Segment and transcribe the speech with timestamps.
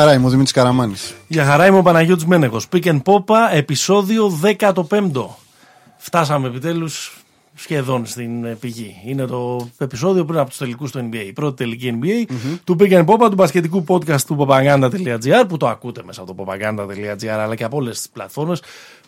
[0.00, 1.14] χαρά, είμαι ο Δημήτρης Καραμάνης.
[1.26, 2.66] Για χαρά είμαι ο Παναγιώτης Μένεγος.
[2.72, 5.38] Pick and Popa, επεισόδιο 15.
[5.96, 7.24] Φτάσαμε επιτέλους
[7.54, 8.96] σχεδόν στην ε, πηγή.
[9.06, 11.24] Είναι το επεισόδιο πριν από τους τελικούς του NBA.
[11.26, 12.32] Η πρώτη τελική NBA
[12.64, 16.44] του Pick and Popa, του μπασκετικού podcast του propaganda.gr που το ακούτε μέσα από το
[16.46, 18.62] propaganda.gr αλλά και από όλες τις πλατφόρμες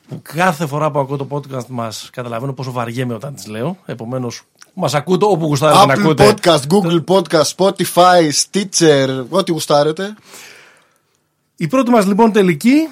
[0.09, 3.77] που κάθε φορά που ακούω το podcast μας καταλαβαίνω πόσο βαριέμαι όταν τις λέω.
[3.87, 4.43] Επομένως,
[4.74, 6.34] μας ακούτε όπου γουστάρετε να Apple ακούτε.
[6.34, 10.15] Podcast, Google Podcast, Spotify, Stitcher, ό,τι γουστάρετε.
[11.56, 12.88] Η πρώτη μας λοιπόν τελική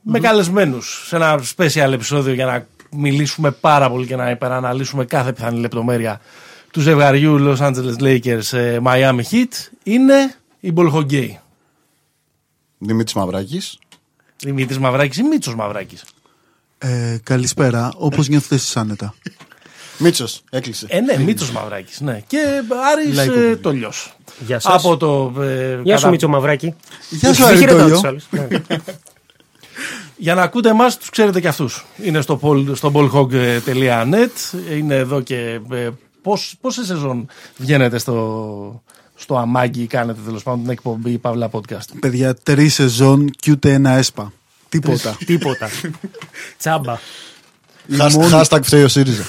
[0.00, 5.32] με καλεσμένους σε ένα special επεισόδιο για να μιλήσουμε πάρα πολύ και να υπεραναλύσουμε κάθε
[5.32, 6.20] πιθανή λεπτομέρεια
[6.72, 11.40] του ζευγαριού Los Angeles Lakers ε, Miami Heat είναι η Μπολχογκέη.
[12.78, 13.78] Δημήτρης Μαυράκης.
[14.38, 16.04] Δημήτρης Μαυράκης ή Μίτσος Μαυράκης.
[16.78, 17.92] Ε, καλησπέρα.
[17.96, 19.14] Όπως νιώθετε εσείς άνετα.
[20.02, 20.86] Μίτσο, έκλεισε.
[20.88, 22.22] Ε, ναι, Μίτσος Μαυράκης, ναι.
[22.26, 22.38] Και
[22.92, 23.56] Άρης Λαϊκό ε, παιδί.
[23.56, 24.16] Τολιός.
[24.46, 24.74] Γεια σας.
[24.74, 25.32] Από το...
[25.42, 26.74] ε, Γεια σου κατα- Μίτσο Μαυράκη.
[27.10, 27.94] Γεια σου, Μην χαιρετάω Αριτόλιο.
[27.94, 28.24] τους άλλους.
[28.30, 28.46] Ναι.
[30.16, 31.84] Για να ακούτε εμάς, τους ξέρετε και αυτούς.
[32.02, 34.58] Είναι στο, pol- στο ballhog.net.
[34.76, 35.60] Είναι εδώ και.
[35.72, 35.88] Ε,
[36.22, 38.82] πώς, πόσε σεζόν βγαίνετε στο,
[39.14, 43.90] στο αμάγκι, κάνετε τέλος πάντων την εκπομπή Παύλα Podcast; Παιδιά, τρεις σεζόν και ούτε ένα
[43.90, 44.32] έσπα.
[44.68, 45.16] Τίποτα.
[45.26, 45.68] Τίποτα.
[46.58, 46.98] Τσάμπα.
[47.90, 49.24] Hashtag- Hashtag φταίει ο ΣΥΡΙΖΑ.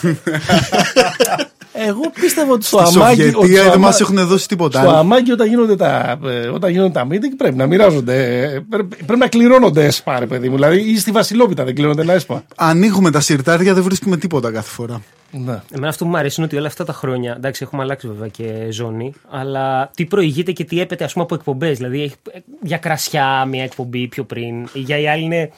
[1.75, 3.21] Εγώ πίστευα ότι στο Στη αμάγκι.
[3.21, 4.79] ότι στο Σοβιετία δεν αμα- μας έχουν δώσει τίποτα.
[4.79, 4.97] Στο άλλο.
[4.97, 8.41] αμάγκι όταν γίνονται, τα, ε, όταν γίνονται τα meeting πρέπει να μοιράζονται.
[8.43, 10.53] ε, Πρέπει, πρέπει να κληρώνονται έσπα, ρε παιδί μου.
[10.55, 12.43] Δηλαδή ή στη Βασιλόπιτα δεν κληρώνονται ένα έσπα.
[12.55, 15.01] Ανοίγουμε τα σιρτάρια, δεν βρίσκουμε τίποτα κάθε φορά.
[15.31, 15.61] Ναι.
[15.71, 18.27] Εμένα αυτό που μου αρέσει είναι ότι όλα αυτά τα χρόνια, εντάξει, έχουμε αλλάξει βέβαια
[18.27, 21.77] και ζώνη, αλλά τι προηγείται και τι έπεται ας πούμε από εκπομπές.
[21.77, 25.51] Δηλαδή, έχει, ε, για κρασιά μια εκπομπή πιο πριν, για η άλλη είναι.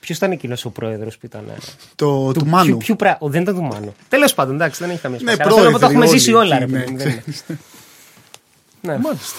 [0.00, 1.44] Ποιος ήταν εκείνος ο πρόεδρος που ήταν.
[1.48, 1.52] ε,
[1.94, 2.76] Το του ποιου- Μάνου.
[2.76, 3.94] ποιου πρά- ο, δεν ήταν του Μάνου.
[4.08, 5.44] Τέλος πάντων, εντάξει, δεν έχει καμία Ναι, σημασία.
[5.44, 6.98] Αλλά θέλω να πω, τα πρόεδροι έχουμε ζήσει όλοι όλα, ρε εκεί, παιδί ναι, μου,
[6.98, 7.58] δεν είναι.
[8.82, 8.98] Ναι.
[8.98, 9.36] Μάλιστα.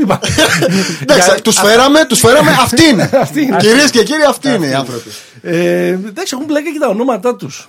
[0.00, 0.20] Είπα.
[1.02, 2.50] Εντάξει, τους φέραμε, τους φέραμε.
[2.64, 3.10] Αυτή είναι.
[3.20, 3.56] Αυτή είναι.
[3.56, 5.10] Κυρίες και κύριοι, αυτοί είναι οι άνθρωποι.
[5.42, 7.68] Ε, εντάξει, έχουν μπλέκα και τα ονόματά τους.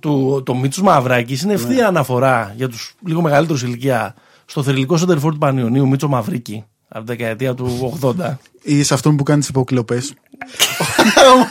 [0.00, 4.14] Το, το Μίτσο Μαυράκης είναι ευθεία αναφορά για τους λίγο μεγαλύτερους ηλικία
[4.44, 6.64] στο θρηλυκό σεντερφόρ του Πανιωνίου Μίτσο Μαυρίκη
[6.94, 8.36] από τη δεκαετία του 80.
[8.62, 10.02] Ή σε αυτόν που κάνει τι υποκλοπέ.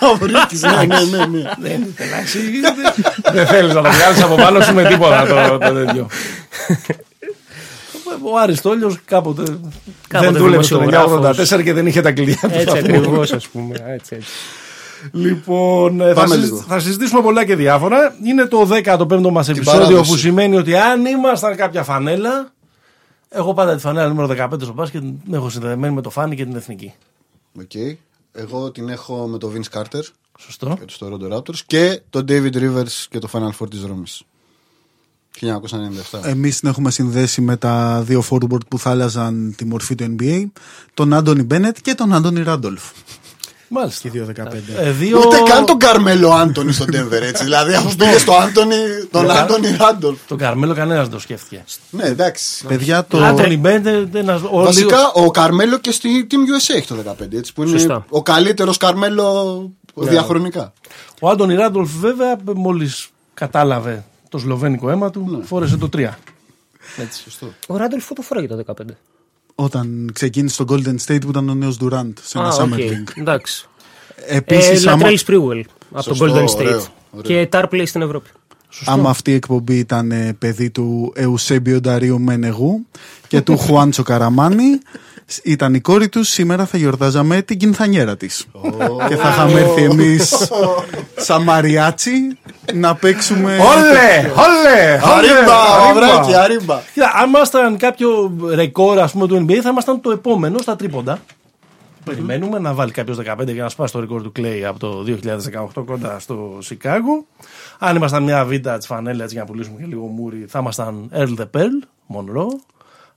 [0.02, 0.86] Ο Μαυρίκης, ναι, ναι,
[1.18, 1.42] ναι, ναι.
[1.60, 2.40] Δεν εντάξει.
[3.32, 6.08] Δεν θέλεις να το βγάλεις από πάνω σου με τίποτα το, το τέτοιο.
[8.24, 9.44] Ο Αριστόλιος κάποτε,
[10.08, 11.52] Κάποτε δεν δούλευε στο δημοσιογράφος.
[11.54, 12.48] 1984 και δεν είχε τα κλειδιά του.
[12.52, 12.96] Έτσι σταθμού.
[12.98, 13.76] ακριβώς, ας πούμε.
[13.88, 14.28] Έτσι, έτσι.
[15.12, 16.66] Λοιπόν, ε, θα, Πάμε συζη- λίγο.
[16.68, 18.16] θα συζητήσουμε πολλά και διάφορα.
[18.26, 20.12] Είναι το 15ο μας επεισόδιο παράδοση.
[20.12, 22.52] που σημαίνει ότι αν ήμασταν κάποια φανέλα.
[23.34, 26.46] Εγώ πάντα τη φανέλα νούμερο 15 στο μπάσκετ την έχω συνδεδεμένη με το Φάνη και
[26.46, 26.94] την εθνική.
[27.60, 27.72] Οκ.
[28.32, 30.02] Εγώ την έχω με το Vince Carter
[30.40, 30.78] Σωστό.
[30.80, 34.24] και του Toronto Raptors και το David Rivers και το Final Four της Ρώμης.
[35.40, 36.20] 1997.
[36.24, 40.46] Εμείς την έχουμε συνδέσει με τα δύο forward που θα άλλαζαν τη μορφή του NBA.
[40.94, 42.84] Τον Άντωνι Μπένετ και τον Άντωνι Ράντολφ.
[43.74, 44.02] Μάλιστα.
[44.02, 44.54] Και δύο 15.
[44.80, 45.20] Ε, δύο...
[45.20, 47.44] Ούτε καν τον Καρμέλο Άντωνη στον Denver έτσι.
[47.44, 48.76] δηλαδή αφού πήγε στο Άντωνη,
[49.12, 49.34] τον Ναι.
[49.34, 50.18] Άντωνη Ράντολφ.
[50.28, 51.64] Τον Καρμέλο κανένας δεν το σκέφτηκε.
[51.90, 52.66] Ναι, εντάξει.
[52.68, 53.24] Παιδιά, το.
[53.24, 57.54] Άντωνι Μπένετ, ένας- ο Βασικά ο Καρμέλο και στη Team USA έχει το 15 έτσι,
[57.54, 58.06] που είναι Σωστά.
[58.10, 60.74] ο καλύτερος Καρμέλο διαχρονικά.
[61.22, 66.10] Ο Άντωνι Ράντολφ, βέβαια, μόλις κατάλαβε το σλοβένικο αίμα του, φόρεσε το 3.
[66.98, 67.22] Έτσι.
[67.24, 67.54] Σωστό.
[67.68, 68.74] Ο Ράντολφ το φοράγε το 15.
[69.64, 72.78] Όταν ξεκίνησε στο Golden State που ήταν ο νέος Durant σε ένα Α, Summer OK.
[72.78, 73.18] League.
[73.18, 73.66] Εντάξει.
[74.28, 75.62] Επίσης, Ε, άμα, Latrell Sprewell
[75.92, 76.56] από το Σωστό, Golden State.
[76.56, 77.22] ωραίο, ωραίο.
[77.22, 78.30] Και Tarpley στην Ευρώπη.
[78.86, 82.86] άμα αυτή η εκπομπή ήταν ε, παιδί του Εουσέμπιο Νταρίου Μενεγού
[83.28, 84.80] και του Χουάντσο Καραμάνη, σ-
[85.44, 88.46] ήταν η κόρη τους, σήμερα θα γιορτάζαμε την κινθανιέρα της.
[89.08, 90.52] και θα είχαμε έρθει εμείς
[91.16, 92.38] σαν μαριάτσι
[92.74, 93.58] να παίξουμε.
[93.58, 94.32] Όλε!
[94.36, 95.00] Όλε!
[95.04, 96.80] Αρίμπα, μαυράκι, αρίμπα.
[96.94, 101.20] Κοίτα, αν ήμασταν κάποιο ρεκόρ ας πούμε, του NBA, θα ήμασταν το επόμενο στα τρίποντα.
[102.04, 105.04] Περιμένουμε να βάλει κάποιος 15 για να σπάσει το ρεκόρ του Clay από το
[105.76, 107.26] 2018 κοντά στο Σικάγο.
[107.80, 111.10] Αν ήμασταν μια β' τη φανέλα έτσι για να πουλήσουμε και λίγο μούρι, θα ήμασταν
[111.14, 111.86] Earl the Pearl,
[112.16, 112.56] Monroe,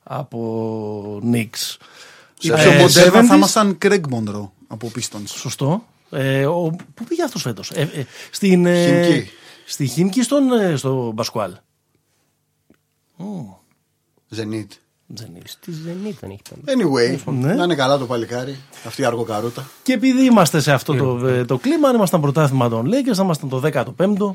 [0.03, 1.77] από Knicks.
[2.47, 3.25] Σε Ε, πιο μοντέρνα 70s.
[3.27, 5.25] θα ήμασταν Craig Monroe από Pistons.
[5.27, 5.85] Σωστό.
[6.11, 8.67] Ε, ο, πού πήγε αυτός φέτος, ε, ε, στην.
[8.67, 9.31] Ε, Χίμκι.
[9.67, 11.53] Στη Χίμκι ή στον, ε, στο Μπασκουάλ.
[14.37, 14.67] Zenit.
[15.21, 15.43] Zenit.
[15.45, 16.75] Στη Zenit δεν έχει πάει.
[16.77, 17.55] Anyway, Ναι.
[17.55, 18.57] να είναι καλά το παλικάρι.
[18.87, 19.67] Αυτή η αργοκαρούτα.
[19.83, 23.23] Και επειδή είμαστε σε αυτό το, ε, το κλίμα, αν ήμασταν πρωτάθλημα των Lakers, θα
[23.23, 24.35] ήμασταν το 15ο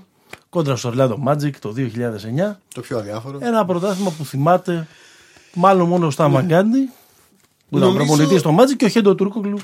[0.49, 2.59] κόντρα στο Orlando Magic το 2009.
[2.73, 3.37] Το πιο αδιάφορο.
[3.41, 4.87] Ένα πρωτάθλημα που θυμάται
[5.53, 6.89] μάλλον μόνο ο Στάμα Γκάντι,
[7.69, 9.57] που ήταν Νομίζω- προπονητής στο Magic και ο Χέντο Τούρκογλου,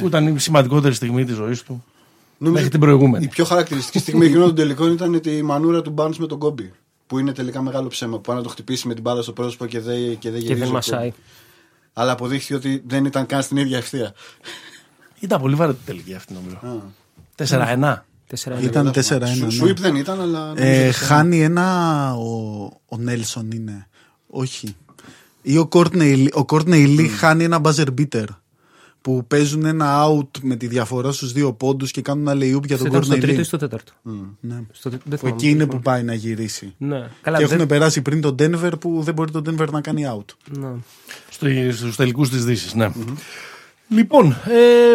[0.00, 1.84] που ήταν η σημαντικότερη στιγμή της ζωής του.
[2.38, 3.24] Νομίζω Μέχρι την προηγούμενη.
[3.24, 6.72] Η πιο χαρακτηριστική στιγμή εκείνων των τελικών ήταν η μανούρα του Barnes με τον Κόμπι.
[7.06, 8.14] Που είναι τελικά μεγάλο ψέμα.
[8.14, 10.46] Που πάνε να το χτυπήσει με την μπάλα στο πρόσωπο και δεν και δεν Και
[10.46, 11.10] γυρίζει δεν ο μασάει.
[11.10, 11.20] Kobe.
[11.92, 14.14] Αλλά αποδείχθηκε ότι δεν ήταν καν στην ίδια ευθεία.
[15.20, 16.82] Ήταν πολύ βαρετή τελική αυτή νομίζω.
[17.34, 18.04] 4-1.
[18.26, 19.26] Τέσσερα Ήταν 4-1.
[19.26, 19.50] Σου- ναι.
[19.50, 20.52] Σουίπ δεν ήταν, αλλά.
[20.56, 22.14] Ε, νομίζω χάνει ένα.
[22.14, 23.86] Ο, ο Νέλσον είναι.
[24.26, 24.76] Όχι.
[25.42, 28.24] Ή ο Κόρτνεϊ ο Courtney Lee χάνει ένα buzzer beater.
[29.00, 32.78] Που παίζουν ένα out με τη διαφορά στους δύο πόντους και κάνουν ένα lay-up για
[32.78, 33.46] τον Ήταν στο Courtney τρίτο ή Lee.
[33.46, 33.92] στο τέταρτο;
[34.40, 34.62] Ναι.
[34.72, 35.36] Στο, δεν Που θυμάμαι.
[35.36, 36.74] εκεί είναι που πάει να γυρίσει.
[36.78, 37.08] Ναι.
[37.20, 40.02] Καλά, και δεν- έχουν περάσει πριν τον Denver που δεν μπορεί τον Denver να κάνει
[40.16, 40.34] out.
[40.58, 40.68] ναι.
[41.30, 42.90] Στο- στους τελικούς της Δύσης, ναι.
[43.88, 44.94] Λοιπόν, ε,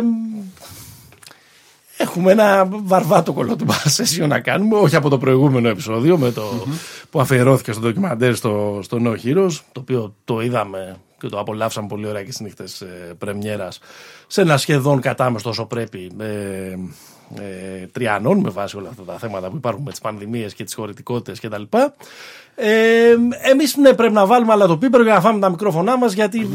[2.03, 6.43] έχουμε ένα βαρβάτο κολότουμπα session να κάνουμε, όχι από το προηγούμενο επεισόδιο με το,
[7.09, 11.87] που αφιερώθηκε στο ντοκιμαντέρ στο, στο No Heroes, το οποίο το είδαμε και το απολαύσαμε
[11.87, 13.79] πολύ ωραία και στις νύχτες ε, πρεμιέρας
[14.27, 16.75] σε ένα σχεδόν κατάμεστο όσο πρέπει ε,
[17.41, 20.73] ε, τριανών με βάση όλα αυτά τα θέματα που υπάρχουν με τις πανδημίες και τις
[20.73, 21.61] χωρητικότητες κτλ.
[22.55, 22.69] Ε,
[23.51, 26.47] Εμείς ναι, πρέπει να βάλουμε αλλά το πίπερο για να φάμε τα μικρόφωνά μας γιατί,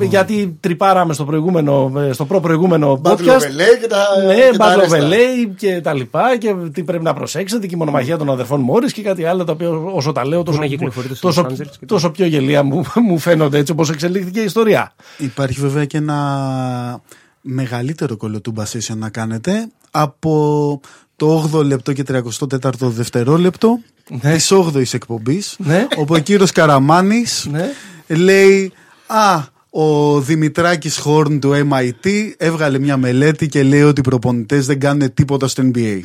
[0.00, 3.40] γιατί τρυπάραμε στο, προηγούμενο, ε, στο προ-προηγούμενο Battle of podcast.
[3.40, 4.06] LA και τα.
[4.26, 4.98] Ναι, και τα Battle of αρέστα.
[4.98, 8.92] LA και τα λοιπά και τι πρέπει να προσέξετε και η μονομαχία των αδερφών Μόρις
[8.92, 11.76] και κάτι άλλο τα οποία όσο τα λέω τόσο, να κυκλοφορείτε στο τόσο, Los Angeles
[11.78, 14.94] και τόσο πιο γελία μου, μου φαίνονται έτσι όπως εξελίχθηκε η ιστορία.
[15.18, 17.00] Υπάρχει βέβαια και ένα
[17.40, 20.80] μεγαλύτερο κολοτούμπα session να κάνετε από
[21.16, 23.78] το 8ο λεπτό και 34ο δευτερόλεπτο
[24.22, 24.32] Ναι.
[24.34, 25.86] της 8ης εκπομπής Ναι.
[25.96, 27.70] όπου ο κύριος Καραμάνης Ναι.
[28.08, 28.72] λέει
[29.06, 34.80] «Α, ο Δημητράκης Χόρν του MIT έβγαλε μια μελέτη και λέει ότι οι προπονητές δεν
[34.80, 36.00] κάνουν τίποτα στο NBA».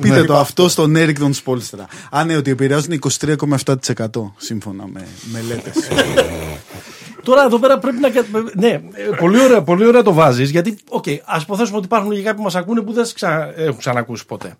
[0.00, 1.86] Πείτε το αυτό στον Έρικ τον Σπόλστρα.
[2.10, 5.74] Α, ναι, ότι επηρεάζουν 23,7% σύμφωνα με μελέτες.
[7.22, 8.10] Τώρα εδώ πέρα πρέπει να.
[8.10, 8.24] κα-
[8.54, 8.80] Ναι, ε,
[9.18, 10.50] πολύ ωραία, πολύ ωραία το βάζεις.
[10.50, 13.52] Γιατί, οκ, ας υποθέσουμε ότι υπάρχουν και κάποιοι που μας ακούνε που δεν σας ξα...
[13.60, 14.56] έχουν ξανακούσει ποτέ.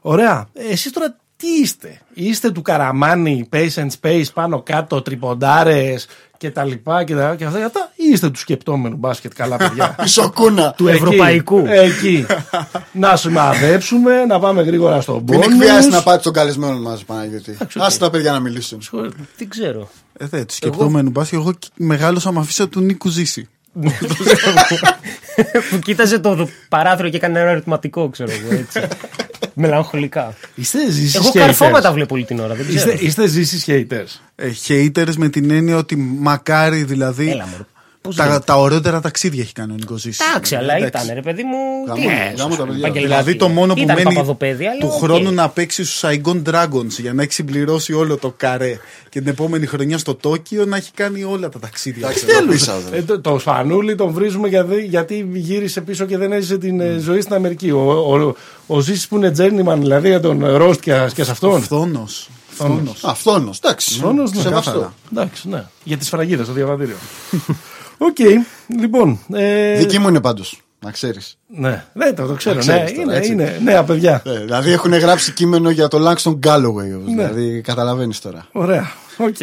[0.00, 0.48] Ωραία.
[0.52, 6.06] Εσείς τώρα τι είστε; Είστε του καραμάνι, pace and space πάνω κάτω, τριποντάρες
[6.36, 7.34] και τα λοιπά και, τα...
[7.34, 9.94] και αυτά, και αυτά, ή είστε του σκεπτόμενου μπάσκετ καλά παιδιά.
[10.04, 10.74] Η σοκούνα.
[10.76, 11.64] Του Εκεί, ευρωπαϊκού.
[11.68, 12.26] Εκεί.
[12.92, 15.42] να σημαδέψουμε, να πάμε γρήγορα στον Μην πόνο.
[15.44, 17.56] εκβιάσει να πάτε στον καλεσμένο μας, Παναγιώτη.
[17.76, 18.82] Άσε τα παιδιά να μιλήσουν.
[19.36, 19.88] Τι ξέρω.
[20.18, 21.38] Ε, δε, του σκεπτόμενου μπάσκετ.
[21.38, 23.48] Εγώ μεγάλωσα με αφίσα του Νίκου Ζήση.
[25.70, 28.80] που κοίταζε το παράθυρο και έκανε ένα ερωτηματικό, ξέρω εγώ έτσι.
[29.54, 30.34] Μελαγχολικά.
[30.54, 32.92] Είστε Ζήση Εγώ καρφώματα βλέπω όλη την ώρα, δεν ξέρω.
[32.92, 34.20] Είστε, είστε Ζήση haters.
[34.34, 37.30] Ε, haters με την έννοια ότι μακάρι δηλαδή.
[37.30, 37.62] Έλα, μωρέ.
[38.02, 38.42] Πώς τα, γίνεται.
[38.44, 40.22] τα ωραιότερα ταξίδια έχει κάνει ο Νίκος Ζήση.
[40.30, 41.04] Εντάξει, αλλά Εντάξει.
[41.04, 41.56] ήταν ρε παιδί μου.
[41.86, 42.78] Γάμο- τι είναι, γαμώ τα παιδιά.
[42.78, 43.02] επαγγελματία.
[43.02, 45.02] Δηλαδή το μόνο που Ήταν μένει παπαδοπαίδι, αλλά του οκ.
[45.02, 48.78] χρόνου να παίξει στους Saigon Dragons για να έχει συμπληρώσει όλο το καρέ
[49.08, 52.06] και την επόμενη χρονιά στο Τόκιο να έχει κάνει όλα τα ταξίδια.
[52.06, 52.44] Εντάξει, ξέρω.
[52.46, 52.96] το πείσα, δε.
[52.96, 56.98] Ε, το, το Σπανούλι τον βρίζουμε γιατί, γιατί γύρισε πίσω και δεν έζησε την ε,
[56.98, 57.70] ζωή στην Αμερική.
[57.70, 58.34] Ο, ο,
[58.66, 61.62] ο Ζήσης που είναι journeyman, δηλαδή για τον Ρόστ και, και σε αυτόν.
[61.62, 62.28] Φθόνος.
[62.48, 63.04] Φθόνος.
[63.04, 63.58] Α, φθόνος.
[63.62, 63.94] Εντάξει.
[63.94, 64.40] Φθόνος, ναι.
[64.42, 64.70] Σεβαστό.
[64.70, 64.94] Καθαρά.
[65.12, 65.64] Εντάξει, ναι.
[65.84, 66.96] Για τις σφραγίδες στο διαβατήριο.
[68.06, 68.16] Οκ,
[68.80, 69.18] λοιπόν.
[69.32, 70.62] Ε, Δική μου είναι πάντως.
[70.84, 71.38] Να ξέρεις.
[71.46, 72.54] Ναι, ναι, το, το ξέρω.
[72.58, 73.32] Να Ναι, ξέρεις τώρα, είναι, έτσι.
[73.32, 74.22] είναι νέα παιδιά.
[74.24, 76.62] δηλαδή έχουν γράψει κείμενο για το Langston Galloway.
[76.88, 76.94] Ναι.
[76.94, 78.46] όμως, Δηλαδή καταλαβαίνεις τώρα.
[78.52, 78.90] Ωραία.
[79.16, 79.36] Οκ.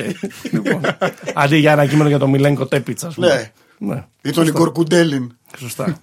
[0.52, 0.82] λοιπόν.
[1.34, 3.28] Αντί για ένα κείμενο για τον Μιλένκο Τέπιτς, ας πούμε.
[3.28, 3.52] Ναι.
[3.94, 4.04] ναι.
[4.22, 5.32] Ή τον Ιγκορ Κουντέλιν.
[5.58, 5.98] Σωστά.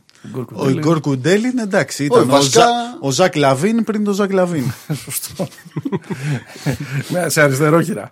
[0.52, 4.32] Ο Ιγκόρ Κουντέλιν εντάξει ήταν Όχι, ο, βασικά- Ζα- ο Ζακ Λαβίν πριν τον Ζακ
[4.32, 4.64] Λαβίν.
[5.04, 5.48] Σωστό.
[7.08, 8.10] Ναι, σε αριστερόχειρα.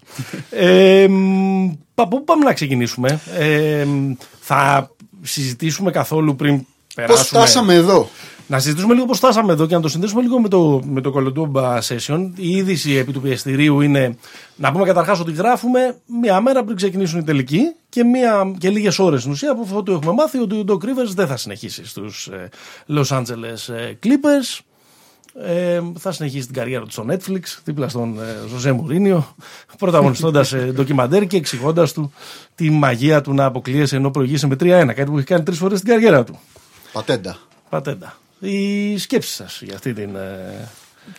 [0.51, 4.91] Ε, μ, από πού πάμε να ξεκινήσουμε; Ε, μ, θα
[5.23, 7.25] συζητήσουμε καθόλου πριν Πώς περάσουμε.
[7.25, 8.09] φτάσαμε εδώ;
[8.47, 11.11] Να συζητήσουμε λίγο πώς φτάσαμε εδώ και να το συνδέσουμε λίγο με το, με το
[11.11, 12.31] Κολοτούμπα Session.
[12.37, 14.17] Η είδηση επί του πιεστηρίου είναι
[14.57, 18.99] να πούμε καταρχάς ότι γράφουμε μία μέρα πριν ξεκινήσουν οι τελικοί και, μία, και λίγες
[18.99, 21.87] ώρες στην ουσία από αυτό το έχουμε μάθει ότι ο Doc Rivers δεν θα συνεχίσει
[21.87, 22.49] στους ε,
[22.89, 24.61] Los Angeles ε, Clippers.
[25.41, 29.35] Ε, θα συνεχίσει την καριέρα του στο Netflix δίπλα στον ε, Ζωζέ Μουρίνιο
[29.79, 32.13] πρωταγωνιστώντας ε, ντοκιμαντέρ και εξηγώντας του
[32.55, 35.79] τη μαγεία του να αποκλείεσαι ενώ προηγείσαι με 3-1 κάτι που έχει κάνει τρεις φορές
[35.79, 36.39] στην καριέρα του
[36.93, 37.39] Πατέντα.
[37.69, 38.17] Πατέντα.
[38.45, 40.17] Η σκέψη σας για αυτή την...
[40.17, 40.69] ε,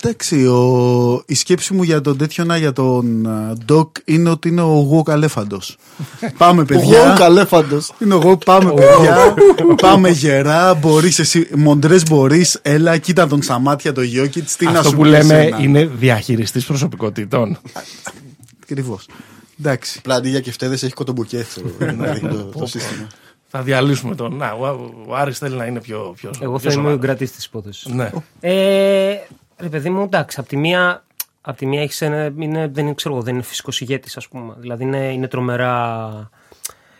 [0.02, 1.24] Εντάξει, ο...
[1.26, 4.66] η σκέψη μου για τον τέτοιο να για τον α, Doc είναι ότι είναι ο
[4.66, 5.78] Γουό Καλέφαντος.
[6.38, 7.00] πάμε Ο παιδιά.
[7.04, 7.82] Γουόν Καλέφαντο.
[8.00, 9.34] Είναι εγώ, πάμε παιδιά.
[9.82, 10.74] πάμε γερά.
[10.74, 12.60] Μπορείς εσύ, Μοντρές μπορείς.
[12.62, 14.50] Έλα, κοίτα τον στα μάτια το Γιώκητ.
[14.58, 15.58] Τι να Αυτό σου που πει λέμε εσένα.
[15.62, 17.58] είναι διαχειριστής προσωπικότητων.
[18.64, 19.06] Ακριβώς.
[19.60, 19.96] Εντάξει.
[20.00, 21.46] Απλά αντί για κεφτέδες έχει κοτομπουκέ.
[21.78, 23.08] δηλαδή, το, το σύστημα.
[23.58, 24.36] Θα διαλύσουμε τον...
[24.36, 27.06] Να, ο, ο Άρης θέλει να είναι πιο, πιο Εγώ πιο θα είμαι ο σοβαρός.
[27.06, 27.86] κρατή της υπόθεσης.
[27.86, 28.12] Ναι.
[28.40, 29.16] Ε,
[29.58, 31.04] ρε παιδί μου, εντάξει, απ' τη μία,
[31.42, 34.28] απ' τη μία έχεις ένα, είναι, δεν, είναι, ξέρω, εγώ, δεν είναι φυσικός ηγέτης, ας
[34.28, 34.54] πούμε.
[34.58, 36.30] Δηλαδή είναι, είναι τρομερά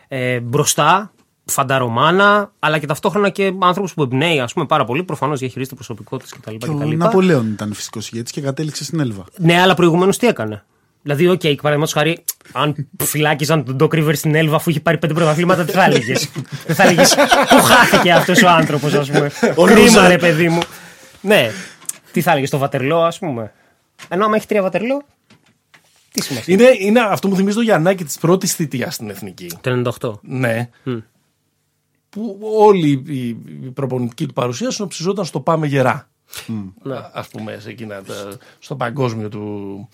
[0.08, 1.12] ε, μπροστά,
[1.44, 5.02] φανταρομάνα, αλλά και ταυτόχρονα και άνθρωπος που εμπνέει, ας πούμε, πάρα πολύ.
[5.02, 6.56] Προφανώς διαχειρίζεται προσωπικότητες κτλ.
[6.56, 6.96] Και ο κτλ.
[6.96, 9.24] Ναπολέον ήταν φυσικός ηγέτης και κατέληξε στην Έλβα.
[9.36, 10.64] Ναι, αλλά προηγουμένως τι έκανε;
[11.06, 14.98] Δηλαδή, OK, okay, παραδείγματος χάρη, αν φυλάκιζαν τον Doc Rivers στην Έλβα αφού είχε πάρει
[14.98, 16.30] πέντε πρωταθλήματα, τι θα έλεγες.
[16.66, 17.14] Δεν θα έλεγες
[17.48, 19.30] Πού χάθηκε αυτός ο άνθρωπος, ας πούμε.
[19.66, 20.60] Κρίμα, ρε παιδί μου.
[21.20, 21.50] Ναι.
[22.12, 23.52] Τι θα έλεγες στο Βατερλό, ας πούμε.
[24.08, 25.02] Ενώ άμα έχει τρία Βατερλό.
[26.12, 26.54] Τι σημασία.
[26.54, 29.50] Είναι, είναι αυτό μου θυμίζει το Γιαννάκη της πρώτης θητείας στην εθνική.
[29.60, 30.12] Το 98.
[30.22, 30.70] Ναι.
[32.08, 33.26] Που όλη η,
[33.64, 36.08] η προπονητική του παρουσία συνοψιζόταν στο Πάμε Γερά.
[36.82, 36.96] Ναι.
[36.96, 39.88] Α πούμε, σε εκείνα, τα- στο παγκόσμιο του.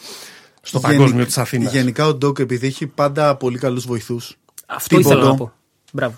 [0.63, 1.73] Στο παγκόσμιο της Αθήνας.
[1.73, 4.37] Γενικά ο Ντόκ επειδή έχει πάντα πολύ καλούς βοηθούς.
[4.67, 5.53] Αυτό ήθελα να πω.
[5.93, 6.15] Μπράβο.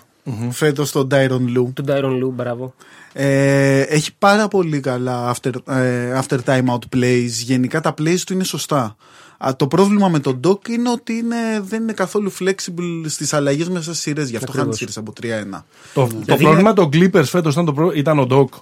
[0.51, 1.71] Φέτος τον Τάιρον Λου.
[1.73, 2.73] Τον Τάιρον Λου, μπράβο.
[3.13, 7.27] Ε, έχει πάρα πολύ καλά after, ε, after time out plays.
[7.29, 8.95] Γενικά τα plays του είναι σωστά.
[9.37, 13.69] Α, το πρόβλημα με τον Doc είναι ότι είναι, δεν είναι καθόλου flexible στις αλλαγές
[13.69, 14.29] μέσα στις σειρές.
[14.29, 14.77] Γι' αυτό χάνει Ακριβώς.
[14.77, 15.65] σειρές από 3-1.
[15.93, 18.53] Το, το πρόβλημα των Clippers φέτος ήταν, το προ- ήταν ο Ντοκ.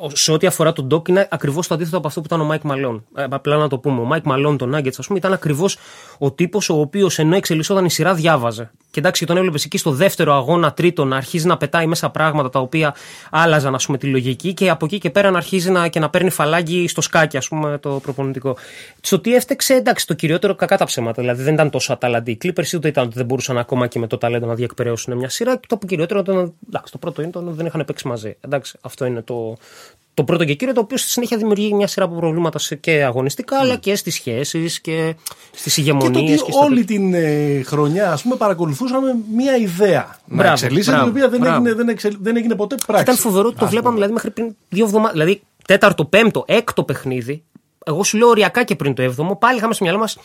[0.00, 2.44] Ο- Σε ό,τι αφορά τον Ντόκ, είναι ακριβώς το αντίθετο από αυτό που ήταν ο
[2.44, 3.04] Μάικ Μαλόν.
[3.14, 4.00] Ε, απλά να το πούμε.
[4.00, 5.76] Ο Μάικ Μαλόν, τον Nuggets, ας πούμε, ήταν ακριβώς
[6.18, 8.70] ο τύπος ο οποίος ενώ εξελισσόταν η σειρά διάβαζε.
[8.90, 12.50] Και εντάξει, τον έβλεπες εκεί στο δεύτερο αγώνα, τρίτο, να αρχίζει να πετάει μέσα πράγματα
[12.50, 12.94] τα οποία
[13.30, 16.10] άλλαζαν ας πούμε, τη λογική και από εκεί και πέρα να αρχίζει να, και να
[16.10, 18.56] παίρνει φαλάγγι στο σκάκι, ας πούμε, το προπονητικό.
[19.00, 21.20] Στο τι έφταιξε, εντάξει, το κυριότερο κακά τα ψέματα.
[21.22, 22.30] Δηλαδή δεν ήταν τόσο αταλαντή.
[22.30, 25.28] Οι Clippers ούτε ήταν ότι δεν μπορούσαν ακόμα και με το ταλέντο να διεκπεραιώσουν μια
[25.28, 25.56] σειρά.
[25.56, 28.36] Και το που κυριότερο ήταν, εντάξει, το πρώτο είναι το ότι δεν είχαν παίξει μαζί.
[28.40, 29.56] Εντάξει, αυτό είναι το,
[30.20, 33.04] το πρώτο και κύριο, το οποίο στη συνέχεια δημιουργεί μια σειρά από προβλήματα σε- και
[33.04, 35.14] αγωνιστικά, αλλά και στις σχέσεις και
[35.54, 36.34] στις Και το ηγεμονίε.
[36.40, 41.10] ότι όλη την ε, χρονιά ας πούμε, παρακολουθούσαμε μία ιδέα να Μπράβο, εξελίσσεται, η μπράβο,
[41.10, 41.54] οποία δεν μπράβο.
[41.56, 43.02] έγινε, δεν, εξελ- δεν έγινε ποτέ πράξη.
[43.02, 44.06] Ήταν φοβερό ότι το Ας βλέπαμε πούμε.
[44.06, 45.12] δηλαδή μέχρι πριν δύο εβδομάδες.
[45.12, 47.42] Δηλαδή, τέταρτο, πέμπτο, έκτο παιχνίδι.
[47.84, 50.18] Εγώ σου λέω οριακά και πριν το έβδομο, πάλι είχαμε στο μυαλό μας.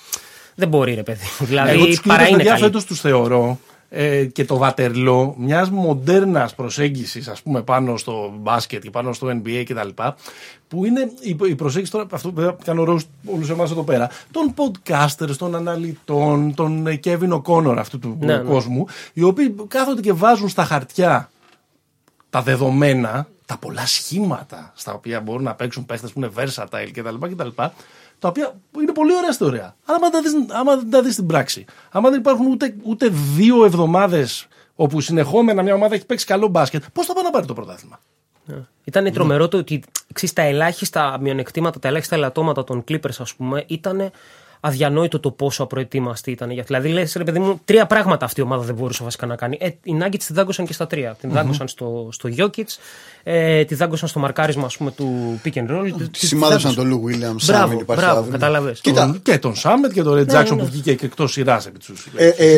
[0.56, 1.26] Δεν μπορεί, ρε παιδί.
[1.40, 2.64] Εγώ Δηλαδή, τους παρά Clippers, είναι παιδιά, καλή.
[2.64, 3.60] φέτος τους θεωρώ
[3.98, 9.28] ε, και το βατερλό μιας μοντέρνας προσέγγισης, ας πούμε, πάνω στο μπάσκετ και πάνω στο
[9.28, 10.04] NBA κτλ.
[10.68, 14.54] Που είναι η, η προσέγγιση τώρα, αυτό που κάνω ρόλο όλους εμάς εδώ πέρα, των
[14.56, 18.44] podcasters, των αναλυτών, των ε, Kevin O'Connor αυτού του Ναι, ναι.
[18.44, 21.30] κόσμου, οι οποίοι κάθονται και βάζουν στα χαρτιά
[22.30, 27.16] τα δεδομένα, τα πολλά σχήματα στα οποία μπορούν να παίξουν παίχτες που είναι versatile κτλ.
[27.28, 27.62] κτλ
[28.20, 29.76] τα οποία είναι πολύ ωραία ιστορία.
[29.86, 33.10] Αλλά άμα, τα δεις, άμα δεν τα δεις στην πράξη, άμα δεν υπάρχουν ούτε, ούτε
[33.36, 37.46] δύο εβδομάδες όπου συνεχόμενα μια ομάδα έχει παίξει καλό μπάσκετ, πώς θα πάει να πάρει
[37.46, 38.00] το πρωτάθλημα;
[38.84, 43.64] Ήταν τρομερό το ότι ξέρεις, τα ελάχιστα μειονεκτήματα, τα ελάχιστα ελαττώματα των Clippers, ας πούμε,
[43.68, 44.12] ήταν
[44.66, 46.52] αδιανόητο το πόσο απροετοίμαστοι ήταν.
[46.52, 49.36] για- Δηλαδή, λες, ρε παιδί μου, τρία πράγματα αυτή η ομάδα δεν μπορούσε βασικά να
[49.36, 49.58] κάνει.
[49.62, 51.16] Ε, οι Nuggets τη δάγκωσαν και στα τρία.
[51.20, 52.64] Την δάγκωσαν στο, στο Jokic,
[53.24, 55.92] ε, τη δάγκωσαν στο μαρκάρισμα ας πούμε, του pick and roll.
[55.98, 56.76] τη- τη Σημάδεψαν δάγκωσαν.
[56.76, 57.46] τον Λου Βίλιαμς.
[57.46, 58.82] Μπράβο, μπράβο, κατάλαβες.
[58.82, 60.74] Κοίτα, Τον- και τον Σάμετ και τον Ρετ Ναι, Τζάξον ναι, που ναι.
[60.74, 62.54] βγήκε και εκτός σειράς επί τη Ε, ε,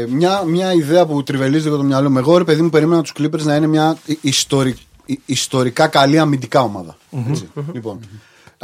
[0.00, 2.18] ε, μια, μια ιδέα που τριβελίζει λίγο το μυαλό μου.
[2.18, 6.18] Εγώ, ρε παιδί μου, περίμενα τους Clippers να είναι μια ι- ιστορι- ι- ιστορικά καλή
[6.18, 6.96] αμυντικά ομάδα.
[7.28, 7.48] Έτσι.
[7.72, 8.00] Λοιπόν,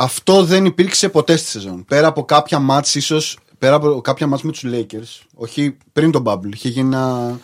[0.00, 1.84] αυτό δεν υπήρξε ποτέ στη σεζόν.
[1.84, 6.22] Πέρα από κάποια μάτς ίσως, πέρα από κάποια μάτς με τους Lakers, όχι πριν τον
[6.26, 7.38] Bubble, είχε γίνει ένα...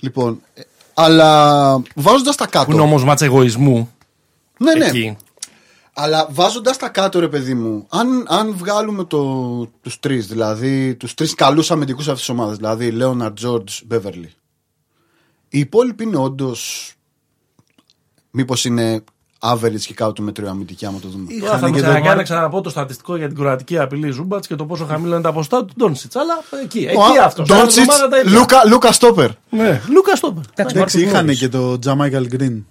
[0.00, 0.62] Λοιπόν, ε,
[0.94, 2.82] αλλά βάζοντας τα Που είναι κάτω...
[2.82, 3.90] όμως μάτσα εγωισμού.
[4.58, 4.86] Ναι, ναι.
[4.86, 5.16] Εκεί.
[5.92, 11.14] Αλλά βάζοντας τα κάτω, ρε παιδί μου, αν, αν βγάλουμε το, τους τρεις, δηλαδή τους
[11.14, 14.32] τρεις καλούς αμυντικούς αυτής της ομάδας, δηλαδή Λέοναρντ, Τζόρτζ, Μπέβερλι,
[15.48, 16.92] οι υπόλοιποι είναι όντως.
[18.30, 19.04] Μήπως είναι
[19.52, 21.26] average και κάτω του μετρίου αμυντική, άμα το δούμε.
[21.40, 24.10] Τώρα θα και με τον ξανακάνει Μάρ- να ξαναπώ το στατιστικό για την κροατική απειλή
[24.10, 26.16] Ζούμπατς και το πόσο χαμηλό είναι τα ποστά του Ντόνσιτ.
[26.16, 27.48] Αλλά εκεί, εκεί αυτός.
[27.48, 29.30] Ντόντσιτς, Λούκα, Λούκα Στόπερ.
[29.50, 30.42] Ναι, Λούκα Στόπερ.
[30.42, 31.38] Εντάξει, Εντάξει, Μάρκος είχαν Μόρις.
[31.38, 32.64] και το Τζαμάικαλ Γκριν.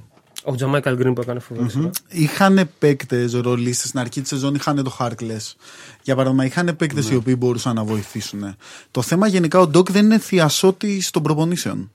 [0.48, 1.90] Ο Τζαμάικαλ Γκριν που έκανε φοβερή σειρά.
[2.08, 5.36] Είχαν παίκτες ρολίστες στην αρχή της σεζόν, είχαν το Χάρκλε.
[6.04, 8.56] Για παράδειγμα, είχαν παίκτες οι οποίοι μπορούσαν να βοηθήσουν.
[8.92, 11.92] Το θέμα γενικά ο Ντόκ δεν είναι θειασότη των προπονήσεων.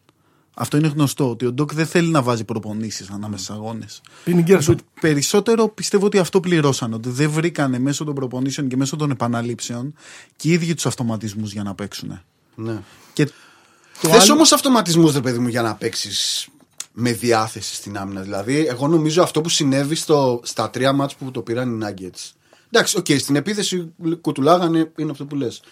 [0.61, 4.01] Αυτό είναι γνωστό, ότι ο Ντόκ δεν θέλει να βάζει προπονήσεις ανάμεσα στους αγώνες.
[4.25, 4.77] Πίνει γκέρσον.
[5.01, 6.93] Περισσότερο πιστεύω ότι αυτό πληρώσαν.
[6.93, 9.95] Ότι δεν βρήκανε μέσω των προπονήσεων και μέσω των επαναλήψεων
[10.37, 12.21] και οι ίδιοι τους αυτοματισμούς για να παίξουν.
[12.55, 12.79] Ναι.
[13.13, 16.49] Και το Θες άλλο- όμως αυτοματισμούς, ρε παιδί μου, για να παίξεις
[16.93, 18.21] με διάθεση στην άμυνα.
[18.21, 22.33] Δηλαδή, εγώ νομίζω αυτό που συνέβη στο, στα τρία μάτς που το πήραν οι Nuggets.
[22.71, 25.63] Εντάξει, οκ, στην επίθεση κουτουλάγανε, είναι αυτό που λες.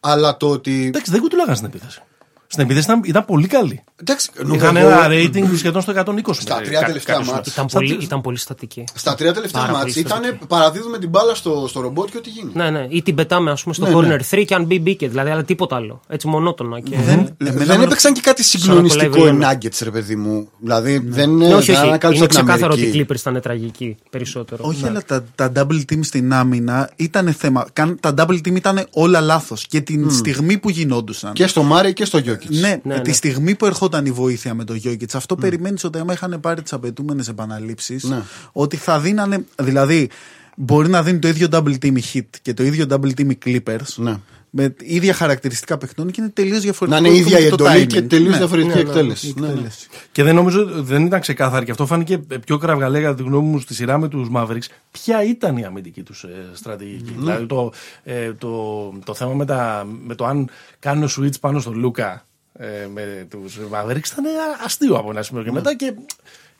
[0.00, 0.86] Αλλά το ότι.
[0.86, 2.02] Εντάξει, δεν κουτουλάγαν στην επίθεση.
[2.48, 3.82] Στην επίθεση ήταν, ήταν πολύ καλή.
[4.00, 6.32] Εντάξει, Είχαν εγώ- ένα rating σχεδόν στο 120.
[6.32, 7.46] Στα ε, τρία κα- τελευταία κάποιους ματς.
[7.46, 7.52] ματς.
[7.52, 8.84] Ήταν, Στα πολύ, τρία- ήταν πολύ στατική.
[8.94, 10.46] Στα τρία τελευταία Πάρα ματς πολύ ήταν στατική.
[10.46, 12.50] παραδίδουμε την μπάλα στο, στο ρομπότ και ό,τι γίνει.
[12.54, 12.86] Ναι, ναι.
[12.88, 14.16] Ή την πετάμε, ας πούμε, στο Ναι, corner ναι.
[14.30, 15.08] 3 και αν μπει, μπήκε.
[15.08, 16.00] Δηλαδή, αλλά τίποτα άλλο.
[16.08, 16.80] Έτσι μονότονα.
[16.80, 16.96] Και...
[17.06, 20.16] Δεν, Εμένα δεν με- έπαιξαν και κάτι Σαν συγκλονιστικό να οι κολλάει Nuggets, ρε παιδί
[20.16, 20.48] μου.
[20.60, 21.86] Δηλαδή δεν Ναι, όχι, δεν όχι.
[21.86, 23.06] ανακάλυψαν Είναι την ξεκάθαρο ότι οι Αμερική.
[23.12, 24.64] Clippers ήταν τραγικοί περισσότερο.
[24.66, 27.66] Όχι, αλλά τα, τα double team στην άμυνα ήταν θέμα.
[27.72, 29.66] Καν, τα double team ήταν όλα λάθος.
[29.66, 31.32] Και την στιγμή που γινόντουσαν.
[31.32, 32.60] Και στο Μάρι και στο Γιώκητς.
[32.60, 33.14] Ναι, Ναι, τη ναι.
[33.14, 36.72] στιγμή που ερχόταν η βοήθεια με το Γιώκητς, αυτό περιμένεις ότι άμα είχαν πάρει τις
[36.72, 38.22] απαιτούμενες επαναλήψεις, Ναι.
[38.52, 39.44] ότι θα δίνανε.
[39.62, 40.08] Δηλαδή,
[40.56, 43.38] μπορεί να δίνει το ίδιο double team η Hit και το ίδιο double team οι
[43.44, 43.94] Clippers.
[43.96, 44.16] Ναι.
[44.58, 47.04] Με ίδια χαρακτηριστικά παιχνών και είναι τελείως Να διαφορετικό.
[47.06, 47.86] είναι η ίδια η το εντολή timing.
[47.86, 48.38] και τελείως Ναι.
[48.38, 49.28] διαφορετική Ναι, ναι, εκτέλεση.
[49.28, 49.52] η Ναι, ναι.
[49.52, 49.88] εκτέλεση.
[50.12, 53.58] Και δεν νομίζω δεν ήταν ξεκάθαρη και αυτό φάνηκε πιο κραυγαλέ κατά τη γνώμη μου
[53.58, 54.66] στη σειρά με τους Mavericks.
[54.90, 57.72] Ποια ήταν η αμυντική τους στρατηγική; Δηλαδή το,
[58.04, 60.48] ε, το, το θέμα με, τα, με το αν
[60.78, 62.26] κάνουν switch πάνω στον Λούκα
[62.58, 64.24] ε, με τους Mavericks ήταν
[64.64, 65.92] αστείο από ένα σημείο και μετά και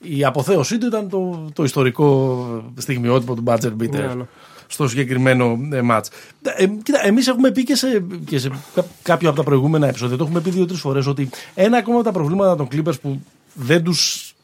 [0.01, 4.25] η αποθέωσή του ήταν το, το ιστορικό στιγμιότυπο του Badger Beater Ναι, ναι.
[4.67, 6.11] Στο συγκεκριμένο ε, μάτς.
[6.57, 10.17] Ε, κοίτα, εμείς έχουμε πει και σε, και σε κα- κάποιο από τα προηγούμενα επεισόδια,
[10.17, 13.21] το έχουμε πει δύο-τρεις φορές, ότι ένα ακόμα από τα προβλήματα των Clippers που
[13.55, 14.35] δεν τους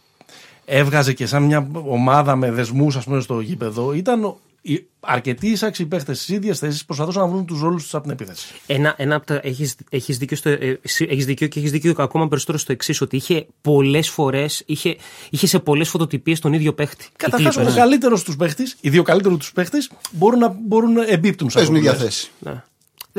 [0.65, 5.49] έβγαζε και σαν μια ομάδα με δεσμούς ας πούμε στο γήπεδο ήταν ο- οι αρκετοί
[5.49, 8.47] εισάξιοι παίχτες στις ίδιες θέσεις προσπαθούσαν να βρουν τους ρόλους τους από την επίθεση.
[8.67, 11.95] Ένα, ένα από τα, έχεις, έχεις, δίκιο στο, ε, εσύ- έχεις δίκιο και έχεις δίκιο
[11.99, 14.97] ακόμα περισσότερο στο εξής ότι είχε πολλές φορές, είχε,
[15.31, 17.07] είχε σε πολλές φωτοτυπίες τον ίδιο παίχτη.
[17.17, 17.75] Καταρχάς Οι ο Clippers.
[17.75, 21.71] καλύτερος τους παίχτες, οι δύο καλύτεροι τους παίχτες μπορούν να, μπορούν να εμπίπτουν σε αυτό
[21.73, 22.15] Παίζουν που ίδια λες.
[22.15, 22.31] θέση.
[22.39, 22.63] Ναι.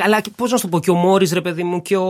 [0.03, 2.07] Αλλά και πώς να σου το πω, και ο Μόρις ρε παιδί μου, και ο...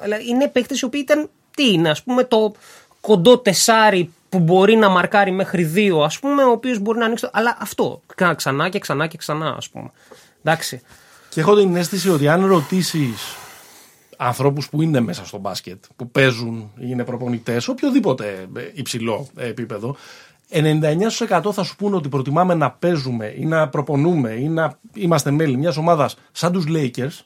[0.00, 2.52] Αλλά είναι παίχτες οι οποίοι ήταν, τι είναι, ας πούμε το
[3.00, 7.24] κοντό τεσάρι που μπορεί να μαρκάρει μέχρι δύο, ας πούμε, ο οποίος μπορεί να ανοίξει
[7.24, 7.30] το...
[7.32, 9.90] Αλλά αυτό, κα- ξανά και ξανά και ξανά, ας πούμε.
[10.42, 10.80] Εντάξει.
[11.28, 13.36] Και έχω την αίσθηση ότι αν ρωτήσεις
[14.16, 19.96] ανθρώπους που είναι μέσα στο μπάσκετ, που παίζουν, είναι προπονητές, οποιοδήποτε ε, υψηλό ε, επίπεδο,
[20.52, 25.56] 99% θα σου πούνε ότι προτιμάμε να παίζουμε ή να προπονούμε ή να είμαστε μέλη
[25.56, 27.24] μιας ομάδας σαν τους Lakers.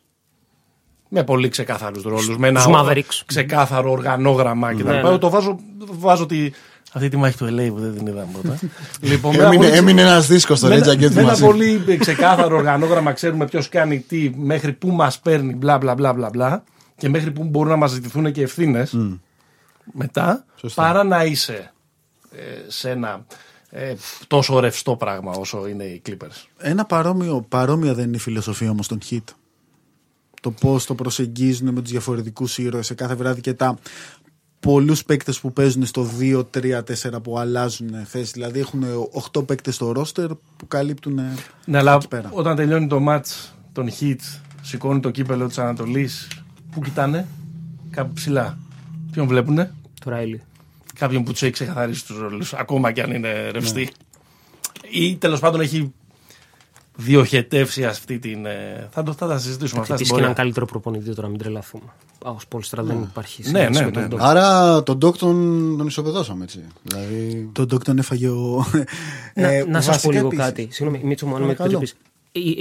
[1.08, 2.36] Με πολύ ξεκάθαρους ρόλους.
[2.38, 3.22] Με ένα Τους Mavericks.
[3.26, 4.84] ξεκάθαρο οργανόγραμμα κτλ.
[4.84, 5.18] Ναι, ναι.
[5.18, 6.50] Το βάζω, βάζω τη,
[6.96, 8.58] αυτή τη μάχη του LA που δεν την είδαμε πρώτα.
[9.00, 11.28] λοιπόν, με ένα Έμεινε, πολύ- έμεινε ένα δίσκο στο με, Ρέτζα ένα- και με ένα
[11.28, 11.44] μαζί.
[11.44, 16.28] πολύ ξεκάθαρο οργανόγραμμα ξέρουμε ποιος κάνει τι, μέχρι πού μας παίρνει, μπλα μπλα μπλα μπλα
[16.30, 16.64] μπλα
[16.96, 18.96] και μέχρι πού μπορούν να μας ζητηθούν και ευθύνες
[19.92, 20.82] μετά, Σωστά.
[20.82, 21.72] παρά να είσαι
[22.32, 23.26] ε, σε ένα
[23.70, 23.94] ε,
[24.26, 26.44] τόσο ρευστό πράγμα όσο είναι οι Clippers.
[26.58, 29.18] Ένα παρόμοιο, παρόμοια δεν είναι η φιλοσοφία όμως των hit.
[30.40, 33.78] Το πώς το προσεγγίζουν με τους διαφορετικούς ήρωες σε κάθε βράδυ και τα
[34.64, 38.32] πολλούς παίκτες που παίζουν στο 2, 3, 4 που αλλάζουν θέση.
[38.32, 38.84] Δηλαδή έχουν
[39.32, 41.20] 8 παίκτες στο ρόστερ που καλύπτουν.
[41.64, 42.30] Ναι, αλλά εκεί πέρα.
[42.32, 44.20] όταν τελειώνει το match των Heat,
[44.62, 46.28] σηκώνει το κύπελο της Ανατολής,
[46.70, 47.26] πού κοιτάνε,
[47.90, 48.58] κάπου ψηλά.
[49.12, 49.74] Ποιον βλέπουνε,
[50.04, 50.42] Το Ράιλι.
[50.98, 53.80] κάποιον που τους έχει ξεκαθαρίσει τους ρόλους, ακόμα και αν είναι ρευστή.
[53.82, 54.98] Ναι.
[55.00, 55.92] Ή τέλος πάντων έχει
[56.96, 58.46] διοχετεύσει αυτή την.
[58.46, 60.34] ε, Θα, το, θα τα συζητήσουμε αυτά στην Επίση και έναν πορεία.
[60.42, 61.84] καλύτερο προπονητή τώρα, μην τρελαθούμε.
[62.24, 63.42] Ω Πόλστρα δεν υπάρχει.
[63.42, 64.18] Ναι, σύγκριση ναι, με τον ναι, Ντόκ.
[64.22, 66.64] Άρα τον Ντόκ τον, τον ισοπεδώσαμε έτσι.
[66.82, 67.48] Δηλαδή.
[67.52, 68.66] Τον Ντόκ τον έφαγε ο.
[69.34, 70.68] Να, Ε, να σας πω βασικά λίγο επίσης- κάτι.
[70.70, 71.78] Συγγνώμη, Μίτσο, μου αν με Παρακαλώ.
[71.78, 71.96] επιτρέπεις.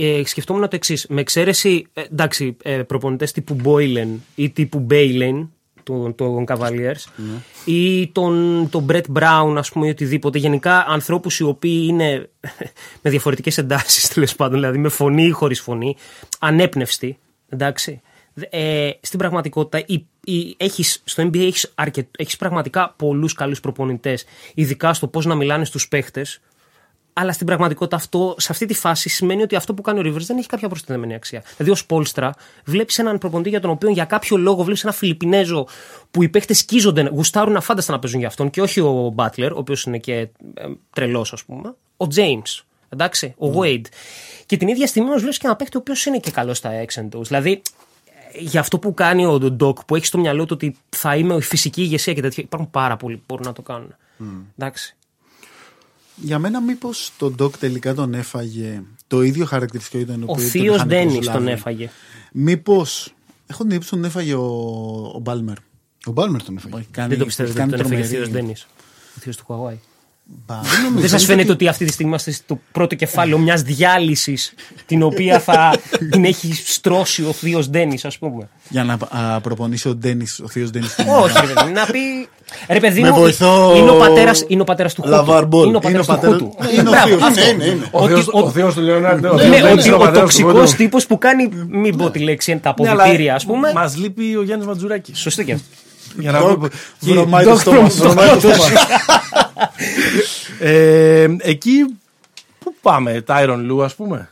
[0.01, 1.05] Ε, ε, σκεφτόμουν το εξής.
[1.09, 5.49] Με εξαίρεση, ε, εντάξει, ε, προπονητές τύπου Boylen ή τύπου Μπέιλεν
[5.83, 7.73] των, των Cavaliers Ναι.
[7.73, 10.37] ή τον, τον Brett Brown, ας πούμε, ή οτιδήποτε.
[10.37, 12.29] Γενικά ανθρώπους οι οποίοι είναι
[13.01, 15.95] με διαφορετικές εντάσεις, τέλος πάντων, δηλαδή με φωνή ή χωρίς φωνή,
[16.39, 17.17] ανέπνευστοι.
[17.49, 18.01] Εντάξει.
[18.49, 24.25] Ε, στην πραγματικότητα, η, η, έχεις, στο NBA έχεις, αρκετ, έχεις πραγματικά πολλούς καλούς προπονητές,
[24.53, 26.41] ειδικά στο πώς να μιλάνε στους παίχτες,
[27.13, 30.21] αλλά στην πραγματικότητα αυτό, σε αυτή τη φάση, σημαίνει ότι αυτό που κάνει ο Rivers
[30.21, 31.43] δεν έχει κάποια προστιθέμενη αξία.
[31.57, 32.33] Δηλαδή, ω Πόλστρα,
[32.65, 35.67] βλέπεις έναν προπονητή για τον οποίο για κάποιο λόγο βλέπεις ένα Φιλιππινέζο
[36.11, 39.57] που οι παίχτε σκίζονται, γουστάρουν αφάνταστα να παίζουν για αυτόν και όχι ο Μπάτλερ, ο
[39.57, 40.27] οποίος είναι και ε,
[40.93, 41.73] τρελός, ας πούμε.
[41.97, 42.63] Ο James.
[42.89, 43.85] Εντάξει, ο Wade.
[44.45, 46.71] Και την ίδια στιγμή όμως βλέπεις και ένα παίχτη ο οποίος είναι και καλός στα
[46.71, 47.21] έξεντο.
[47.21, 47.61] Δηλαδή,
[48.33, 51.35] ε, για αυτό που κάνει ο Ντοκ, που έχει στο μυαλό του ότι θα είμαι
[51.35, 53.95] η φυσική ηγεσία και τέτοια, υπάρχουν πάρα πολλοί που μπορούν να το κάνουν.
[54.57, 54.95] Εντάξει.
[56.15, 61.27] Για μένα, μήπως τον Ντόκ τελικά τον έφαγε το ίδιο χαρακτηριστικό ήταν Ο θείος Ντένις
[61.29, 61.89] τον έφαγε.
[62.31, 63.13] Μήπως.
[63.47, 64.45] Έχω την εντύπωση τον έφαγε ο,
[65.15, 65.55] ο Μπάλμερ.
[66.05, 66.75] Ο Μπάλμερ τον έφαγε.
[66.77, 68.67] Έχει κάνει- Δεν το πιστεύετε έχει ότι τον κάνει έφαγε ο θείος τρομερή- Ντένις.
[69.17, 69.79] Ο θείος του Χαουάι.
[70.45, 70.59] Μπα.
[70.95, 74.53] Δεν σας φαίνεται ότι αυτή τη στιγμή είμαστε στο πρώτο κεφάλαιο μιας διάλυσης
[74.85, 75.75] την οποία θα
[76.11, 78.49] την έχει στρώσει ο θείος Ντένις, ας πούμε.
[78.69, 80.95] Για να α, προπονήσει ο Ντένις, ο θείος Ντένις.
[81.21, 82.27] Όχι, ρε παιδί, να πει.
[82.69, 85.13] Ρε παιδί Με μου, βοηθό είναι ο πατέρας, είναι ο πατέρας του Χούτου.
[85.15, 85.67] Λαβάρ Μπολ.
[85.67, 86.55] Είναι ο πατέρας του πατέρας- Χούτου.
[86.73, 87.21] Είναι ο Μπράβο, θείος.
[87.21, 87.41] αυτό.
[87.41, 87.87] Είναι, είναι, είναι.
[87.91, 89.33] Ο Ότι- Θεός, ο- ο Θεός του Λεωνάρντο.
[89.33, 91.49] Ναι, ότι ο τοξικός τύπος που κάνει.
[91.69, 93.71] Μην πω τη λέξη, είναι τα αποδητήρια, ας πούμε.
[93.73, 95.19] Μας λείπει ο Γιάννης Ματζουράκης.
[95.19, 95.65] Σωστό και αυτό.
[96.19, 96.67] Για να Ντοκ, πω.
[96.99, 97.97] βρωμάει το Ντοκ στόμα σου.
[97.97, 98.55] βρωμάει το στόμα.
[100.59, 101.85] Ε, Εκεί
[102.59, 104.29] πού πάμε, Τάιρον Λου, ας πούμε;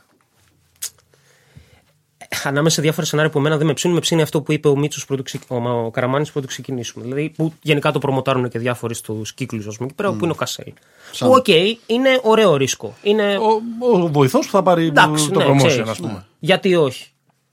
[2.44, 4.78] Ανάμεσα σε διάφορα σενάρια που εμένα δεν με ψήνουν, με ψήνει αυτό που είπε ο
[4.78, 7.04] Μίτσος πρώτο ξεκ- ο, ο Καραμάνης πρώτο ξεκινήσουμε.
[7.06, 10.32] Δηλαδή που γενικά το προμοτάρουν και διάφοροι στους κύκλους, ας πούμε, εκεί πέρα που είναι
[10.34, 10.74] ο Κασέλ.
[11.20, 11.48] Που, οκ,
[11.86, 12.96] είναι ωραίο ρίσκο.
[13.04, 13.38] Είναι.
[13.38, 13.62] Ο,
[13.98, 16.26] ο βοηθός που θα πάρει Εντάξει, το ναι, promotion, ξέρεις, ας πούμε.
[16.40, 17.11] Γιατί όχι.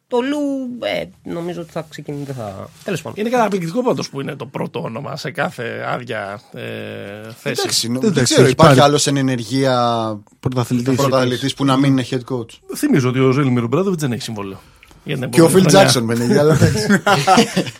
[0.08, 0.38] Το Λου,
[0.86, 2.24] ε, νομίζω ότι θα ξεκινήσει.
[2.24, 2.68] Δεν θα...
[2.84, 3.20] Τέλος πάντων.
[3.20, 6.60] Είναι καταπληκτικό πάντως που είναι το πρώτο όνομα σε κάθε άδεια ε,
[7.42, 7.60] θέση.
[7.60, 8.88] Εντάξει, νο- Εντάξει, δεν ξέρω, έχει υπάρχει πάρει.
[8.88, 9.74] άλλος εν ενεργεία
[10.40, 10.96] Πρωταθλητής.
[10.96, 12.76] πρωταθλητής που να μην είναι head coach.
[12.76, 14.60] Θυμίζω ότι ο Ζέλμιρ Μπράδοβιτ δεν έχει συμβόλαιο.
[15.04, 15.92] Για την Και ο επόμενη Phil χρονιά.
[15.92, 16.86] Jackson μεν αλλά εντάξει.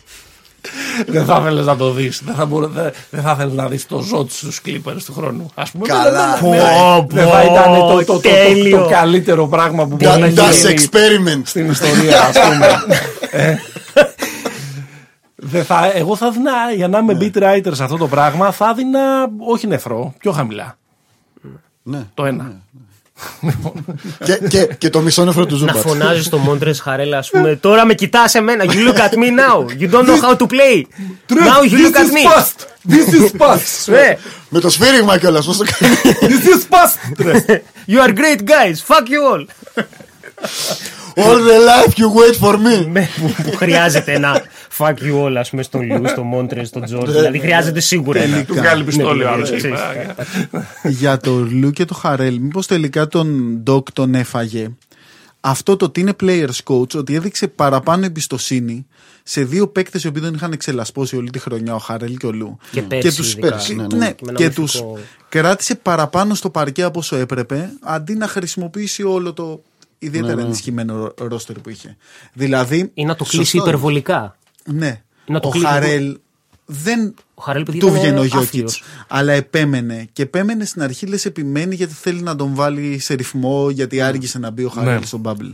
[1.07, 2.21] Δεν θα ήθελες να το δεις.
[2.25, 5.51] Δεν θα, μπορέ- δεν, δεν θα ήθελες να δεις το ζώο στους Clippers του χρόνου.
[5.55, 5.87] Α πούμε.
[5.87, 6.37] Καλά.
[6.41, 8.77] Δεν, δεν, Πω, δεν θα πω, ήταν το, το, το, το, τέλειο.
[8.83, 11.41] το καλύτερο πράγμα που μπορεί να Das das γίνει experiment.
[11.43, 12.67] στην ιστορία, ας πούμε.
[13.31, 13.55] Ε,
[15.35, 18.69] δεν θα, εγώ θα έδινα, για να είμαι beat writer σε αυτό το πράγμα, θα
[18.69, 18.99] έδινα
[19.37, 20.77] όχι νεφρό, πιο χαμηλά.
[21.83, 21.99] Ναι.
[22.13, 22.51] Το ένα.
[24.25, 25.77] Και, και, και το μισό νεφρό του να Ζούμπατ.
[25.77, 27.55] φωνάζεις στο Μόντρες Χαρέλα, ας πούμε.
[27.55, 28.63] Τώρα με κοιτάς εμένα.
[28.67, 29.81] You look at me now.
[29.81, 30.83] You don't know how to play.
[31.29, 32.23] Now you look at me.
[32.89, 33.87] This is past.
[33.95, 34.17] Ναι.
[34.49, 35.95] Με το σφύριγμα κιόλας, πώ το κάνει.
[36.31, 37.21] This is past.
[37.91, 38.77] You are great guys.
[38.89, 39.45] Fuck you all.
[41.25, 42.87] All the life you wait for me.
[42.91, 44.41] Ναι, που, που χρειάζεται ένα
[44.79, 47.09] fuck you all, ας πούμε, στον Λιούς, στον Μόντρεζ, στον Τζορτζ.
[47.09, 48.19] δηλαδή χρειάζεται σίγουρα.
[48.21, 48.45] ένα.
[48.45, 49.51] Του βγάλει πιστόλι ο Ναι, άλλος.
[49.55, 49.79] ξέρεις.
[50.83, 54.69] για το Λου και το Χαρέλ, μήπως τελικά τον Ντοκ τον έφαγε
[55.41, 58.85] αυτό το ότι είναι players coach, ότι έδειξε παραπάνω εμπιστοσύνη
[59.23, 62.31] σε δύο παίκτες οι οποίοι δεν είχαν ξελασπώσει όλη τη χρονιά, ο Χαρέλ και ο
[62.31, 62.57] Λου.
[62.71, 63.49] Και πέρσι, τους, ειδικά.
[63.49, 63.97] πέρσι, ναι, ναι, ναι.
[63.97, 64.83] Με ένα και μυθικό- τους
[65.29, 69.61] κράτησε παραπάνω στο παρκέ από όσο έπρεπε, αντί να χρησιμοποιήσει όλο το
[69.99, 71.97] ιδιαίτερα ενισχυμένο ρόστερ που είχε.
[72.33, 73.67] Δηλαδή, Ή να το κλείσει Σωστό.
[73.69, 74.37] υπερβολικά.
[74.65, 76.17] Ναι, Να το ο κλείσει- Χαρέλ
[76.65, 78.51] δεν Ο Χαρέλ, παιδί, του ήταν βγαίνει ο άθλιος.
[78.51, 78.83] Γιώκητ.
[79.07, 80.07] Αλλά επέμενε.
[80.13, 84.39] Και επέμενε στην αρχή, λες, επιμένει γιατί θέλει να τον βάλει σε ρυθμό, γιατί άργησε
[84.39, 85.05] να μπει ο Χαρέλ Ναι.
[85.05, 85.51] στο Bubble.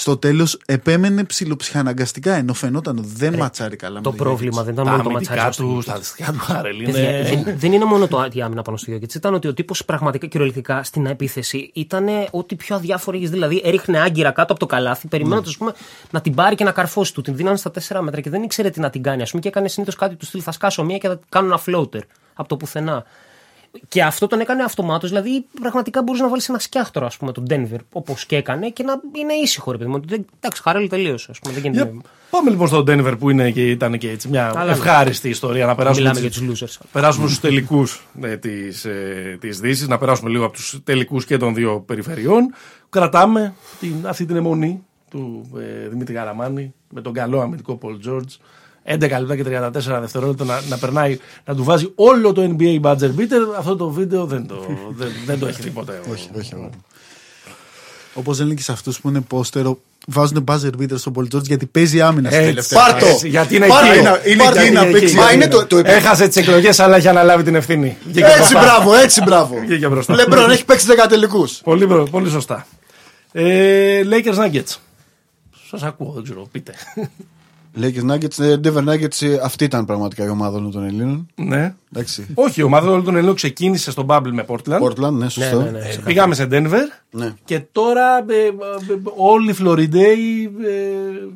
[0.00, 3.94] Στο τέλος, επέμενε ψιλοψυχαναγκαστικά ενώ φαινόταν ότι δεν ματσάρει καλά.
[3.94, 5.74] με Το τον πρόβλημα δεν Τα ήταν μόνο το αμυντικά ματσάρισμα.
[5.74, 7.42] του, στα αριστερά του Χάρελ Παιδιά, είναι.
[7.44, 9.14] δεν, δεν είναι μόνο το η άμυνα πάνω στο Γιώκητ.
[9.14, 13.30] Ήταν ότι ο τύπος πραγματικά κυριολεκτικά στην επίθεση ήταν ό,τι πιο αδιάφορο έχεις.
[13.30, 15.72] Δηλαδή έριχνε άγκυρα κάτω από το καλάθι, περιμένοντας πούμε,
[16.10, 17.20] να την πάρει και να καρφώσει του.
[17.20, 19.22] Την δίνανε στα 4 μέτρα και δεν ήξερε τι να την κάνει.
[19.22, 20.40] Α πούμε, και έκανε συνήθως κάτι του στυλ.
[20.44, 22.00] Θα σκάσω μία και θα κάνω ένα floater
[22.34, 23.04] από το πουθενά.
[23.88, 25.08] Και αυτό τον έκανε αυτομάτως.
[25.10, 28.82] Δηλαδή, πραγματικά μπορούσε να βάλει ένα σκιάχτρο, ας πούμε, τον Denver, όπως και έκανε, και
[28.82, 29.96] να είναι ήσυχο, ρε παιδί μου.
[29.98, 31.30] Ότι δεν- Εντάξει, χαρέλει τελείωσε.
[31.36, 31.90] Α πούμε, δεν γίνεται.
[31.92, 35.66] Για- Πάμε λοιπόν στον Denver που είναι και, ήταν και έτσι μια Καλά, ευχάριστη ιστορία
[35.66, 36.80] να περάσουμε, Μιλάμε τις- για τους losers.
[36.92, 41.36] περάσουμε στους τελικούς ε, της, ε, της Δύσης, να περάσουμε λίγο από τους τελικούς και
[41.36, 42.54] των δύο περιφερειών.
[42.90, 45.50] Κρατάμε την, αυτή την εμμονή του
[45.84, 48.34] ε, Δημήτρη Καραμάνη με τον καλό αμυντικό Πολ Τζόρτζ.
[48.94, 49.44] 11 λεπτά και
[49.96, 53.54] 34 δευτερόλεπτα να, να περνάει, να του βάζει όλο το NBA buzzer beater.
[53.58, 55.92] Αυτό το βίντεο δεν το, δεν, δεν το έχει δει ποτέ.
[56.08, 56.54] ο- Όχι, όχι.
[56.54, 56.68] όχι.
[58.14, 61.42] Όπως λένε και σε αυτούς που είναι πόστερ, ο, βάζουν buzzer beater στον Paul George
[61.42, 62.78] γιατί παίζει άμυνα στη Έτσι, τελευταία.
[62.84, 63.06] Πάρ' το.
[63.06, 63.92] έτσι, Γιατί είναι Πάρ' εκεί.
[63.94, 64.00] το.
[64.00, 64.60] Είναι- είναι Πάρ' το.
[64.60, 65.06] εκεί να Είναι παίξει.
[65.06, 65.14] εκεί.
[65.14, 67.96] Μα είναι το, το Έχασε τις εκλογές, αλλά έχει αναλάβει την ευθύνη.
[68.04, 68.60] Βγήκε Έτσι μπροστά.
[68.60, 69.56] μπράβο, έτσι μπράβο.
[69.66, 70.14] Βγήκε μπροστά.
[70.14, 71.60] Λεμπρόν έχει παίξει 10 τελικούς.
[71.64, 72.66] Πολύ, μπρο- πολύ σωστά.
[73.32, 74.76] Ε, Lakers Nuggets.
[75.70, 76.72] Σας ακούω, δεν ξέρω, πείτε.
[77.80, 81.26] Lakers Nuggets, ε, Denver Nuggets, ε, αυτή ήταν πραγματικά η ομάδα όλων των Ελλήνων.
[81.34, 81.74] ναι.
[81.92, 82.26] Εντάξει.
[82.34, 84.80] Όχι, η ομάδα όλων των Ελλήνων ξεκίνησε στο Bubble με Portland.
[84.82, 85.62] Portland, ναι, σωστό.
[85.62, 85.78] ναι, ναι.
[85.78, 86.82] Ε, πήγαμε σε Denver.
[87.10, 87.34] Ναι.
[87.44, 91.28] Και τώρα ε, ε, ε, όλοι οι Φλωριντέοι ε,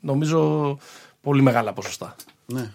[0.00, 0.78] νομίζω
[1.20, 2.16] πολύ μεγάλα ποσοστά.
[2.46, 2.70] Ναι.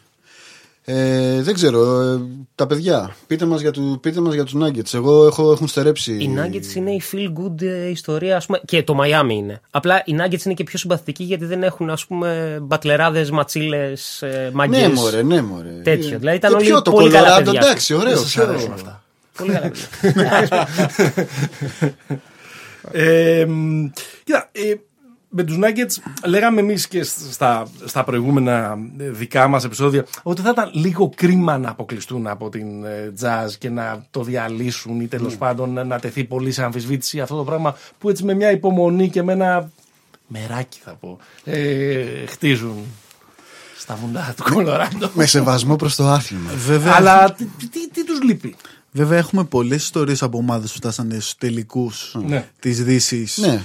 [0.88, 2.20] Ε, δεν ξέρω, ε,
[2.56, 4.94] τα παιδιά, πείτε μας για, του, πείτε μας για τους Nuggets.
[4.94, 6.12] Εγώ έχω, έχουν στερέψει.
[6.14, 9.62] Οι Nuggets είναι η feel good ε, ιστορία, ας πούμε, και το Miami είναι.
[9.72, 14.50] Απλά οι Nuggets είναι και πιο συμπαθητικοί γιατί δεν έχουν, ας πούμε, μπατλεράδες, ματσίλες, ε,
[14.54, 14.88] μαγκέ.
[14.88, 15.70] Ναι, μωρέ, ναι, μωρέ.
[15.84, 16.20] Τέτοιο.
[16.20, 17.60] Δηλαδή ήταν Και όλοι ποιο, το πολύ καλά Colorado, παιδιά.
[17.64, 18.10] εντάξει, ωραίο.
[18.10, 19.04] Δεν σας ποιο- αρέσουν αυτά.
[19.38, 19.72] Πολύ καλά.
[20.02, 20.68] παιδιά.
[22.92, 23.86] Ε, μ,
[24.24, 24.74] κοίτα, ε,
[25.36, 30.50] με τους Nuggets λέγαμε εμείς και στα, στα προηγούμενα ε, δικά μας επεισόδια ότι θα
[30.50, 35.38] ήταν λίγο κρίμα να αποκλειστούν από την ε, jazz και να το διαλύσουν ή τέλος
[35.38, 39.10] πάντων να, να τεθεί πολύ σε αμφισβήτηση αυτό το πράγμα που έτσι με μια υπομονή
[39.10, 39.72] και με ένα
[40.28, 42.76] μεράκι θα πω ε, χτίζουν
[43.78, 45.10] στα βουνά του Κολοράντο.
[45.14, 46.52] Με σεβασμό προς το άθλημα.
[46.66, 48.56] Βέβαια, Αλλά τι, τι, τι τους λείπει;
[48.92, 52.50] βέβαια έχουμε πολλές ιστορίες από ομάδες που φτάσανε στους τελικούς Ναι.
[52.60, 53.38] της Δύσης.
[53.38, 53.62] Ναι.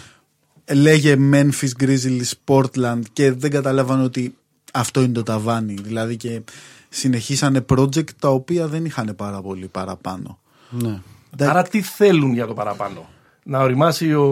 [0.75, 4.35] Λέγε Memphis Grizzlies, Portland και δεν καταλάβαν ότι
[4.73, 5.75] αυτό είναι το ταβάνι.
[5.75, 6.43] Δηλαδή και
[6.89, 10.39] συνεχίσανε project τα οποία δεν είχαν πάρα πολύ παραπάνω.
[10.71, 11.01] ναι.
[11.39, 13.09] Άρα τι θέλουν για το παραπάνω;
[13.43, 14.25] Να οριμάσει ο,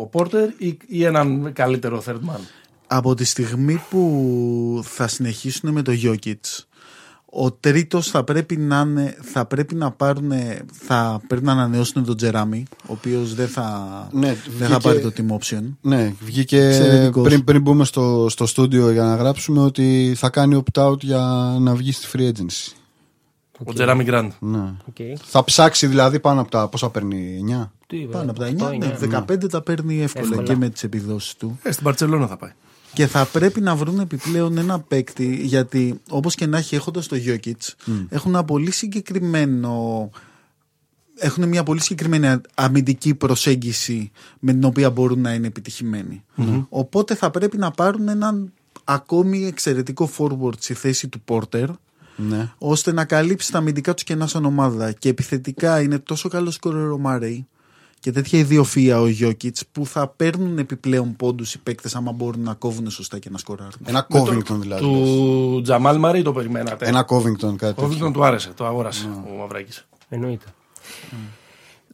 [0.00, 2.40] ο Πόρτερ ή, ή έναν καλύτερο third man;
[2.86, 6.64] Από τη στιγμή που θα συνεχίσουν με το Jokic,
[7.32, 10.32] ο τρίτος θα πρέπει να, είναι, θα πρέπει να πάρουν,
[10.72, 14.26] θα πρέπει να ανανεώσουν τον Τζεράμι, ο οποίος δεν θα, Ναι,
[14.58, 15.62] δεν θα βγήκε- πάρει το team option.
[15.80, 17.24] Ναι, βγήκε Εξαιρετικός.
[17.28, 21.74] πριν, πριν μπούμε στο, στο στούντιο για να γράψουμε ότι θα κάνει opt-out για να
[21.74, 22.74] βγει στη free agency.
[23.64, 24.30] Ο Τζεράμι Γκραντ.
[24.40, 24.72] Ναι.
[24.88, 24.96] Οκ.
[25.24, 27.70] Θα ψάξει δηλαδή πάνω από τα πόσα παίρνει 9.
[27.86, 28.86] Τι, βέβαια, Πάνω από τα 9, αυτό είναι.
[28.86, 30.42] ναι, 15 τα παίρνει εύκολα, Εύκολα.
[30.42, 31.58] και με τις επιδόσεις του.
[31.62, 32.50] Ε, στην Μπαρσελόνα θα πάει.
[32.94, 37.16] Και θα πρέπει να βρουν επιπλέον ένα παίκτη, γιατί όπως και να έχει έχοντας το
[37.26, 37.74] Jokic,
[38.08, 40.10] έχουν ένα πολύ συγκεκριμένο...
[41.22, 46.24] Έχουν μια πολύ συγκεκριμένη αμυντική προσέγγιση με την οποία μπορούν να είναι επιτυχημένοι.
[46.68, 48.52] Οπότε θα πρέπει να πάρουν έναν
[48.84, 51.66] ακόμη εξαιρετικό forward στη θέση του Porter,
[52.16, 52.52] Ναι.
[52.58, 54.92] ώστε να καλύψει τα αμυντικά τους κενά σαν ομάδα.
[54.92, 57.46] Και επιθετικά είναι τόσο καλός σκορέρο ο Μάρεϊ
[58.00, 62.54] και τέτοια ιδιοφία ο Γιώκητς που θα παίρνουν επιπλέον πόντους οι παίκτες άμα μπορούν να
[62.54, 63.72] κόβουν σωστά και να σκοράρουν.
[63.84, 64.82] Ένα Covington δηλαδή.
[64.82, 66.86] Του Τζαμάλ Μαρή το περιμένατε.
[66.86, 67.64] Ένα Covington κάτι.
[67.64, 67.86] Ο τέτοιο.
[67.88, 69.86] Βίκτον του άρεσε, το αγόρασε ο Μαυράκης.
[70.08, 70.44] Εννοείται.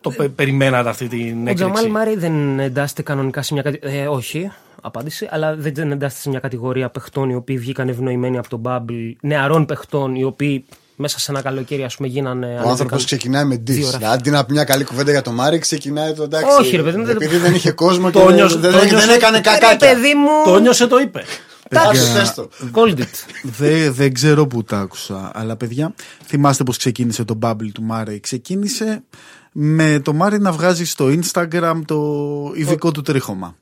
[0.00, 4.02] Το πε- περιμένατε αυτή την Ο έκρηξη; Τζαμάλ Μάρι δεν εντάσσεται κανονικά σε μια κατηγορία.
[4.02, 4.50] Ε, όχι,
[4.82, 5.28] απάντηση.
[5.30, 9.12] Αλλά δεν δεν εντάσσεται σε μια κατηγορία παιχτών οι οποίοι βγήκαν ευνοημένοι από τον Bubble.
[9.20, 10.64] Νεαρών παιχτών οι οποίοι
[10.96, 12.60] μέσα σε ένα καλοκαίρι, ας πούμε, γίνανε.
[12.64, 13.90] Ο άνθρωπος ξεκινάει με Δύο ντύση.
[13.92, 14.10] ράφια.
[14.10, 16.56] Αντί να πει μια καλή κουβέντα για το Μάρι, ξεκινάει το εντάξει.
[16.60, 18.78] Όχι, ρε παιδί μου, δεν- Επειδή δεν είχε κόσμο και Το δεν, νιώσε- δεν, το
[18.78, 19.76] δεν νιώσε- έκανε Ρε κακάκια.
[19.76, 20.52] παιδί μου.
[20.52, 21.24] Το νιώσε, το είπε.
[21.70, 22.48] Άσε, πες το.
[22.72, 23.04] Called it.
[23.42, 25.30] Δεν, δεν ξέρω που τα άκουσα.
[25.34, 25.94] Αλλά παιδιά,
[26.26, 28.20] θυμάστε πώς ξεκίνησε το bubble του Μάρεϊ.
[28.20, 29.02] Ξεκίνησε
[29.52, 32.02] με το Μάρεϊ να βγάζει στο Instagram το
[32.54, 33.56] ειδικό του τρίχωμα.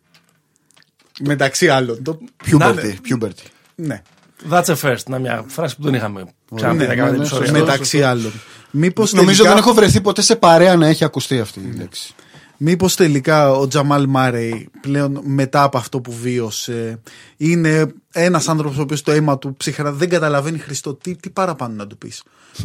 [1.20, 2.02] Μεταξύ άλλων.
[2.02, 2.18] Το...
[2.50, 3.46] Puberty, puberty.
[3.74, 4.02] Ναι.
[4.50, 5.02] That's a first.
[5.08, 7.46] Να μια φράση που δεν είχαμε ξαναπεί Ναι, να ναι, κάνουμε ναι, επεισόδιο.
[7.46, 7.60] σωστό.
[7.64, 8.32] Μεταξύ άλλων.
[8.70, 12.14] Μήπως Νομίζω τελικά, δεν έχω βρεθεί ποτέ σε παρέα να έχει ακουστεί αυτή η λέξη.
[12.56, 17.00] μήπως τελικά ο Τζαμάλ Μάρεϊ πλέον μετά από αυτό που βίωσε
[17.36, 21.74] είναι ένας άνθρωπος ο οποίος το αίμα του ψυχρά δεν καταλαβαίνει Χριστό τι, τι παραπάνω
[21.74, 22.22] να του πεις;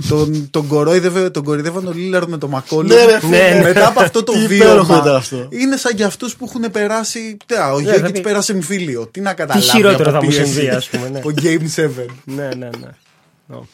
[0.09, 2.87] Τον, τον, κορόιδευε, τον κοροϊδεύαν ο Λίλαρντ με το Μακόλο.
[2.87, 3.61] Ναι, ρε, φίλε.
[3.63, 4.97] μετά από αυτό το Τι υπέροχο βίωμα.
[5.01, 5.47] ήταν αυτό.
[5.49, 7.37] Είναι σαν για αυτούς που έχουν περάσει.
[7.45, 9.07] Τε, ο Ναι, Γιώργη δηλαδή- πέρασε εμφύλιο.
[9.07, 9.67] Τι να καταλάβει.
[9.67, 10.51] χειρότερο από θα μου πίεση.
[10.53, 11.17] συμβεί, ας πούμε, ναι.
[11.23, 11.89] Από Game 7.
[12.23, 13.55] ναι, ναι, ναι.
[13.57, 13.67] Ω.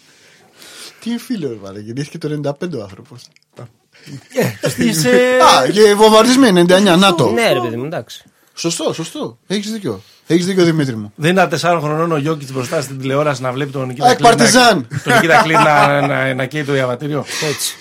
[0.99, 3.28] Τι φίλο, ρε βάλε, γεννήθηκε το 95 ο άνθρωπος.
[4.78, 5.10] Είσαι...
[5.65, 7.30] Α, και βομβαρδισμένοι 99, να το.
[7.32, 8.23] Ναι, ρε παιδί μου, εντάξει.
[8.55, 9.37] Σωστό, σωστό.
[9.47, 10.01] Έχεις δίκιο.
[10.27, 11.11] Έχεις δίκιο, Δημήτρη μου.
[11.15, 14.29] Δεν ήταν 4 χρονών ο Γιώκητς μπροστά στην τηλεόραση να βλέπει τον Νικήτα Α, Κλίν
[14.29, 14.87] να- Παρτιζάν.
[15.03, 17.25] Τον Νικήτα Κλίν να, να, να καίει το διαβατήριο.
[17.49, 17.75] Έτσι.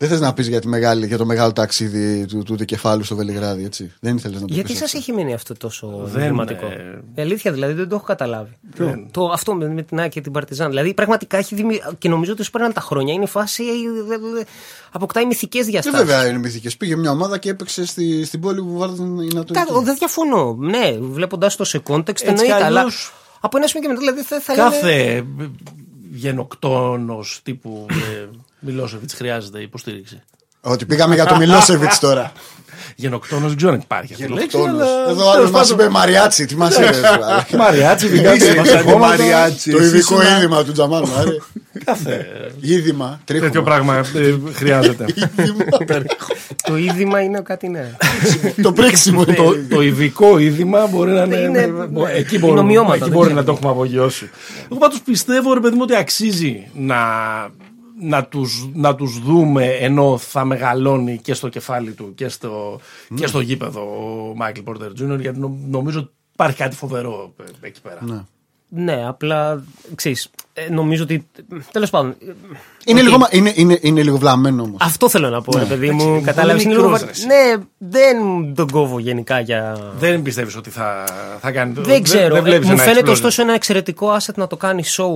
[0.00, 3.16] Δεν θες να πεις για, τη μεγάλη- για το μεγάλο ταξίδι του, του δικεφάλου στο
[3.16, 3.92] Βελιγράδι, έτσι.
[4.00, 4.98] Δεν ήθελες να το Γιατί πεις σας αυτό.
[4.98, 6.66] έχει μείνει αυτό τόσο Δεν, δραματικό.
[6.66, 8.56] ε, Η αλήθεια δηλαδή δεν το έχω καταλάβει.
[9.10, 10.68] Το, αυτό με, με την Άκη και την Παρτιζάν.
[10.68, 11.80] Δηλαδή πραγματικά έχει δημι...
[11.98, 13.12] και νομίζω ότι σου παίρνουν τα χρόνια.
[13.14, 13.62] Είναι η φάση.
[13.62, 13.66] ε,
[14.36, 14.44] ε, ε,
[14.92, 15.98] αποκτάει μυθικές Και διαστάσεις.
[16.06, 16.76] βέβαια είναι μυθικές.
[16.76, 19.60] Πήγε μια ομάδα και έπαιξε στη, στην πόλη που βάρδαν οι Νατοικοί.
[19.82, 20.56] Δεν διαφωνώ.
[20.58, 22.46] Ναι, βλέποντα το σε context Έτσι εννοείται.
[22.56, 25.24] κι Αλλά αλλιώς- από ένα σημείο και μετά δηλαδή θα, θα λένε- Κάθε
[26.10, 28.28] γενοκτόνος τύπου ε,
[28.60, 30.22] Μιλόσεβιτς χρειάζεται υποστήριξη.
[30.60, 32.32] Ότι πήγαμε για το Μιλόσεβιτς τώρα.
[32.96, 34.56] Γενοκτόνος δεν ξέρω αν υπάρχει αυτή η λέξη.
[34.56, 34.88] Γενοκτόνος.
[34.88, 35.84] αλλά Εδώ άλλος τέλος μας πάντων.
[35.86, 36.44] είπε Μαριάτσι.
[36.46, 36.90] Τι μας είπε.
[37.58, 38.98] Μαριάτσι, βιγάτσι, Είσαι μασαγώματα.
[39.06, 39.70] Μαριάτσι.
[39.70, 41.30] Το εσύ ειδικό ήσουν- είδημα του Τζαμάλ Μάρε.
[41.84, 42.26] Κάθε
[42.60, 43.20] Είδημα.
[43.24, 43.62] τέτοιο Τρίχωμα.
[43.64, 45.04] πράγμα ε, χρειάζεται.
[46.62, 47.96] Το είδημα είναι κάτι ναι.
[48.62, 49.24] Το πρίξιμο.
[49.24, 51.36] το, το ειδικό είδημα μπορεί να είναι.
[51.36, 53.40] Είναι- μπο- ναι, εκεί είναι μπορεί, ομοιώματα, εκεί δεν μπορεί ξέρω.
[53.40, 54.30] να το έχουμε απογειώσει.
[54.70, 56.96] Εγώ πάντως πιστεύω, ρε παιδί μου, ότι αξίζει να,
[58.00, 62.80] να, τους, να τους δούμε ενώ θα μεγαλώνει και στο κεφάλι του και στο,
[63.14, 67.66] και στο γήπεδο ο Μάικλ Πόρτερ Τζούνιορ γιατί νο- νομίζω ότι υπάρχει κάτι φοβερό ε,
[67.66, 67.98] εκεί πέρα.
[68.68, 70.30] ναι, απλά ξέρεις, ε,
[70.70, 71.26] νομίζω ότι.
[71.72, 72.10] Τέλος πάντων.
[72.10, 72.32] ε,
[72.84, 73.06] Είναι οκ.
[73.06, 74.76] λίγο, μα- είναι, είναι, είναι λίγο βλαμμένο όμως.
[74.80, 76.08] Αυτό θέλω να πω, ρε παιδί μου.
[76.08, 76.62] είναι Κατάλαβε.
[76.62, 77.26] πολύ μικρός, ρε, εσύ.
[77.26, 78.16] Ναι, δεν
[78.54, 79.78] τον κόβω γενικά για.
[79.98, 81.04] Δεν πιστεύεις ότι θα,
[81.40, 82.34] θα κάνει το Δεν ξέρω.
[82.34, 83.12] Δεν, Ε, βλέπεις μου ένα φαίνεται explosion.
[83.12, 85.06] ωστόσο ένα εξαιρετικό asset να το κάνει show,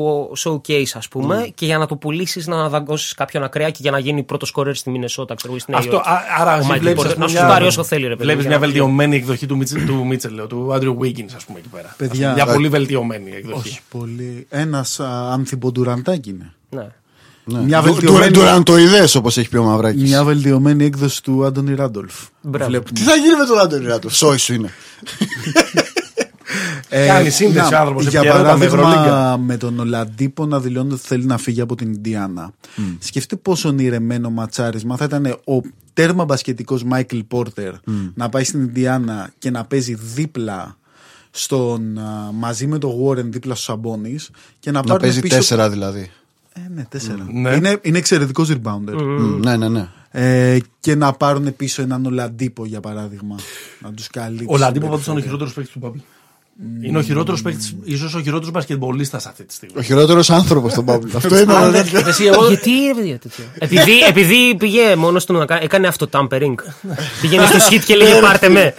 [0.45, 3.99] showcase, ας πούμε, και για να το πουλήσεις να αναδαγκώσει κάποιον ακραία και για να
[3.99, 6.09] γίνει πρώτος σκόρερ στη Μινεσότα, ξέρω εγώ, στη Νέα Αυτό, Υόρκη.
[6.11, 7.07] α, άρα Ο εσύ Michael βλέπεις, Porter.
[7.07, 8.23] ας πούμε, να σου μια- πάρει όσο θέλει, ρε παιδί.
[8.23, 11.31] Βλέπεις μου, μια για να- βελτιωμένη εκδοχή του Μίτσελ, του, Μίτσελ λέω, του Άντριου Wiggins,
[11.37, 11.95] ας πούμε, εκεί πέρα.
[11.97, 13.69] Παιδιά, Ας πούμε, μια ε, πολύ βελτιωμένη εκδοχή.
[13.69, 14.47] Όχι πολύ.
[14.51, 15.01] Ένας
[15.33, 16.53] ανθιποντουραντάκι είναι.
[16.71, 16.87] Ναι.
[17.61, 22.15] Μια βελτιωμένη- Ντουραντοειδέ όπως έχει πει ο Μαυράκης; Μια βελτιωμένη έκδοση του Άντωνι Ράντολφ.
[22.43, 22.71] Μπράβο.
[22.71, 22.91] Βλέπουμε.
[22.93, 24.09] Τι θα γίνει με τον Άντωνη Ράτο.
[24.11, 24.71] Σόι σου είναι.
[26.89, 29.39] Ε, Κάνει σύνδεση να, ο άνθρωπος, Για επικαιρότητα με παράδειγμα, Ευρωλίγκα.
[29.39, 32.51] με τον Ολαντίπο να δηλώνει ότι θέλει να φύγει από την Ινδιάνα.
[32.99, 35.61] Σκεφτείτε πόσο ονειρεμένο ματσάρισμα θα ήταν ο
[35.93, 37.73] τέρμα μπασκετικός Μάικλ Πόρτερ
[38.15, 40.77] να πάει στην Ινδιάνα και να παίζει δίπλα
[41.35, 44.19] στον, α, μαζί με τον Warren δίπλα στους Σαμπόνι
[44.61, 45.37] και να, Να πάρουν παίζει πίσω...
[45.37, 46.11] τέσσερα δηλαδή.
[46.53, 47.27] Ε, ναι, τέσσερα.
[47.33, 47.51] Ναι.
[47.51, 49.03] Είναι, είναι εξαιρετικός rebounder.
[49.03, 49.89] Μμ, Ναι, ναι, ναι.
[50.11, 53.37] Ε, και να πάρουν πίσω έναν Ολαντίπο για παράδειγμα.
[53.81, 54.47] Να τους καλύψει.
[54.49, 56.03] Ο Λαντίπο πάντως ήταν ο χειρότερος παίκτης του Μπάμπη.
[56.83, 59.79] Είναι ο χειρότερος παίκτης, ίσως ο χειρότερος μπασκετμπολίστας αυτή τη στιγμή.
[59.79, 61.11] Ο χειρότερος άνθρωπος στον Παύλο.
[61.17, 62.09] Αυτό είναι Α, ένα ναι, τέτοιο.
[62.09, 66.07] εσύ, εγώ- Γιατί ρε παιδιά τέτοιο; επειδή, επειδή πήγε μόνο του να κάνει, έκανε αυτό
[66.13, 66.55] tampering.
[67.21, 68.75] Πήγαινε στο shit και λέγε πάρτε με.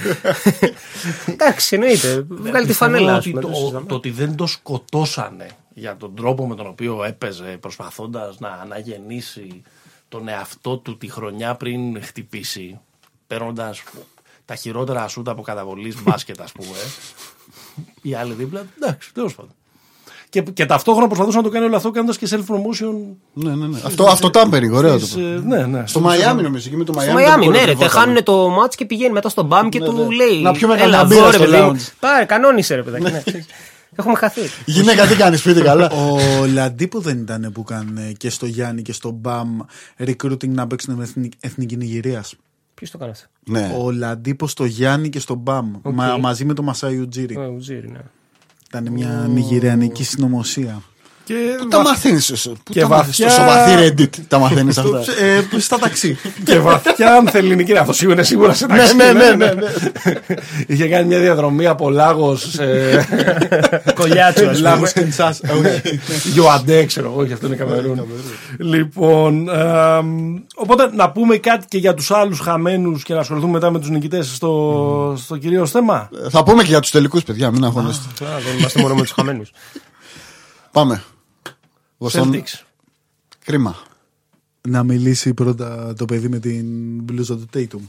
[1.26, 2.26] Εντάξει, εννοείται.
[2.30, 3.12] Βγάλει τη Πιστεύω φανέλα.
[3.16, 3.86] ας ότι πούμε, το, δεν συζητάμε.
[3.86, 9.62] το ότι δεν το σκοτώσανε για τον τρόπο με τον οποίο έπαιζε προσπαθώντας να αναγεννήσει
[10.10, 12.80] τον εαυτό του τη χρονιά πριν χτυπήσει
[13.28, 13.84] παίρνοντας
[14.46, 16.78] τα χειρότερα σούτα από καταβολής μπάσκετ ας πούμε
[18.02, 19.52] οι άλλοι δίπλα εντάξει τέλος πάντων
[20.30, 22.94] και, και ταυτόχρονα προσπαθούσε να το κάνει όλο αυτό κάνοντας και self-promotion.
[23.34, 23.80] Ναι, ναι, ναι.
[23.86, 25.20] Αυτό, αυτό τάμπερινγκ, ωραίο το της, πω.
[25.20, 25.84] ε, ναι, ναι.
[25.88, 27.22] Στο Μαϊάμι νομίζω, εκεί με το Στο Μαϊάμι.
[27.22, 27.64] Μαϊάμι, το ναι, ρε.
[27.66, 30.16] κορυφαίο Τε χάνουν το μάτς και πηγαίνει μετά στον μπαμ και Ναι, του ναι.
[30.16, 30.42] λέει.
[30.42, 31.72] Να πιούμε «Έλα κανένα εδώ, μπύρα ρε, στο παιδί μου».
[31.76, 31.90] lounge.
[32.00, 33.04] Πάρε, κανόνισε, ρε παιδάκι.
[33.12, 33.24] ναι.
[33.96, 34.42] Έχουμε χαθεί.
[34.66, 35.90] Γυναίκα, τι κάνει, σπίτι καλά.
[35.92, 39.60] Ο Λαντίπο δεν ήταν που έκανε και στο Γιάννη και στο Μπαμ
[40.00, 42.36] recruiting να παίξουν με εθνική- εθνική Νιγηρίας.
[42.84, 43.28] Ποιο το έκανε αυτό.
[43.46, 43.76] Ναι.
[43.84, 45.74] Ο Λαντίπος στο Γιάννη και στο Μπαμ.
[45.84, 47.38] Μα, μαζί με το Μασάι Ουτζήρι.
[47.38, 48.00] Ο Ουζίρι, ναι.
[48.68, 50.82] Ήταν μια νιγηριανική συνωμοσία.
[51.26, 54.78] Και Πού τα βα- μαθαίνεις, Πού και τα μαθαίνεις, βαθιά- Στο βαθύ Reddit τα μαθαίνεις
[54.78, 55.00] αυτά;
[55.56, 56.18] ε, στα ταξί.
[56.46, 57.70] και βαθιά ανθεληνική.
[57.72, 58.96] είναι Αυτό σίγουρα είναι σίγουρα σε ταξί.
[58.96, 59.62] Ναι, ναι, ναι, ναι.
[60.68, 62.60] Είχε κάνει μια διαδρομή από Λάγος.
[64.00, 64.70] Κολλιάτσο, ας πούμε.
[64.70, 65.42] Λάγος Κινσάς.
[66.36, 68.08] Ιωαντέ, ξέρω εγώ, και αυτό είναι Καμερούν.
[68.58, 73.72] λοιπόν, εμ, οπότε να πούμε κάτι και για τους άλλους χαμένους και να ασχοληθούμε μετά
[73.72, 77.64] με τους νικητές στο, στο κυρίως θέμα; Θα πούμε και για τους τελικούς, παιδιά, μην
[77.66, 78.06] αγχώνεστε.
[78.26, 79.52] Α, Δεν είμαστε μόνο με τους χαμένους.
[80.72, 81.04] Πάμε.
[82.04, 82.62] Εγώ στον- Celtics.
[83.46, 83.84] Κρίμα.
[84.68, 86.66] Να μιλήσει πρώτα το παιδί με την
[87.04, 87.80] μπλούζα του Tatum.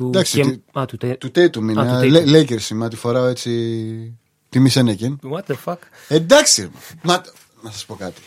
[0.00, 1.80] Εντάξει, τι- Α, του Τε- Του Tatum είναι.
[1.92, 2.50] Α, του Λέ- Tatum.
[2.52, 4.18] Lakers είμαι, τη φοράω έτσι.
[4.48, 5.20] Τιμή Σένεκεν.
[5.32, 5.76] What the fuck;
[6.08, 6.70] Εντάξει.
[7.02, 7.22] Μα,
[7.62, 8.20] να σας πω κάτι.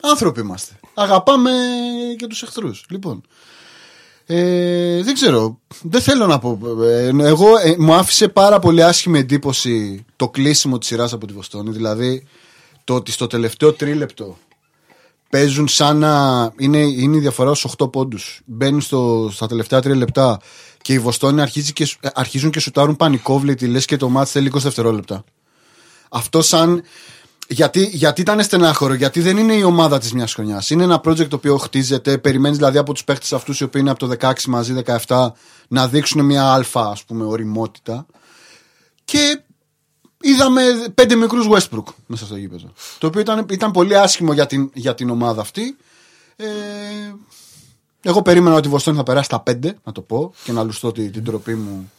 [0.00, 0.80] Άνθρωποι είμαστε.
[0.94, 1.50] Αγαπάμε
[2.18, 2.84] και τους εχθρούς.
[2.88, 3.22] Λοιπόν.
[4.26, 5.60] Ε, δεν ξέρω.
[5.82, 6.58] Δεν θέλω να πω.
[6.84, 11.32] Ε, εγώ ε, μου άφησε πάρα πολύ άσχημη εντύπωση το κλείσιμο της σειράς από τη
[11.32, 11.70] Βοστόνη.
[11.70, 12.26] Δηλαδή
[12.84, 14.38] το ότι στο τελευταίο τρίλεπτο
[15.30, 16.52] παίζουν σαν να.
[16.58, 18.40] Είναι, είναι η διαφορά στου 8 πόντους.
[18.44, 20.40] Μπαίνουν στο, στα τελευταία τρία λεπτά
[20.82, 23.66] και η Βοστόνη αρχίζει και, σου- ε, αρχίζουν και σουτάρουν πανικόβλητη.
[23.66, 25.24] Λες και το μάτς θέλει 20 δευτερόλεπτα.
[26.10, 26.82] Αυτό σαν.
[27.48, 30.70] Γιατί, γιατί ήταν στενάχωρο, γιατί δεν είναι η ομάδα της μιας χρονιάς.
[30.70, 32.18] Είναι ένα project το οποίο χτίζεται.
[32.18, 34.74] Περιμένεις δηλαδή από τους παίχτες αυτούς οι οποίοι είναι από το 16 μαζί
[35.06, 35.26] 17
[35.68, 38.06] να δείξουν μια αλφα ας πούμε οριμότητα.
[39.04, 39.42] Και
[40.22, 40.62] είδαμε
[40.94, 42.72] πέντε μικρούς Westbrook μέσα στο γήπεδο.
[42.98, 45.76] Το οποίο ήταν, ήταν πολύ άσχημο για την, για την ομάδα αυτή.
[46.36, 46.46] Ε,
[48.02, 50.92] εγώ περίμενα ότι η Βοστόνη θα περάσει τα 5, να το πω, και να λουστώ
[50.92, 51.90] την, την τροπή μου.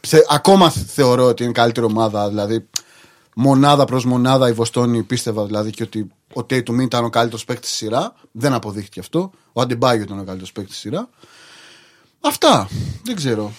[0.00, 2.66] Θε- ακόμα θεωρώ ότι είναι καλύτερη ομάδα, δηλαδή
[3.34, 7.68] μονάδα προς μονάδα η Βοστόνη πίστευα δηλαδή και ότι ο Tatum ήταν ο καλύτερος παίκτης
[7.68, 8.14] στη σειρά.
[8.32, 9.30] Δεν αποδείχτηκε αυτό.
[9.52, 11.08] Ο Αντιμπάγιο ήταν ο καλύτερος παίκτης στη σειρά.
[12.20, 12.68] Αυτά.
[13.04, 13.52] Δεν ξέρω.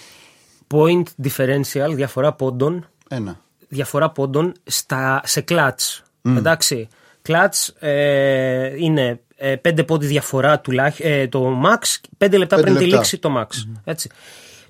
[0.74, 2.88] Point differential, διαφορά πόντων.
[3.08, 3.40] Ένα.
[3.74, 6.02] Διαφορά πόντων στα, σε κλατς.
[6.22, 6.88] Εντάξει.
[7.22, 12.78] Κλατς ε, είναι ε, πέντε πόντι διαφορά τουλάχιστον ε, το max, πέντε λεπτά Πέντε πριν
[12.78, 12.96] τη λεπτά.
[12.96, 13.46] λήξη το max.
[13.84, 14.10] Έτσι.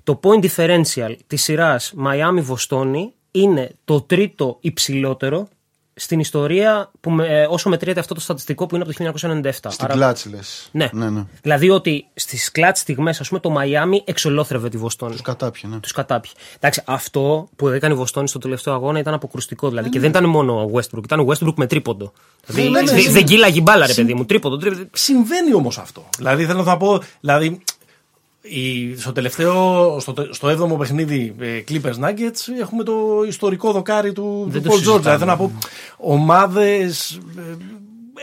[0.03, 5.47] Το point differential της σειράς Miami-Βοστόνη είναι το τρίτο υψηλότερο
[5.95, 9.51] στην ιστορία που με, ε, όσο μετριέται αυτό το στατιστικό που είναι από το 1997.
[9.71, 10.69] Στην Άρα- κλάτς λες.
[10.71, 10.89] ναι.
[10.93, 11.23] ναι, ναι.
[11.41, 15.11] Δηλαδή ότι στις κλατ στιγμές, ας πούμε, το Μαϊάμι εξολόθρευε τη Βοστόνη.
[15.11, 15.79] Τους κατάπιε, ναι.
[15.79, 16.31] Τους κατάπιε.
[16.55, 19.69] Εντάξει, αυτό που έκανε η Βοστόνη στο τελευταίο αγώνα ήταν αποκρουστικό.
[19.69, 22.11] Δηλαδή και δεν ήταν μόνο ο Westbrook, ήταν ο Westbrook με τρίποντο.
[22.45, 23.09] Δηλαδή ναι, ναι, δεν- ναι.
[23.11, 24.25] δεν κύλαγε η μπάλα, ρε παιδί μου.
[24.25, 24.83] Τρίποντο, τρίποντο.
[24.93, 26.05] Συμβαίνει όμως αυτό.
[26.17, 27.59] Δηλαδή θέλω να πω, δηλαδή
[28.45, 34.11] η, στο τελευταίο, στο, τε- στο 7ο παιχνίδι ε, Clippers Nuggets έχουμε το ιστορικό δοκάρι
[34.13, 34.79] του, Δεν του το Paul George.
[34.79, 34.99] συζητάμε.
[35.01, 35.51] Δηλαδή θέλω να πω,
[35.97, 37.19] ομάδες.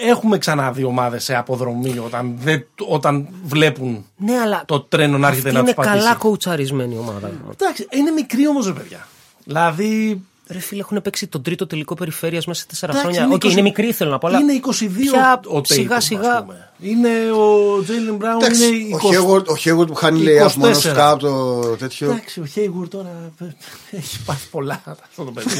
[0.09, 5.49] Έχουμε ξαναδεί ομάδες σε αποδρομή όταν, δεν, όταν βλέπουν Ναι, αλλά το τρένο να έρχεται
[5.49, 6.05] αυτή να τους είναι πατήσει.
[6.05, 7.31] καλά κοουτσαρισμένη η ομάδα.
[7.61, 9.07] Εντάξει, είναι μικρή όμως, ρε παιδιά.
[9.45, 10.23] Δηλαδή.
[10.51, 13.35] Ρε φίλε, έχουν παίξει τον τρίτο τελικό περιφέρειας μέσα σε τέσσερα εντάξει, χρόνια.
[13.35, 14.27] Οκ, 20 είναι μικρή, θέλω να πω.
[14.27, 16.43] Αλλά Είναι 22 πια ο Tatum, σιγά ας σιγά.
[16.43, 16.71] πούμε.
[16.81, 19.11] Είναι ο Τζέιλεν Μπράουν, Εντάξει, είναι ο 20.
[19.11, 20.55] Χέγορτ- ο Χέγορτ που χάνει λέει 24.
[20.57, 22.11] μόνο σκάπ το τέτοιο.
[22.11, 23.45] Εντάξει, ο Χέιγουρ τώρα ε,
[23.97, 25.51] έχει πάθει πολλά αυτό το παιδί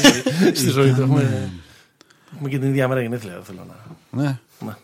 [0.55, 1.01] στη ζωή του.
[1.01, 1.51] Έχουμε,
[2.35, 4.21] έχουμε και την ίδια μέρα γενέθλια, δεν θέλω να.
[4.23, 4.39] Ναι.
[4.59, 4.77] να.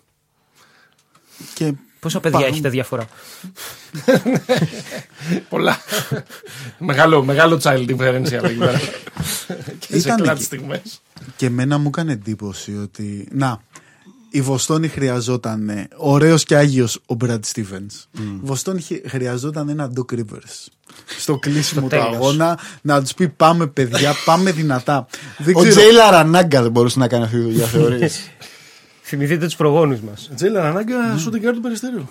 [1.54, 2.52] Και Πόσα παιδιά Πάμε.
[2.52, 3.06] έχετε διαφορά.
[5.50, 5.78] Πολλά.
[6.78, 8.80] μεγάλο, μεγάλο child differential εκεί πέρα.
[9.80, 10.44] και σε Ήταν κλατ εκεί.
[10.44, 11.02] στιγμές.
[11.36, 13.28] Και εμένα μου έκανε εντύπωση ότι.
[13.32, 13.62] Να,
[14.30, 18.06] η Βοστόνη χρειαζόταν ε, ωραίος και άγιος ο Brad Stevens.
[18.20, 20.66] Η Βοστόνη χει- χρειαζόταν ένα Doc Rivers.
[21.20, 22.06] Στο κλείσιμο του τέλος.
[22.06, 25.08] αγώνα να τους πει πάμε παιδιά, πάμε δυνατά.
[25.38, 25.76] Δεν Ο ξέρω.
[25.76, 28.30] Τζέιλα Ρανάγκα δεν μπορούσε να κάνει αυτή τη δουλειά, θεωρείς;
[29.10, 30.30] Θυμηθείτε τους προγόνους μας.
[30.36, 32.10] Τζέιλαν ανάγκα σου την κάρτα του περιστέριου.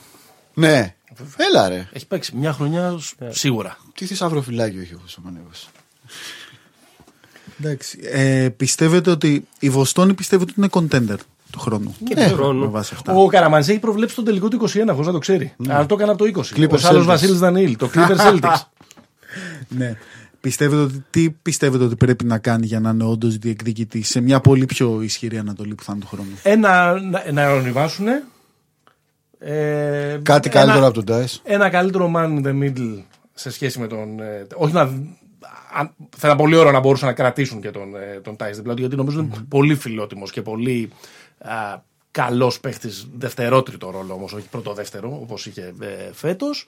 [0.54, 0.94] ναι.
[1.36, 1.88] Έλα ρε.
[1.92, 3.76] Έχει παίξει μια χρονιά σ- σίγουρα.
[3.94, 5.68] Τι θησαυροφυλάκιο έχει ο Σαμανέβος.
[7.60, 11.16] Εντάξει, ε, πιστεύετε ότι η Βοστόνη πιστεύετε ότι είναι contender
[11.50, 12.70] του χρόνου; Και Ναι, του με χρόνου.
[12.70, 13.12] βάση αυτά.
[13.12, 15.54] Ο Καραμανζή έχει προβλέψει τον τελικό του 21, χωρί να το ξέρει.
[15.68, 16.56] Αλλά το έκανε από το 20.
[16.56, 17.06] Clippers Ο άλλος Celtics.
[17.06, 18.60] Βασίλης Δανίλ, το Clippers Celtics.
[19.68, 19.96] Ναι.
[20.46, 24.40] Πιστεύετε ότι, τι πιστεύετε ότι πρέπει να κάνει για να είναι όντως διεκδικητή σε μια
[24.40, 26.38] πολύ πιο ισχυρή Ανατολή που θα είναι του χρόνου.
[26.42, 28.06] Ένα, να, να ονειβάσουν.
[29.38, 31.40] Ε, Κάτι ένα- καλύτερο από τον Dice.
[31.42, 33.02] Ένα καλύτερο man in the middle
[33.34, 34.20] σε σχέση με τον.
[34.20, 34.80] ε, όχι να.
[35.74, 38.74] αν- Θα ήταν πολύ ωραίο να μπορούσαν να κρατήσουν και τον, ε, τον Τάις δίπλα
[38.74, 40.90] του, γιατί νομίζω είναι πολύ φιλότιμος και πολύ
[42.10, 46.66] καλός παίχτης δευτερότριτο ρόλο όμως, όχι πρώτο-δεύτερο, όπως είχε ε, φέτος.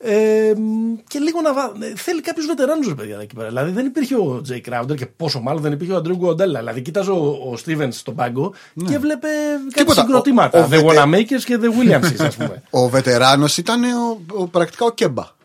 [0.00, 1.72] Ε, μ, και λίγο να βα...
[1.80, 3.48] ε, θέλει κάποιου βετεράνου, παιδιά, εκεί πέρα.
[3.48, 6.58] Δηλαδή δεν υπήρχε ο Τζέι Κράουντερ και πόσο μάλλον δεν υπήρχε ο Αντρέου Γκουοντέλα.
[6.58, 8.52] Δηλαδή κοίταζε ο, ο Στίβενς στον πάγκο
[8.88, 9.28] και βλέπε
[9.62, 10.00] κάτι Τίποτα.
[10.00, 10.58] συγκροτήματα.
[10.58, 12.62] Ο- ο The Βετε- Wanamakers και The Williamses, ας πούμε.
[12.70, 15.36] Ο βετεράνος ήταν ο, ο, πρακτικά ο Κέμπα.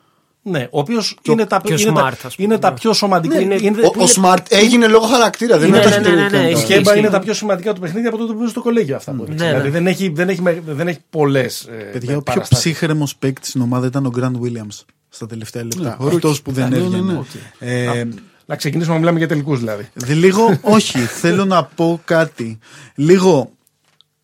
[0.45, 2.75] Ναι, ο οποίος είναι, τα, πιο είναι, smart, τα, ας πούμε, είναι τα ναι.
[2.75, 3.35] πιο σωματικά.
[3.35, 5.57] Ναι, είναι- είναι, Ο, ο Smart έγινε λόγω χαρακτήρα.
[5.57, 6.47] Δεν Ναι, είναι ναι, τόσο ναι, ναι, ναι, τελικό.
[6.47, 6.65] η ισχύει.
[6.65, 7.11] Σκέμπα είναι ισχύει.
[7.11, 9.43] τα πιο σημαντικά του παιχνίδια από τότε που είναι στο κολέγιο αυτά που έδειξε.
[9.45, 9.57] Ναι, ναι.
[9.57, 11.67] Δηλαδή δεν έχει, δεν έχει, με- δεν έχει πολλές.
[11.91, 14.79] Παιδιά, ο πιο ψύχρεμος παίκτης στην ομάδα ήταν ο Γκραντ Williams
[15.09, 15.97] στα τελευταία λεπτά.
[15.99, 16.41] ο Αυτός Ρούκι.
[16.41, 17.25] που δεν Ναι, ναι, έβγαινε.
[17.59, 17.99] ναι.
[17.99, 18.07] Ε,
[18.45, 19.89] Να ξεκινήσουμε να μιλάμε για τελικούς δηλαδή.
[19.93, 22.59] Δε- Λίγο, όχι, θέλω να πω κάτι.
[22.95, 23.51] Λίγο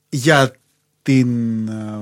[0.10, 0.52] για
[1.02, 2.00] την, ε,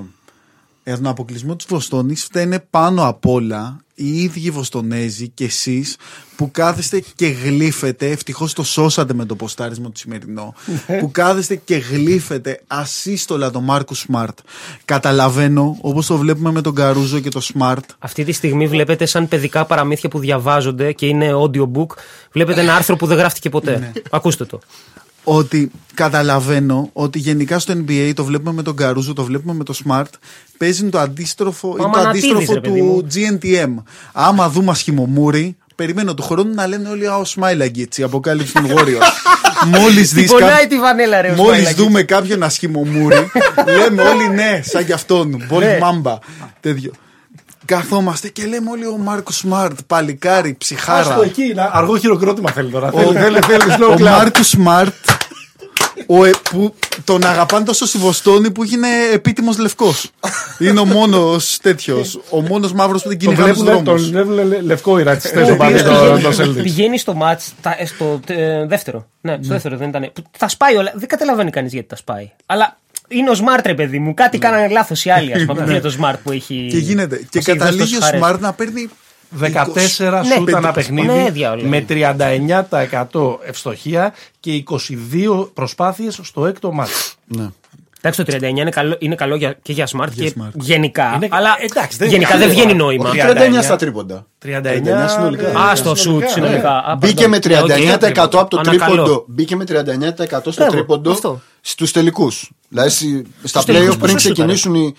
[0.84, 5.96] για τον αποκλεισμό της Βοστόνης φταίνε πάνω απ' όλα οι ίδιοι Βοστονέζοι και εσείς
[6.36, 10.54] που κάθεστε και γλύφετε, ευτυχώς το σώσατε με το ποστάρισμα του σημερινό,
[11.00, 14.38] που κάθεστε και γλύφετε ασύστολα τον Μάρκου Σμαρτ.
[14.86, 19.28] Καταλαβαίνω, όπως το βλέπουμε με τον Καρούζο και το Σμαρτ, Αυτή τη στιγμή βλέπετε σαν
[19.28, 21.88] παιδικά παραμύθια που διαβάζονται και είναι audiobook.
[22.32, 23.92] Βλέπετε ένα άρθρο που δεν γράφτηκε ποτέ.
[24.10, 24.60] Ακούστε το.
[25.30, 29.74] Ότι καταλαβαίνω ότι γενικά στο NBA το βλέπουμε με τον Καρούζο, το βλέπουμε με το
[29.86, 30.04] Smart,
[30.58, 33.08] παίζει το αντίστροφο, είναι το Μανατίδης, αντίστροφο ρε παιδί του μου.
[33.14, 33.84] GNTM.
[34.14, 39.08] Άμα δούμε ασχημομούρι, περιμένω του χρόνου να λένε όλοι «Α, ο Smiley αποκάλυψη των Warriors».
[39.80, 41.76] Μόλις δεις πονάει κά- τη βανέλα, ρε, ο Μόλις Smiley.
[41.76, 43.32] δούμε κάποιον ασχημομούρι,
[43.78, 45.78] λέμε όλοι ναι, σαν κι αυτόν, Μπολ Ναι.
[45.82, 46.18] Μάμπα,
[46.60, 46.92] τέτοιο.
[47.68, 51.00] Καθόμαστε και λέμε όλοι ο Μάρκος Σμαρτ, παλικάρι, ψυχάρα.
[51.00, 52.92] Άστο εκεί, να- αργό χειροκρότημα θέλει τώρα.
[52.92, 54.00] Θέλει, θέλει, θέλει slow Ο clap.
[54.02, 54.94] Μάρκος Σμαρτ,
[56.08, 60.10] ο, ε, που τον αγαπάνε τόσο στη Βοστόνη που έγινε επίτιμος λευκός.
[60.60, 62.20] Είναι ο μόνος τέτοιος.
[62.30, 64.10] Ο μόνος μαύρος που δεν Τον κυνηγάνε στου βλέπουν, τον δρόμου.
[64.12, 66.64] βλέπουν λε- λευκό οι ρατσιστές Ο στο οποίος πάλι το- πηγαίνει- το Celtics.
[66.64, 69.08] Πηγαίνει στο μάτς, τα- ε, στο ε, δεύτερο.
[69.22, 70.12] Ναι, στο δεύτερο δεν ήταν.
[70.14, 70.92] που Τα σπάει όλα.
[70.96, 72.32] Δεν καταλαβαίνει κανείς γιατί τα σπάει.
[72.46, 72.78] Αλλά
[73.08, 74.14] είναι ο Smart, ρε παιδί μου.
[74.14, 75.62] Κάτι κάνανε λάθος οι άλλοι, ας πούμε.
[75.62, 76.68] Είναι το Smart που έχει.
[76.72, 77.16] Και γίνεται.
[77.16, 78.20] Και μας έχει δώσει καταλήγει τόσες ο χαρές.
[78.20, 78.90] Σμαρτ να παίρνει.
[79.40, 81.64] 14 Ναι, σούτ ανά πέντε- παιχνίδι ναι, διάολο.
[81.64, 87.16] με 39% ευστοχία και 22 προσπάθειες στο έκτο μάτς.
[87.26, 87.48] Ναι.
[88.02, 90.50] Εντάξει, το 39 είναι καλό, είναι καλό για, και για Smart και Smart.
[90.54, 91.12] γενικά.
[91.16, 92.60] Είναι- αλλά εντάξει, δεν γενικά είναι δεν καλό.
[92.66, 93.10] βγαίνει νόημα.
[93.10, 94.26] Όχι, 39 στα τρίποντα.
[94.46, 95.48] 39 συνολικά.
[95.48, 96.72] ε, Α, στο σουτ συνολικά.
[96.78, 97.42] Α, Μπήκε με pardon.
[97.42, 98.94] 39% από το Ανακαλώ.
[98.96, 99.26] τρίποντο.
[99.28, 101.42] Μπήκε με 39% στο Ναι, τρίποντο αυτό.
[101.70, 102.52] Στους τελικούς.
[102.70, 104.94] Δηλαδή στη- στα τελικούς playoff πριν πόσο σούταρε; ξεκινήσουν οι.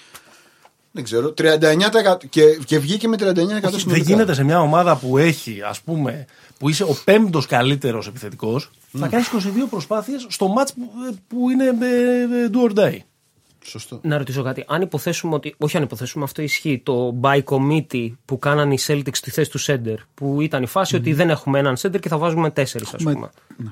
[0.91, 4.05] Δεν ξέρω, 39% και, και βγήκε με 39% Δεν συνολικά.
[4.05, 6.25] γίνεται σε μια ομάδα που έχει, ας πούμε,
[6.59, 9.01] που είσαι ο πέμπτος καλύτερος επιθετικός, Ναι.
[9.01, 10.81] να κάνεις 22 προσπάθειες στο μάτς που,
[11.29, 12.99] που είναι ε, ε, do or die.
[13.65, 14.01] Σωστό.
[14.03, 14.65] Να ρωτήσω κάτι.
[14.67, 15.55] Αν υποθέσουμε ότι.
[15.59, 16.81] Όχι αν υποθέσουμε, αυτό ισχύει.
[16.85, 19.97] Το by committee που κάνανε οι Celtics στη θέση του Σέντερ.
[20.15, 23.31] Που ήταν η φάση ότι δεν έχουμε έναν Σέντερ και θα βάζουμε τέσσερις, ας πούμε.
[23.57, 23.69] Ναι,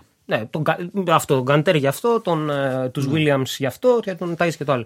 [0.51, 4.37] τον, Κα- αυτό, τον Γκαντέρ για αυτό, τον, ε, τους Williams για αυτό και τον
[4.37, 4.85] Τάις και το άλλο.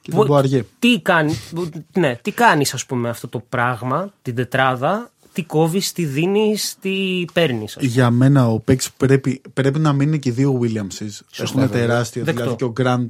[0.00, 0.64] Και τον Μποαριέ.
[0.78, 1.34] Τι κάνει,
[1.98, 7.24] ναι, τι κάνεις ας πούμε αυτό το πράγμα, την τετράδα, τι κόβεις, τι δίνεις, τι
[7.32, 7.76] παίρνεις.
[7.76, 7.86] ας πούμε.
[7.92, 11.18] Για μένα ο παίκτης που πρέπει, πρέπει να μείνουν και οι δύο Williamses.
[11.38, 12.24] Έχουν τεράστιο.
[12.24, 12.40] Δεκτό.
[12.40, 13.00] Δηλαδή και ο Γκραντ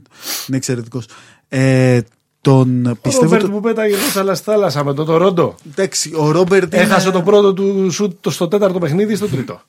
[0.48, 1.06] είναι εξαιρετικός.
[1.48, 2.00] Ε,
[2.40, 3.24] τον Ο πιστεύω.
[3.24, 5.54] Ρόμπερτ το- που πέταγε μέσα στη θάλασσα με το Τορόντο.
[5.70, 6.72] Εντάξει, ο Ρόμπερτ.
[6.72, 9.60] είναι- Έχασε το πρώτο του σουτ το- στο τέταρτο παιχνίδι ή στο τρίτο.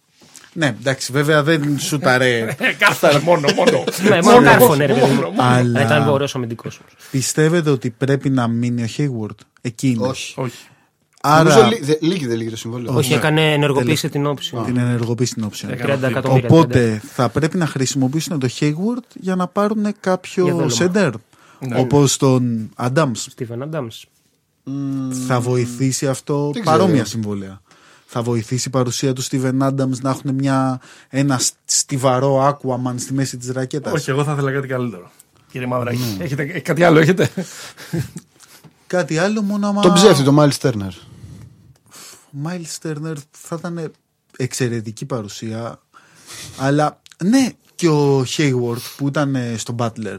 [0.53, 2.55] Ναι, εντάξει, βέβαια δεν σουταρέ.
[2.77, 3.83] Κάθαρε μόνο, μόνο.
[4.09, 5.21] Ναι, μόνο κάρφωνε ρε παιδί μου.
[5.37, 6.79] Αλλά- Αλλά Ήταν ωραίος αμυντικός.
[6.79, 6.93] όμως.
[7.11, 9.35] Πιστεύετε ότι πρέπει να μείνει ο Hayward.
[9.61, 10.07] Εκεί είναι.
[10.07, 10.33] Όχι.
[10.37, 10.57] Όχι.
[11.23, 12.93] Νομίζω Άρα λύ- δε- λύγει δεν λύγει το συμβόλαιο.
[12.95, 14.55] Όχι, έκανε ενεργοποίησε την όψη.
[14.65, 15.67] την ενεργοποίηση την όψη.
[15.67, 16.49] 30 εκατομμύρια.
[16.51, 20.71] Οπότε θα πρέπει να χρησιμοποιήσουν το Hayward για να πάρουν Για κάποιο δέλωμα.
[20.93, 21.11] center.
[21.77, 23.11] Όπως τον Adams.
[23.13, 23.87] Στίβεν Αντάμ.
[25.27, 27.07] Θα βοηθήσει αυτό Δεν παρόμοια ξέρω.
[27.07, 27.61] συμβόλαια.
[28.13, 33.37] Θα βοηθήσει η παρουσία του Steven Adams να έχουν μια, ένα στιβαρό Aquaman στη μέση
[33.37, 35.11] της ρακέτας; Όχι, εγώ θα ήθελα κάτι καλύτερο.
[35.51, 37.29] Κύριε Μαυράκη, έχετε ε, κάτι άλλο, έχετε;
[38.87, 39.81] Κάτι άλλο μόνο άμα...
[39.81, 40.91] Τον ψεύτη, τον Miles Turner.
[42.33, 43.91] Ο Miles Turner θα ήταν
[44.37, 45.81] εξαιρετική παρουσία.
[46.57, 50.17] αλλά ναι, και ο Hayward που ήταν ε, στο Butler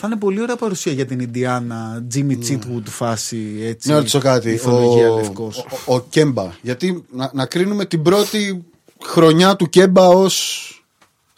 [0.00, 2.04] θα είναι πολύ ωραία παρουσία για την Ιντιάνα.
[2.14, 3.88] Jimmy Chitwood φάση έτσι.
[3.88, 4.48] Ναι, να ρωτήσω κάτι.
[4.48, 5.58] Ο, μυθολογία λευκός.
[5.86, 6.52] ο, ο Κέμπα.
[6.62, 8.64] Γιατί να, να κρίνουμε την πρώτη
[9.04, 10.72] χρονιά του Κέμπα ως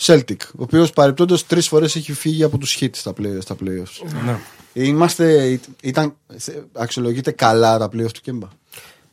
[0.03, 0.37] Celtic.
[0.55, 4.23] Ο οποίος παρεπτόντως τρεις φορές έχει φύγει από τους hits στα, play, στα playoffs.
[4.25, 4.39] Ναι.
[4.73, 6.17] Είμαστε, ήταν,
[6.73, 8.47] αξιολογείται καλά τα playoffs του Κέμπα;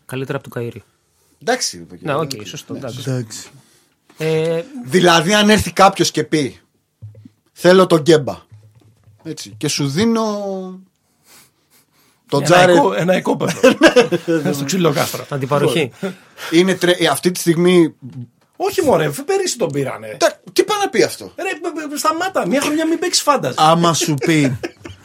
[0.06, 0.82] Καλύτερα από του Κάιρι.
[1.42, 1.78] Εντάξει.
[1.78, 2.22] είπε και Ναι, εγώ.
[2.22, 2.76] οκ, σωστό.
[2.76, 3.00] εντάξει.
[3.06, 3.48] Εντάξει.
[4.18, 6.60] Ε, Δηλαδή, αν έρθει κάποιος και πει
[7.60, 8.46] Θέλω τον Κέμπα.
[9.28, 9.54] Έτσι.
[9.58, 10.24] Και σου δίνω.
[12.30, 12.76] Το Ένα, Τζάρετ.
[12.76, 13.60] οικό, ένα οικόπεδο.
[14.54, 15.26] Στο ξύλο κάστρο.
[15.30, 15.92] αντιπαροχή.
[16.52, 16.92] Είναι τρε...
[16.92, 17.96] ε, αυτή τη στιγμή.
[18.56, 20.18] Όχι μωρέ, πέρυσι τον πήρανε.
[20.20, 23.54] Τα- Τι πάει να πει αυτό; Ρε, μπ- μπ- σταμάτα, μια χρονιά μην παίξεις φάνταζ.
[23.58, 24.58] Άμα σου πει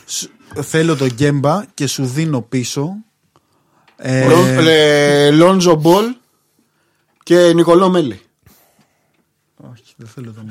[0.06, 0.30] «Σου-
[0.62, 2.94] θέλω τον Γκέμπα και σου δίνω πίσω.
[3.96, 6.04] ε, Λον- ε, Λόντζο Μπολ
[7.22, 8.20] και Νικολό Μέλι.
[10.05, 10.42] Όχι, δεν θέλω το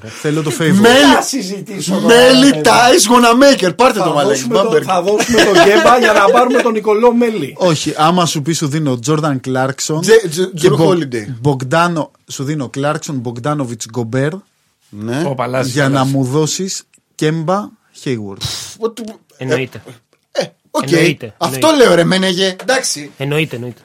[0.00, 0.10] Μέλι.
[0.20, 0.80] Θέλω το favorite.
[0.80, 2.62] Μέλι- Θα συζητήσω τώρα, Μέλι παιδί.
[2.62, 3.72] Τάι Γοναμέικερ.
[3.74, 4.28] Πάρτε Θα το μαλάκι.
[4.38, 4.82] δώσουμε, το, Μπάμπερ.
[4.86, 7.54] θα δώσουμε τον Γκέμπα για να πάρουμε τον Νικολό Μέλι.
[7.58, 10.00] Όχι, άμα σου πει σου δίνω Τζόρνταν Κλάρκσον.
[10.00, 11.26] Τζε- Τζε- Τζρου Holiday.
[11.40, 14.32] Μπογκδάνο, σου δίνω Κλάρκσον, Μπογκδάνοβιτ, Γκομπέρ.
[14.88, 15.22] Ναι.
[15.26, 15.72] Ο Παλάσιος.
[15.74, 16.82] Για να μου δώσεις
[17.14, 17.68] Κέμπα,
[18.04, 18.42] Hayward.
[18.78, 19.02] Ότι-
[19.36, 19.82] Εννοείται.
[20.32, 20.90] Ε, οκ.
[20.90, 21.84] Εννοείται, Αυτό εννοείται.
[21.84, 22.56] λέω ρε Μένεγε.
[22.60, 23.10] Εντάξει.
[23.16, 23.80] Εννοείται, εννοείται.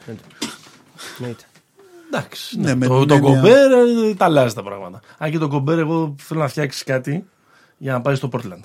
[2.12, 2.16] Εννοείται.
[2.16, 2.16] Εννοείται.
[2.16, 2.58] Εντάξει.
[2.58, 3.70] Ναι, Ναι, με το, την το έννοια- Κομπέρ
[4.10, 5.00] ε, τα αλλάζει τα πράγματα.
[5.18, 7.24] Αν και το Κομπέρ, εγώ θέλω να φτιάξει κάτι
[7.78, 8.60] για να πάει στο Portland.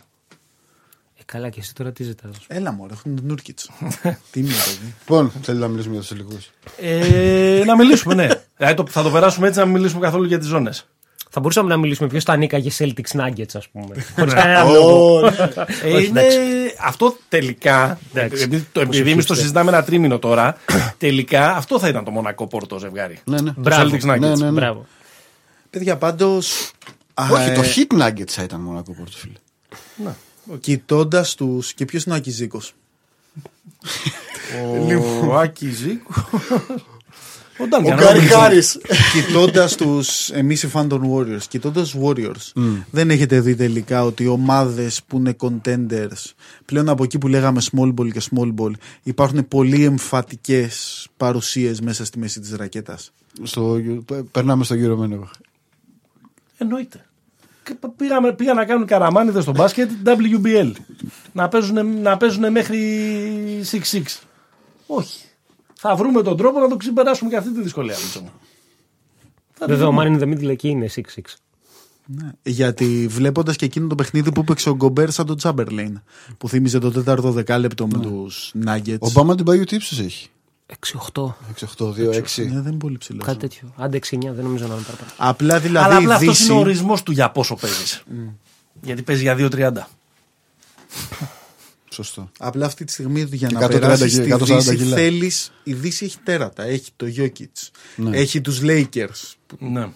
[1.18, 2.32] Ε, καλά, και εσύ τώρα τι ζητάς.
[2.48, 3.60] Έλα μου, έχουν τον Νούρκιτ.
[4.32, 4.94] Τι είναι παιδί.
[5.00, 6.38] Λοιπόν, θέλει να μιλήσουμε για τους τελικού.
[6.80, 8.28] Ε, να μιλήσουμε, ναι.
[8.58, 10.88] Ε, το- θα το περάσουμε έτσι να μην μιλήσουμε καθόλου για τις ζώνες.
[11.36, 14.06] Θα μπορούσαμε να μιλήσουμε ποιος θα ανήκαγε Celtics Nuggets, ας πούμε.
[14.16, 15.26] Χωρίς κανένα λόγο.
[15.26, 16.20] Ε, Όχι, είναι...
[16.20, 16.38] εντάξει.
[16.82, 18.00] Αυτό τελικά.
[18.14, 18.44] Εντάξει.
[18.44, 19.36] Επειδή, το, επειδή Όσο εμείς το χύψτε.
[19.36, 20.58] συζητάμε ένα τρίμηνο τώρα,
[20.98, 23.20] τελικά αυτό θα ήταν το μονακό πόρτο ζευγάρι.
[23.24, 23.52] Ναι, ναι.
[23.52, 23.96] Το Μπράβο.
[23.96, 24.20] Celtics Nuggets.
[24.20, 24.52] Ναι, ναι, ναι.
[24.52, 24.86] Μπράβο.
[25.70, 26.72] Παιδιά, πάντως.
[27.32, 30.14] Όχι, το hit nuggets θα ήταν μονακό πόρτο, φίλε.
[30.60, 31.64] Κοιτώντας του.
[31.76, 32.62] Και ποιος είναι ο Ακιζίκο.
[35.28, 36.14] Ο Άκης Ζήκου.
[37.58, 38.40] Ο Ο Ντάνκαν Γκάρι Ρόμπινσον.
[38.40, 38.80] Χάρις.
[39.14, 40.30] Κοιτώντας τους.
[40.30, 41.44] Εμείς οι φαν των Warriors.
[41.50, 42.62] Κοιτώντας του Warriors.
[42.92, 46.32] Δεν έχετε δει τελικά ότι ομάδες που είναι contenders.
[46.66, 48.72] Πλέον από εκεί που λέγαμε small ball και small ball.
[49.04, 53.12] Υπάρχουν πολύ εμφατικές παρουσίες μέσα στη μέση της ρακέτας;
[53.44, 53.78] Στο,
[54.32, 55.30] περνάμε στο γύρο Μένεγο.
[56.58, 57.06] Εννοείται.
[57.64, 60.72] Και π- Πήγαμε, πήγα να κάνουν καραμάνιδες στο μπάσκετ WBL.
[61.32, 62.80] Να παίζουν, να παίζουν μέχρι
[63.62, 64.20] 6-6.
[64.86, 65.25] Όχι.
[65.88, 67.96] Θα βρούμε τον τρόπο να το ξεπεράσουμε και αυτή τη δυσκολία.
[68.04, 68.32] Μίτσο μου.
[69.54, 70.04] Θα τη Βέβαια, ο βρούμε.
[70.04, 71.02] Μάνιν δεν μην εκεί είναι 6-6.
[72.06, 72.32] Ναι.
[72.44, 76.02] Γιατί βλέποντας και εκείνο το παιχνίδι που έπαιξε ο Γκομπέρ σαν τον Τσάμπερλέιν.
[76.38, 79.00] Που θύμιζε το τέταρτο δεκάλεπτο με τους Nuggets.
[79.00, 80.30] Ο Μπάμα την Παγιού τι ύψος έχει.
[81.14, 81.24] 6-8.
[81.78, 81.94] 6-8-2-6.
[81.96, 83.26] Ναι, δεν είναι πολύ ψηλός.
[83.26, 83.74] Κάτι τέτοιο.
[83.78, 85.12] Άντε 6-9, δεν νομίζω να είναι παραπάνω.
[85.18, 86.46] Απλά δηλαδή Αλλά απλά η αυτός Δύση.
[86.52, 88.04] είναι ο ορισμός του για πόσο παίζεις.
[88.82, 89.72] Γιατί παίζει για 2-30.
[91.96, 92.32] Σωστό.
[92.40, 94.96] Απλά αυτή τη στιγμή για Και να 130 περάσει κιλά, στη 140 Δύση κιλά.
[94.96, 96.64] θέλεις, η Δύση έχει τέρατα.
[96.64, 97.70] Έχει το Jokic.
[97.96, 98.18] Ναι.
[98.18, 99.34] Έχει τους Lakers.
[99.60, 99.90] Ναι.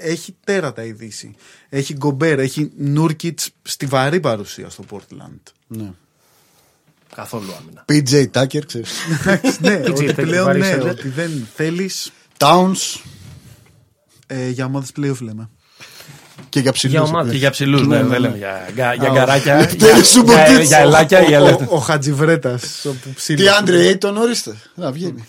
[0.00, 1.34] Έχει τέρατα η Δύση.
[1.68, 2.38] Έχει Γκομπέρ.
[2.38, 5.52] Έχει Νούρκιτς στη βαρύ παρουσία στο Portland.
[5.66, 5.92] Ναι.
[7.14, 7.84] Καθόλου άμυνα.
[7.88, 8.92] PJ Tucker, ξέρεις.
[9.60, 10.90] ναι, PJ ότι Tucker, πλέον βαρύ ναι, σέντερ.
[10.90, 13.00] ότι δεν θέλεις Towns
[14.26, 15.50] ε, για ομάδες playoff λέμε.
[16.58, 16.94] Και για ψηλούς.
[16.94, 17.32] Για ομάδες.
[17.32, 19.56] Και για ψηλούς, ναι, δεν λέμε για, για, για γκαράκια.
[19.58, 20.48] Λευτέρη για, Σουμποτίτς.
[20.50, 21.70] για, για ελάκια ή Ο, ελεύθερα.
[21.70, 22.84] ο, ο Χατζιβρέτας.
[22.84, 23.44] όπου ψήλωσε.
[23.44, 24.56] Τι Άντρε Aiton ορίστε.
[24.74, 25.24] Να βγαίνει.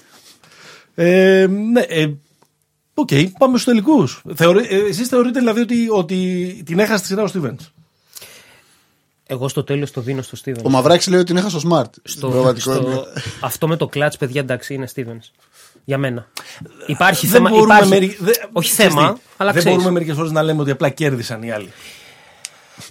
[0.95, 2.07] Ε, ναι, ε,
[2.93, 4.21] Οκ, πάμε στους τελικούς.
[4.89, 7.71] Εσείς θεωρείτε δηλαδή ότι, ότι την έχασε τη σειρά ο Στίβενς;
[9.25, 10.63] Εγώ στο τέλος το δίνω στο Stevens.
[10.63, 11.89] Ο Μαυράκης λέει ότι είναι έχασε ο Smart.
[12.03, 13.01] Στο, Πραγματικό στο- είναι.
[13.39, 15.32] αυτό με το clutch, παιδιά, εντάξει, είναι Stevens.
[15.89, 16.27] Για μένα.
[16.85, 17.49] Υπάρχει Δεν θέμα.
[17.49, 17.89] μπορούμε Υπάρχει...
[17.93, 19.77] μερι- δε- Όχι ξέρεις θέμα, τι, αλλά Δεν ξέρεις.
[19.77, 21.71] μπορούμε μερικές φορές να λέμε ότι απλά κέρδισαν οι άλλοι.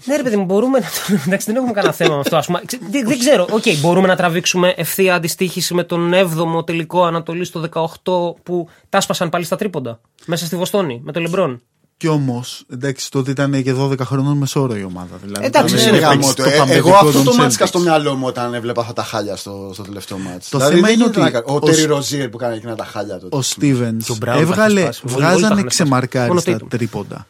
[0.05, 1.15] Ναι, ρε παιδί μου, μπορούμε να το.
[1.27, 2.37] Εντάξει, δεν έχουμε κανένα θέμα με αυτό.
[2.37, 2.63] Ας πούμε.
[2.67, 3.47] Ξε- δεν, δεν ξέρω.
[3.51, 9.01] Οκ, μπορούμε να τραβήξουμε ευθεία αντιστοίχηση με τον 7ο τελικό Ανατολής στο 18 που τα
[9.01, 10.01] σπάσαν πάλι στα τρίποντα.
[10.27, 11.63] Μέσα στη Βοστόνη, με τον Λεμπρόν.
[12.01, 15.17] Κι όμως, εντάξει, τότε ήταν και 12 χρονών μεσόρο η ομάδα.
[15.25, 16.43] Δηλαδή, Εντάξει, ήταν- ναι, Ε, ρε, γάμο παίξει το.
[16.43, 17.37] το Ε, παμπεδικό Εγώ αυτό των το Celtics.
[17.37, 20.49] μάτσικα στο μυαλό μου όταν έβλεπα αυτά τα χάλια στο, στο τελευταίο μάτς.
[20.49, 22.37] Το δηλαδή, θέμα δεν είναι γίνεται να ότι κα- Ο ο Τέρι Σ- Ροζίερ που
[22.37, 23.37] κάνει εκείνα τα χάλια τότε.
[23.37, 25.15] Ο Στίβεν Τον Brown τα έβγαλε, έχει σπάσει.
[25.15, 26.67] Όλοι- όλοι τα βγάζανε έχουν ξεμαρκάρι Μόνο στα Tatum.
[26.69, 27.27] τρίποντα.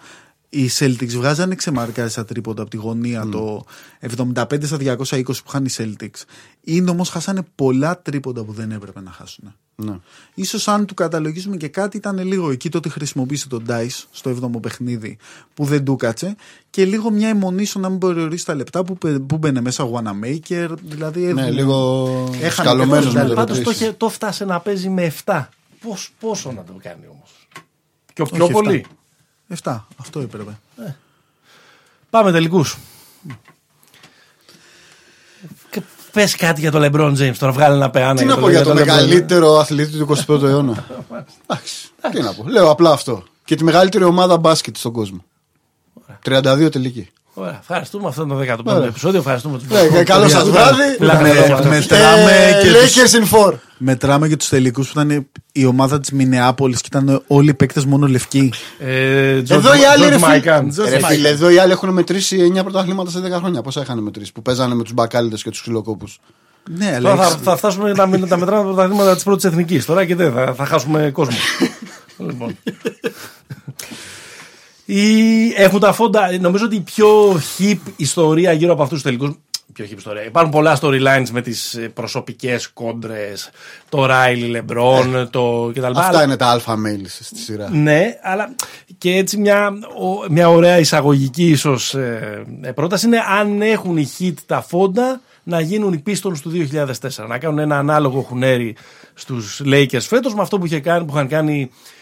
[0.48, 3.64] Οι Celtics βγάζανε ξεμαρκάρι στα τρίποντα από τη γωνία το
[4.00, 6.22] 75 στα 220 που είχαν οι Celtics.
[6.60, 9.54] Είναι όμως χάσανε πολλά τρίποντα που δεν έπρεπε να χάσουν.
[9.82, 9.96] Ναι.
[10.34, 14.60] Ίσως αν του καταλογίσουμε και κάτι ήταν λίγο εκεί τότε χρησιμοποίησε τον Dice στο 7ο
[14.62, 15.16] παιχνίδι
[15.54, 16.36] που δεν του κάτσε
[16.70, 19.88] και λίγο μια αιμονή στο να μην περιορίσει τα λεπτά που, πε- που μπαινε μέσα
[19.92, 23.84] Wanamaker δηλαδή Ναι, έδινε- λίγο Έχανε σκαλωμένος και με το το Πάντως το, ρετρίσι.
[23.84, 25.48] είχε- το φτάσε να παίζει με 7.
[25.80, 27.48] Πώς, πόσο να το κάνει όμως;
[28.12, 28.84] Και πιο Όχι, πολύ.
[29.62, 30.58] 7, αυτό έπρεπε.
[32.10, 32.76] Πάμε τελικούς.
[36.18, 38.20] Πες κάτι για τον Λεμπρόν James τώρα, βγάλει ένα πεάνα.
[38.20, 40.86] Τι να πω για το μεγαλύτερο αθλητή του 21ου αιώνα;
[41.46, 41.88] Εντάξει.
[42.10, 42.44] Τι να πω.
[42.48, 43.24] Λέω απλά αυτό.
[43.44, 45.24] Και τη μεγαλύτερη ομάδα μπάσκετ στον κόσμο.
[46.24, 47.08] 32 τελική.
[47.40, 48.08] Ωραία, ευχαριστούμε.
[48.08, 48.86] Αυτό είναι το 15ο Ωραία.
[48.88, 49.18] επεισόδιο.
[49.18, 50.82] Ευχαριστούμε τους Ναι, καλό σας βράδυ.
[51.00, 53.52] Μιλάμε Με- εδώ με μετράμε Ε, και τους- Lakers in four.
[53.78, 57.84] Μετράμε και τους τελικούς που ήταν η ομάδα της Μινεάπολης και ήταν όλοι οι παίκτες
[57.84, 58.52] μόνο λευκοί.
[58.78, 60.40] Ε, Εδώ οι άλλοι ρε φίλε.
[60.44, 61.04] George Ρε Mikan.
[61.08, 63.62] φίλε, εδώ οι άλλοι έχουν μετρήσει 9 πρωταθλήματα σε 10 χρόνια.
[63.62, 66.20] Πόσα είχαν μετρήσει που παίζανε με τους μπακάλιδες και τους ξυλοκόπους;
[66.78, 69.44] Ναι, αλλά Τώρα θα, έχεις- θα φτάσουμε να, μην- να μετράμε τα πρωταθλήματα της πρώτης
[69.44, 69.84] εθνικής.
[69.84, 71.36] Τώρα και δεν, θα, θα χάσουμε κόσμο.
[72.28, 72.56] λοιπόν.
[74.90, 76.38] Ή έχουν τα φόντα.
[76.40, 79.38] Νομίζω ότι η πιο hip ιστορία γύρω από αυτούς τους τελικούς.
[79.72, 80.24] Πιο hip ιστορία.
[80.24, 83.50] Υπάρχουν πολλά storylines με τις προσωπικές κόντρες.
[83.88, 85.84] Το Riley LeBron, το κτλ.
[85.84, 87.68] Αυτά Αλλά- είναι τα αλφα mail στη σειρά.
[87.70, 88.54] ναι, αλλά
[88.98, 89.68] και έτσι μια,
[90.00, 95.20] ο- μια ωραία εισαγωγική ίσως ε, ε, πρόταση είναι αν έχουν οι hit τα φόντα
[95.42, 97.26] να γίνουν οι Pistons του 2004.
[97.28, 98.76] Να κάνουν ένα ανάλογο χουνέρι
[99.14, 101.97] στους Lakers φέτος με αυτό που είχε κάνει, που είχαν κάνει, ε,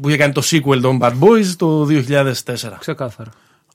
[0.00, 2.32] που είχε κάνει το sequel των Bad Boys το 2004.
[2.78, 3.30] Ξεκάθαρα.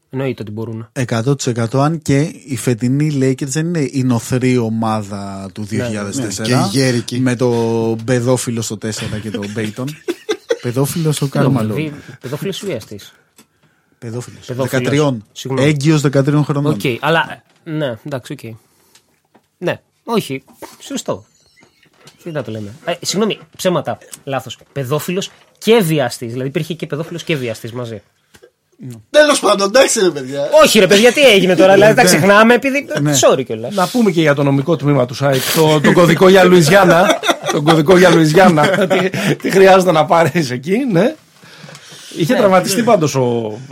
[0.10, 0.90] Εννοείται ότι μπορούν.
[1.08, 1.34] 100%
[1.74, 5.72] αν και η φετινή Lakers δεν είναι η νοθρή ομάδα του 2004.
[6.14, 7.20] ναι, και η γέρικη.
[7.20, 7.50] Με το
[8.06, 8.90] παιδόφιλο στο 4
[9.22, 9.88] και το Μπέιτον.
[10.62, 11.92] παιδόφιλος στο Κάρμαλο.
[12.22, 13.00] Παιδόφιλος ή βιαστή.
[14.00, 14.46] Παιδόφιλος.
[14.46, 15.18] Παιδόφιλος.
[15.18, 15.18] 13.
[15.32, 15.68] Συγγνώμη.
[15.68, 16.74] Έγκυος 13 χρονών.
[16.74, 17.44] Οκ, αλλά.
[17.64, 18.56] Ναι, εντάξει, οκ.
[19.58, 20.44] Ναι, όχι.
[20.80, 21.26] Σωστό.
[22.24, 22.74] Τι να το λέμε.
[22.86, 23.98] Ε, συγγνώμη, ψέματα.
[24.24, 24.58] Λάθος.
[24.74, 25.32] Παιδόφιλος
[25.64, 26.32] και βιαστής.
[26.32, 28.02] Δηλαδή υπήρχε και παιδόφιλος και βιαστής μαζί.
[29.10, 30.50] Τέλος πάντων, εντάξει ρε παιδιά.
[30.64, 31.74] Όχι, ρε παιδιά, τι έγινε τώρα.
[31.74, 32.88] Δηλαδή τα ξεχνάμε επειδή.
[33.22, 33.74] Sorry κιόλας.
[33.74, 37.20] Να πούμε και για το νομικό τμήμα του site, το, το κωδικό για Λουιζιάννα.
[37.54, 38.68] το κωδικό για Λουιζιάννα.
[38.90, 41.16] τι, τι χρειάζεται να πάρεις εκεί, ναι.
[42.18, 43.18] Είχε τραυματιστεί πάντως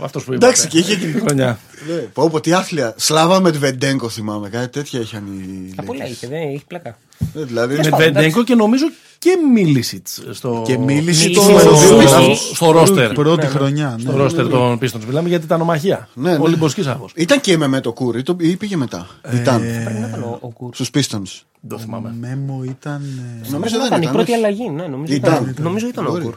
[0.02, 0.44] αυτός που είπε.
[0.44, 1.58] Εντάξει, και είχε και- χρονιά.
[1.88, 2.94] Ναι, Πω πω τι άθλια.
[3.00, 4.48] Slava με Βεντέγκο θυμάμαι.
[4.48, 5.74] Κάτι τέτοια είχαν οι.
[5.76, 6.10] Τα πολλά Lakers.
[6.10, 6.96] είχε, δεν είχε πλακά.
[7.32, 7.74] Ναι, Δηλαδή.
[7.76, 8.84] Με πάντων, Βεντέγκο και νομίζω
[9.18, 13.12] και Μίλισιτ στο, Και μίλησε Μίλησε στο, στο- στο, στο ρόστερ.
[13.12, 13.94] πρώτη χρονιά.
[13.96, 14.02] Ναι.
[14.10, 15.04] Στο ρόστερ των Pistons.
[15.06, 16.08] Μιλάμε γιατί ήταν ομαχία.
[16.14, 16.38] Ναι, ναι.
[16.40, 17.08] Ολυμπιακή άβο.
[17.14, 19.06] Ήταν και με, με το κούρι το- ή πήγε μετά.
[19.34, 19.60] Ήταν.
[19.84, 20.74] Πρέπει να ήταν ο, ο Κουρ.
[20.74, 21.40] Στους Pistons.
[21.68, 22.14] Το θυμάμαι.
[22.20, 23.02] Μέμο ήταν.
[23.44, 24.14] ε, Νομίζω δεν Ήταν η ήταν.
[24.14, 24.40] πρώτη όχι.
[24.40, 25.64] αλλαγή, ναι, νομίζω Ήταν, ήταν, ήταν.
[25.64, 26.30] νομίζω ήταν ο Μπορεί.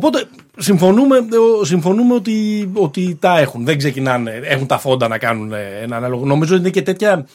[0.00, 0.04] Κουρ.
[0.10, 0.24] Οπότε
[0.56, 3.64] συμφωνούμε, ε, συμφωνούμε ότι, ότι τα έχουν.
[3.64, 6.24] Δεν ξεκινάνε, έχουν τα φόντα να κάνουν ε, ένα ανάλογο.
[6.26, 7.26] Νομίζω είναι και τέτοια,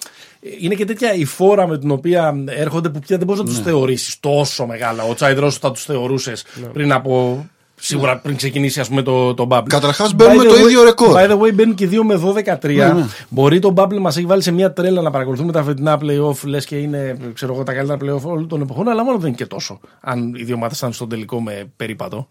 [0.60, 3.57] είναι και τέτοια η φόρα με την οποία έρχονται που πια δεν μπορείς να τους
[3.57, 3.64] Ναι.
[3.64, 5.03] θεωρήσεις τόσο μεγάλα.
[5.03, 6.68] Ο Τσάιντ Ρος θα τους θεωρούσες Ναι.
[6.68, 7.45] πριν από.
[7.82, 9.64] Σίγουρα πριν ξεκινήσει ας πούμε, το, το Bubble.
[9.70, 11.14] Καταρχάς, μπαίνουμε By the το way- ίδιο ρεκόρ.
[11.16, 12.76] By the way, μπαίνουν και δύο με 12-3.
[12.76, 13.05] Ναι, ναι.
[13.30, 16.66] Μπορεί το Bubble μας έχει βάλει σε μια τρέλα να παρακολουθούμε τα φετινά playoff, λες
[16.66, 19.45] και είναι ξέρω εγώ, τα καλύτερα playoff όλων των εποχών, αλλά μόνο δεν είναι και
[19.45, 19.80] τόσο.
[20.01, 22.28] Αν οι δύο ομάδες ήταν στον τελικό με περίπατο.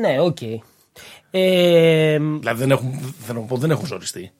[0.00, 0.38] Ναι, οκ.
[1.30, 4.30] Ε, Δηλαδή δεν έχουν, θέλω να πω, δεν έχουν ζοριστεί.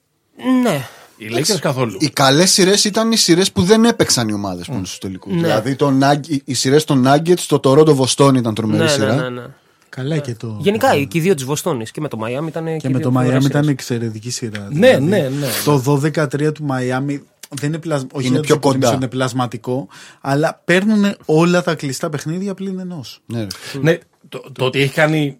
[0.62, 0.84] ναι.
[1.16, 1.96] Οι Lakers καθόλου.
[2.00, 5.32] Οι καλές σειρές ήταν οι σειρές που δεν έπαιξαν οι ομάδες που είναι στους τελικούς.
[5.34, 9.14] Δηλαδή το, Nug- οι- οι σειρές των Nuggets, το Toronto Βοστόνη ήταν τρομερή Ναι, σειρά.
[9.14, 9.46] ναι, ναι, ναι.
[9.88, 10.56] Καλά και το.
[10.60, 12.64] Γενικά και οι δύο της Βοστόνης και με το Μαϊάμι ήταν.
[12.64, 13.78] Και οι με δύο το Μαϊάμι ωραίες ήταν σειρές.
[13.80, 14.68] εξαιρετική σειρά.
[14.70, 15.46] Ναι, Δηλαδή, ναι, ναι.
[15.64, 18.06] Το 12-3 του Μαϊάμι δεν είναι, πλασ...
[18.12, 18.94] Όχι Είναι να πιο το υποτιμήσω, κοντά.
[19.02, 19.88] Είναι πλασματικό,
[20.20, 23.20] αλλά παίρνουν όλα τα κλειστά παιχνίδια πλην ενός.
[23.26, 23.46] Ναι, ρε.
[23.80, 23.98] Ναι,
[24.28, 25.38] το, το ότι έχει κάνει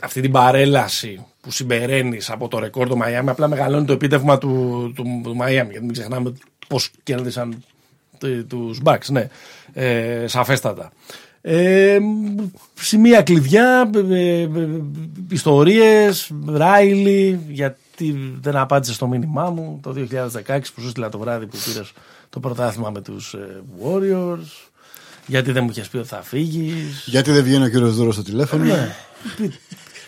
[0.00, 4.92] αυτή την παρέλαση που συμπεραίνεις από το ρεκόρ του Μαϊάμι απλά μεγαλώνει το επίτευγμα του,
[4.96, 5.70] του, του Μαϊάμι.
[5.70, 6.32] Γιατί μην ξεχνάμε
[6.68, 7.64] πώς κέρδισαν
[8.48, 9.06] τους Bucks.
[9.06, 9.28] Ναι,
[9.72, 10.92] ε, σαφέστατα.
[11.40, 11.98] Ε,
[12.74, 14.48] σημεία κλειδιά, ε, ε,
[15.28, 19.94] ιστορίες, Ράιλι, γιατί δεν απάντησε στο μήνυμά μου το
[20.46, 21.92] 2016 που σου στείλα το βράδυ που πήρες
[22.28, 24.67] το πρωτάθλημα με τους ε, Warriors,
[25.28, 28.22] γιατί δεν μου είχες πει ότι θα φύγεις; Γιατί δεν βγαίνει ο κύριος Δούρος στο
[28.22, 28.94] τηλέφωνο; Ναι.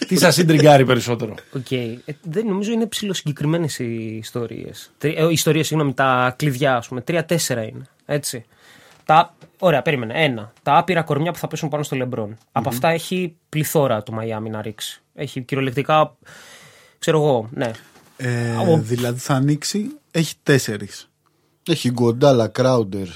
[0.09, 1.71] Τι σας σας τριγκάρει περισσότερο; Οκ.
[1.71, 4.91] Ε, δεν νομίζω είναι ψιλοσυγκεκριμένες οι ιστορίες.
[4.99, 7.01] Ε, οι ιστορίες, συγγνώμη, τα κλειδιά, ας πούμε.
[7.01, 7.87] Τρία-τέσσερα είναι.
[8.07, 8.45] Έτσι.
[9.05, 10.25] Τα, ωραία, περίμενε.
[10.25, 10.53] Ένα.
[10.63, 14.51] Τα άπειρα κορμιά που θα πέσουν πάνω στο λεμπρον Από αυτά έχει πληθώρα το Μαϊάμι
[14.51, 15.01] να ρίξει.
[15.15, 16.17] Έχει κυριολεκτικά.
[16.99, 17.71] Ξέρω εγώ, ναι.
[18.17, 21.09] Ε, Ο- δηλαδή θα ανοίξει, έχει τέσσερις.
[21.69, 23.07] Έχει Γκοντάλα, Κράουντερ,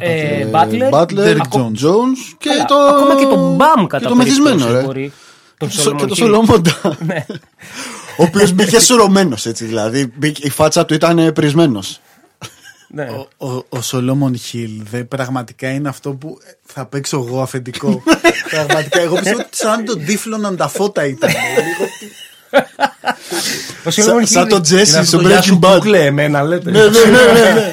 [0.00, 1.60] Ε, Butler, Μπάτλερ, Derek Jones.
[1.84, 2.74] Jones και Αλλά το.
[2.74, 4.82] Ακόμα και τον Μπαμ κατά και το μεθυσμένο, περίπτωση ρε.
[4.82, 5.12] μπορεί.
[5.58, 6.16] Τον Και το- Και το Solomon Hill.
[6.16, 6.96] Σολομόντα.
[7.06, 7.24] Ναι.
[8.18, 9.64] Ο οποίος μπήκε σωρωμένος έτσι.
[9.64, 12.00] Δηλαδή μπήκε- η φάτσα του ήταν πρισμένος.
[12.88, 13.08] ναι.
[13.36, 18.02] Ο, ο, ο Σολόμον Χιλ δε, πραγματικά είναι αυτό που ε, θα παίξω εγώ αφεντικό.
[18.50, 19.00] πραγματικά.
[19.00, 21.30] Εγώ πιστεύω ότι σαν τον τύφλωναν τα φώτα ήταν.
[21.30, 22.06] Λίγο τι-
[23.84, 25.72] Ο Σαν, Solomon σαν Hill- τον Τζέσι στο Γεια Breaking σου Bad.
[25.74, 26.70] κούκλε εμένα λέτε.
[26.70, 27.72] Ναι, ναι, ναι, ναι, ναι.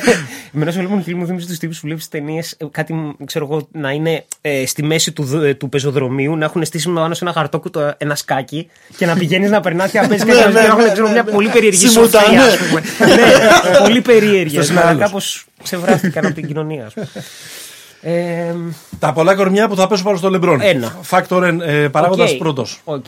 [0.56, 3.92] Εμένα ο Σολομon Hill μου θύμισε τους τύπους που βλέπεις ταινίες, κάτι ξέρω εγώ, να
[3.92, 7.34] είναι ε, στη μέση του, δ- ε, του πεζοδρομίου, να έχουν στήσει πάνω σε ένα
[7.34, 10.68] χαρτόκουτο ένα σκάκι και να πηγαίνεις να περνάς και να παίζεις Ναι, κάτι ναι, και
[10.68, 11.32] να ναι, έχουν ξέρω, ναι, μια ναι.
[11.32, 12.46] πολύ περίεργη Συμμετά, σοφία, ναι.
[12.48, 12.82] ας πούμε.
[13.16, 14.58] ναι, πολύ περίεργη.
[14.58, 15.02] Αυτός είναι Αλλά άλλος.
[15.04, 17.08] κάπως ξεβράστηκαν από την κοινωνία, ας πούμε.
[18.02, 18.54] Ε,
[19.00, 20.62] Τα πολλά κορμιά που θα πέσουν πάνω στο Λεμπρόν.
[20.62, 20.98] Ένα.
[21.02, 22.82] Factor ε, παράγοντας οκ, πρώτος.
[22.84, 23.06] οκ.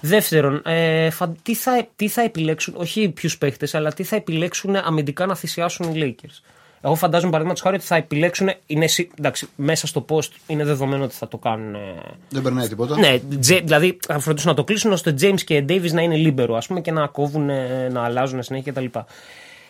[0.00, 4.76] Δεύτερον, ε, φα- τι, θα, τι θα επιλέξουν, όχι ποιους παίχτες, αλλά τι θα επιλέξουν
[4.76, 6.40] αμυντικά να θυσιάσουν οι Lakers.
[6.80, 8.48] Εγώ φαντάζομαι παραδείγματος χάρη ότι θα επιλέξουν.
[8.66, 11.74] Είναι, σι- εντάξει, μέσα στο post είναι δεδομένο ότι θα το κάνουν.
[11.74, 11.78] ε,
[12.28, 12.98] Δεν περνάει τίποτα.
[12.98, 16.54] Ναι, Τζε- δηλαδή θα φροντίσουν να το κλείσουν ώστε James και Davis να είναι libero,
[16.56, 18.84] ας πούμε, και να κόβουν, ε, να αλλάζουν συνέχεια κτλ.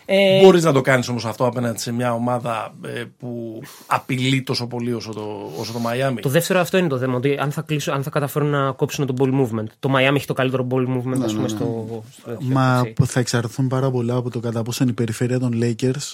[0.09, 4.67] Ε, Μπορείς να το κάνεις όμως αυτό απέναντι σε μια ομάδα ε, που απειλεί τόσο
[4.67, 7.15] πολύ όσο το, όσο το Miami; Το δεύτερο αυτό είναι το θέμα.
[7.15, 9.65] Ότι αν θα, κλείσουν, αν θα καταφέρουν να κόψουν το ball movement.
[9.79, 12.03] Το Miami έχει το καλύτερο ball movement, ας πούμε, στο.
[12.11, 13.05] στο Μα έτσι.
[13.05, 16.13] θα εξαρτηθούν πάρα πολλά από το κατά πόσο η περιφέρεια των Lakers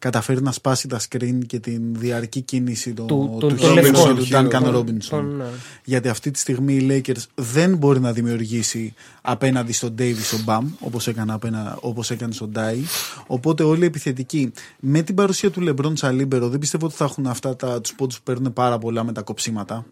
[0.00, 3.74] καταφέρει να σπάσει τα screen και την διαρκή κίνηση του, Του- του, των- Higgins των
[3.74, 4.16] και λευκών.
[4.16, 5.04] του Duncan Των- Robinson.
[5.08, 5.44] των, ναι.
[5.84, 10.70] Γιατί αυτή τη στιγμή οι Lakers δεν μπορεί να δημιουργήσει απέναντι στον Davis ο Μπαμ,
[10.80, 12.80] όπως, έκανε, απένα, όπως έκανε στον Ντάι.
[13.26, 17.26] Οπότε όλοι οι επιθετικοί με την παρουσία του LeBron Σαλίμπερο δεν πιστεύω ότι θα έχουν
[17.26, 19.84] αυτά τα, τους πόντους που παίρνουν πάρα πολλά με τα κοψιματα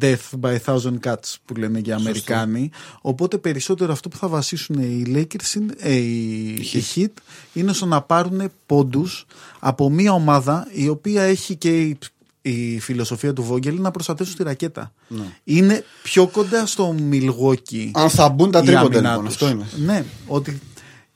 [0.00, 2.70] Death by thousand cuts που λένε και οι Αμερικάνοι.
[3.00, 7.12] Οπότε περισσότερο αυτό που θα βασίσουν οι Lakers, είναι, ε, οι, οι Heat,
[7.52, 9.26] είναι στο να πάρουν πόντους
[9.58, 11.98] από μια ομάδα η οποία έχει και η,
[12.42, 14.92] η φιλοσοφία του Βόγγελ να προστατεύσουν τη ρακέτα.
[15.44, 17.90] Είναι πιο κοντά στο Milwaukee.
[17.92, 19.34] Αν θα μπουν τα η τρίποντα άμυνά λοιπόν, τους.
[19.34, 19.66] αυτό είναι.
[19.76, 20.60] Ναι, ότι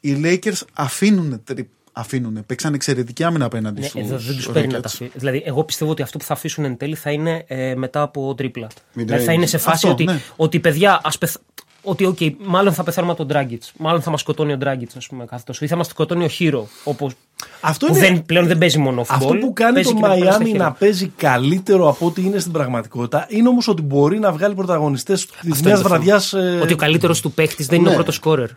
[0.01, 1.69] οι Lakers αφήνουν, τρι-
[1.99, 4.93] αφήνουν παίξαν εξαιρετική άμυνα απέναντι Ναι, στους εδώ δεν τους παίρνει να τα Rockets.
[4.95, 5.11] αφήσει.
[5.15, 8.35] Δηλαδή, εγώ πιστεύω ότι αυτό που θα αφήσουν εν τέλει θα είναι ε, μετά από
[8.35, 8.67] τρίπλα.
[8.93, 9.27] Δηλαδή, range.
[9.27, 10.21] θα είναι σε φάση Αυτό, ότι, ναι.
[10.37, 11.37] ότι παιδιά, ας πεθ...
[11.83, 13.59] ότι okay, μάλλον θα πεθάνουμε από τον Dragic.
[13.79, 15.65] Μάλλον θα μας σκοτώνει ο Dragic, ας πούμε, κάθε τόσο.
[15.65, 16.63] Ή θα μας σκοτώνει ο Hero.
[16.85, 17.13] Όπως...
[17.61, 19.07] Αυτό που είναι- δεν, πλέον δεν παίζει μόνο football.
[19.15, 20.63] Αυτό που κάνει παίζει το και με πολλά στα Miami χέρια.
[20.65, 25.27] να παίζει καλύτερο από ό,τι είναι στην πραγματικότητα είναι όμως ότι μπορεί να βγάλει πρωταγωνιστές
[25.27, 26.29] της Αυτό μιας είναι το βραδιάς.
[26.29, 26.63] θέμα.
[26.63, 27.93] Ότι ο καλύτερος του παίχτη δεν είναι ναι.
[27.93, 28.49] ο πρώτος σκόρερ.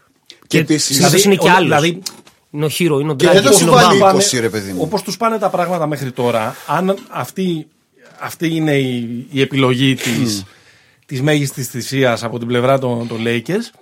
[0.48, 1.64] Και επίσης- δηλαδή, είναι και ο- άλλος.
[1.82, 2.02] δηλαδή,
[2.52, 3.32] είναι ο Hero, είναι ο Και Dragic.
[3.34, 4.16] δεν θα σου είναι ο βάλει Bam.
[4.36, 4.82] 20, ρε παιδί μου.
[4.82, 7.68] Όπως τους πάνε τα πράγματα μέχρι τώρα, αν αυτή,
[8.20, 10.44] αυτή είναι η, η επιλογή της
[11.06, 13.80] της μέγιστης θυσίας από την πλευρά των, των Lakers,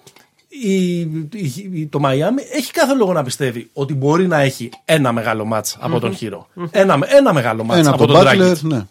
[0.47, 5.11] η, η- η- το Miami έχει κάθε λόγο να πιστεύει ότι μπορεί να έχει ένα
[5.11, 6.45] μεγάλο μάτς από τον Hero.
[6.71, 8.51] Ένα, ένα μεγάλο μάτς Ένα από από τον τον Dragic.
[8.51, 8.85] Butler, ναι.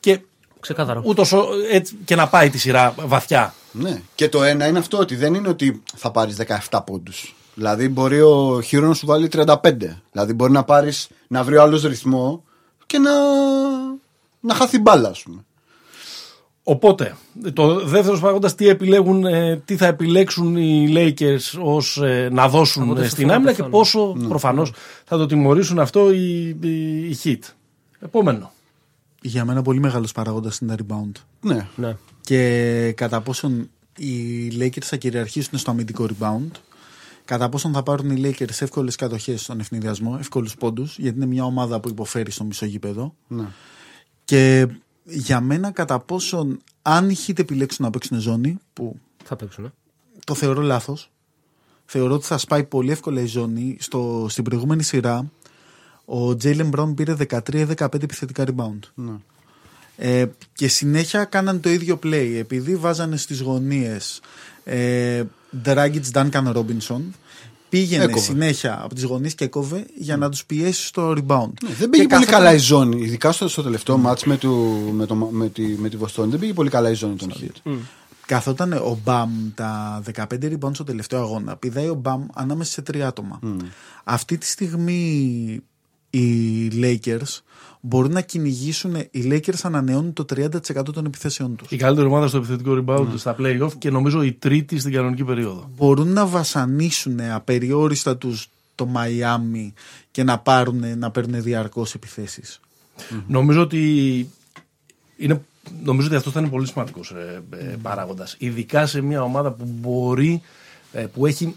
[0.00, 0.20] Και,
[0.60, 1.02] Ξεκάθαρο.
[1.04, 3.54] ούτως, ο- έτσι, και να πάει τη σειρά βαθιά.
[3.72, 4.00] ναι.
[4.14, 6.36] Και το ένα είναι αυτό, ότι δεν είναι ότι θα πάρεις
[6.70, 7.34] 17 πόντους.
[7.58, 9.54] Δηλαδή μπορεί ο Χείρο να σου βάλει 35.
[10.12, 12.44] Δηλαδή μπορεί να πάρεις να βρει άλλος ρυθμό
[12.86, 13.10] και να,
[14.40, 15.44] να χάθει μπάλα, ας πούμε.
[16.62, 17.16] Οπότε,
[17.52, 22.82] το δεύτερος παράγοντα τι, επιλέγουν, ε, τι θα επιλέξουν οι Lakers ως ε, να δώσουν
[22.82, 23.76] Από το ε, στην σωστό άμυνα και πεθάνω.
[23.76, 24.72] πόσο προφανώς
[25.04, 27.52] θα το τιμωρήσουν αυτό οι, οι, οι Heat.
[28.00, 28.52] Επόμενο.
[29.22, 31.20] Για μένα πολύ μεγάλος παράγοντας είναι τα rebound.
[31.40, 31.66] Ναι.
[31.76, 31.96] Ναι.
[32.20, 36.50] Και κατά πόσον οι Lakers θα κυριαρχήσουν στο αμυντικό rebound,
[37.28, 41.44] κατά πόσον θα πάρουν οι Lakers εύκολες κατοχές στον ευνηδιασμό, εύκολους πόντους, γιατί είναι μια
[41.44, 43.14] ομάδα που υποφέρει στο μισό γήπεδο.
[43.28, 43.44] ναι.
[44.24, 44.66] Και
[45.04, 49.64] για μένα κατά πόσον αν οι Heat επιλέξουν να παίξουν ζώνη, που Θα παίξουν.
[49.64, 49.72] ε.
[50.24, 51.10] το θεωρώ λάθος,
[51.84, 53.76] θεωρώ ότι θα σπάει πολύ εύκολα η ζώνη.
[53.80, 55.30] Στο, στην προηγούμενη σειρά
[56.04, 58.78] ο Jalen Brown πήρε 13-15 επιθετικά rebound.
[58.94, 59.12] ναι.
[60.00, 62.34] Ε, και συνέχεια κάναν το ίδιο play.
[62.38, 64.20] Επειδή βάζανε στις γωνίες
[64.64, 65.22] ε,
[65.64, 67.00] Dragic Duncan Robinson,
[67.68, 68.20] πήγαινε Έκοβε.
[68.20, 71.50] συνέχεια από τις γωνίες και έκοβε για να τους πιέσει στο rebound.
[71.62, 73.02] Ναι, δεν πήγε Και πολύ κάθε- καλά η ζώνη.
[73.02, 74.50] Ειδικά στο, στο τελευταίο μάτς με, του,
[74.92, 76.30] με, το, με, τη, με τη Βοστόνη.
[76.30, 77.72] Δεν πήγε πολύ καλά η ζώνη των Heat.
[78.26, 81.56] Καθόταν ο Μπαμ τα 15 rebound στο τελευταίο αγώνα.
[81.56, 83.40] Πηδάει ο Μπαμ ανάμεσα σε τρία άτομα.
[84.04, 85.60] Αυτή τη στιγμή
[86.10, 87.40] οι Lakers
[87.80, 88.94] μπορούν να κυνηγήσουν.
[88.94, 91.70] Οι Lakers ανανεώνουν το 30% των επιθέσεών τους.
[91.70, 95.70] Η καλύτερη ομάδα στο επιθετικό rebound στα playoff και νομίζω η τρίτη στην κανονική περίοδο.
[95.76, 99.72] μπορούν να βασανίσουν απεριόριστα τους το Μαϊάμι
[100.10, 102.60] και να, πάρουν, να παίρνουν διαρκώς επιθέσεις.
[103.26, 103.80] Νομίζω ότι
[105.16, 105.42] είναι,
[105.82, 108.36] νομίζω ότι αυτός θα είναι πολύ σημαντικός ε, ε, παράγοντας.
[108.38, 110.42] Ειδικά σε μια ομάδα που μπορεί,
[110.92, 111.56] ε, που έχει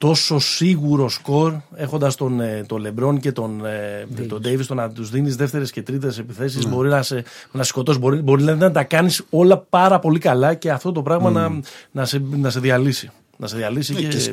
[0.00, 4.90] τόσο σίγουρο σκορ, έχοντας τον, ε, τον Λεμπρόν και τον, ε, τον Davis, το να
[4.90, 8.60] τους δίνεις δεύτερες και τρίτες επιθέσεις, μπορεί να σε, να σε σκοτώσεις, μπορεί, μπορεί δηλαδή
[8.60, 12.50] να τα κάνεις όλα πάρα πολύ καλά και αυτό το πράγμα να, να, σε, να
[12.50, 13.10] σε διαλύσει.
[13.36, 14.32] Να σε διαλύσει Ναι, και, και σ-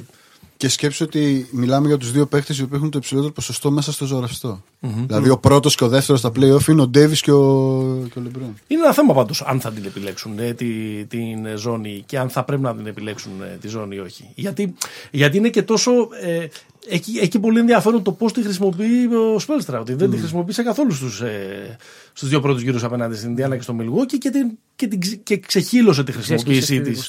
[0.58, 3.91] Και σκέψου ότι μιλάμε για τους δύο παίχτες οι οποίοι έχουν το υψηλότερο ποσοστό μέσα
[3.91, 4.64] στο ζωγραφιστό.
[4.80, 8.22] Δηλαδή ο πρώτος και ο δεύτερος στα playoff είναι ο Ντέβις και ο, και ο
[8.22, 8.55] Λεμπρόν.
[8.68, 10.66] Είναι ένα θέμα πάντως αν θα την επιλέξουν ε, τη,
[11.05, 14.30] την ζώνη και αν θα πρέπει να την επιλέξουν ε, τη ζώνη ή όχι.
[14.36, 14.74] Γιατί,
[15.12, 15.91] γιατί είναι και τόσο.
[16.22, 16.47] Ε,
[16.90, 19.80] Έχει, έχει πολύ ενδιαφέρον το πώς τη χρησιμοποιεί ο Σπέλστρα.
[19.80, 21.76] Ότι δεν τη χρησιμοποίησε καθόλους στου ε,
[22.14, 25.20] στους δύο πρώτους γύρους απέναντι στην Ινδιάνα και στο Μιλγόκι και, την, και, την, ξε-
[25.24, 27.00] και ξεχύλωσε τη χρησιμοποίησή τη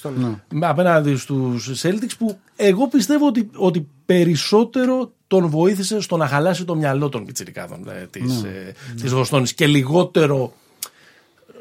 [0.61, 6.75] απέναντι στους Celtics που εγώ πιστεύω ότι, ότι περισσότερο τον βοήθησε στο να χαλάσει το
[6.75, 10.53] μυαλό των πιτσιρικάδων ε, της, ε, της Βοστόνης και λιγότερο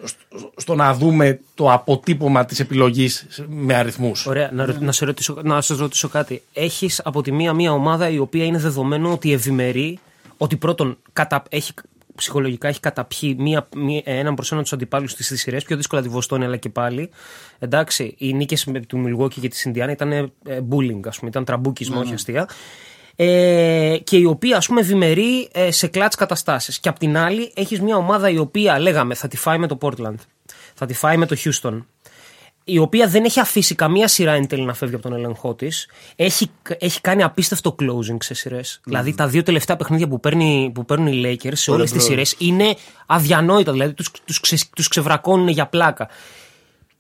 [0.04, 4.26] στο, στο να δούμε το αποτύπωμα της επιλογής με αριθμούς.
[4.26, 6.44] Ωραία, να, ρω- να, σε ρωτήσω, να σας ρωτήσω κάτι.
[6.54, 10.00] Έχεις από τη μία μία ομάδα η οποία είναι δεδομένο ότι ευημερεί,
[10.38, 11.74] ότι πρώτον κατα, έχει,
[12.16, 16.02] ψυχολογικά έχει καταπιεί μία, μία, έναν προς έναν τους αντιπάλους στις στις σειρές, πιο δύσκολα
[16.02, 17.10] τη Βοστόνη αλλά και πάλι.
[17.60, 20.28] Εντάξει, οι νίκες με του Μιλγουόκι και τη Ιντιάνα ήταν ε,
[20.70, 22.50] bullying, ας πούμε, ήταν τραμπούκισμα, όχι αστεία.
[23.20, 26.80] Ε, και η οποία ας πούμε ευημερεί ε, σε clutch καταστάσεις.
[26.80, 29.78] Και απ' την άλλη έχεις μια ομάδα η οποία λέγαμε θα τη φάει με το
[29.82, 30.16] Portland,
[30.74, 31.82] θα τη φάει με το Houston,
[32.70, 35.90] η οποία δεν έχει αφήσει καμία σειρά εν τέλει να φεύγει από τον έλεγχό της.
[36.16, 38.80] Έχει, έχει κάνει απίστευτο closing σε σειρές.
[38.84, 42.36] Δηλαδή τα δύο τελευταία παιχνίδια που, παίρνει, που παίρνουν οι Lakers σε όλες τις σειρές
[42.38, 43.72] είναι αδιανόητα.
[43.72, 46.10] Δηλαδή τους τους ξε, τους ξεβρακώνουν για πλάκα.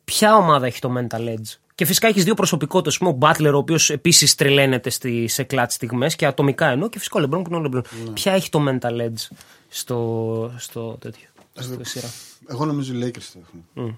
[0.03, 2.97] Ποια ομάδα έχει το mental edge; Και φυσικά έχεις δύο προσωπικότητες.
[3.01, 6.89] Ο Μπάτλερ, ο οποίος επίσης τρελαίνεται στις σε κλατ στιγμές και ατομικά εννοώ.
[6.89, 7.84] Και φυσικά ο Λεμπρόν που είναι ο Λεμπρόν.
[8.13, 9.36] Ποια έχει το mental edge
[9.69, 11.28] στο, στο τέτοιο.
[11.59, 12.07] Στο σειρά;
[12.47, 13.39] Εγώ νομίζω οι Lakers το
[13.75, 13.97] έχουν.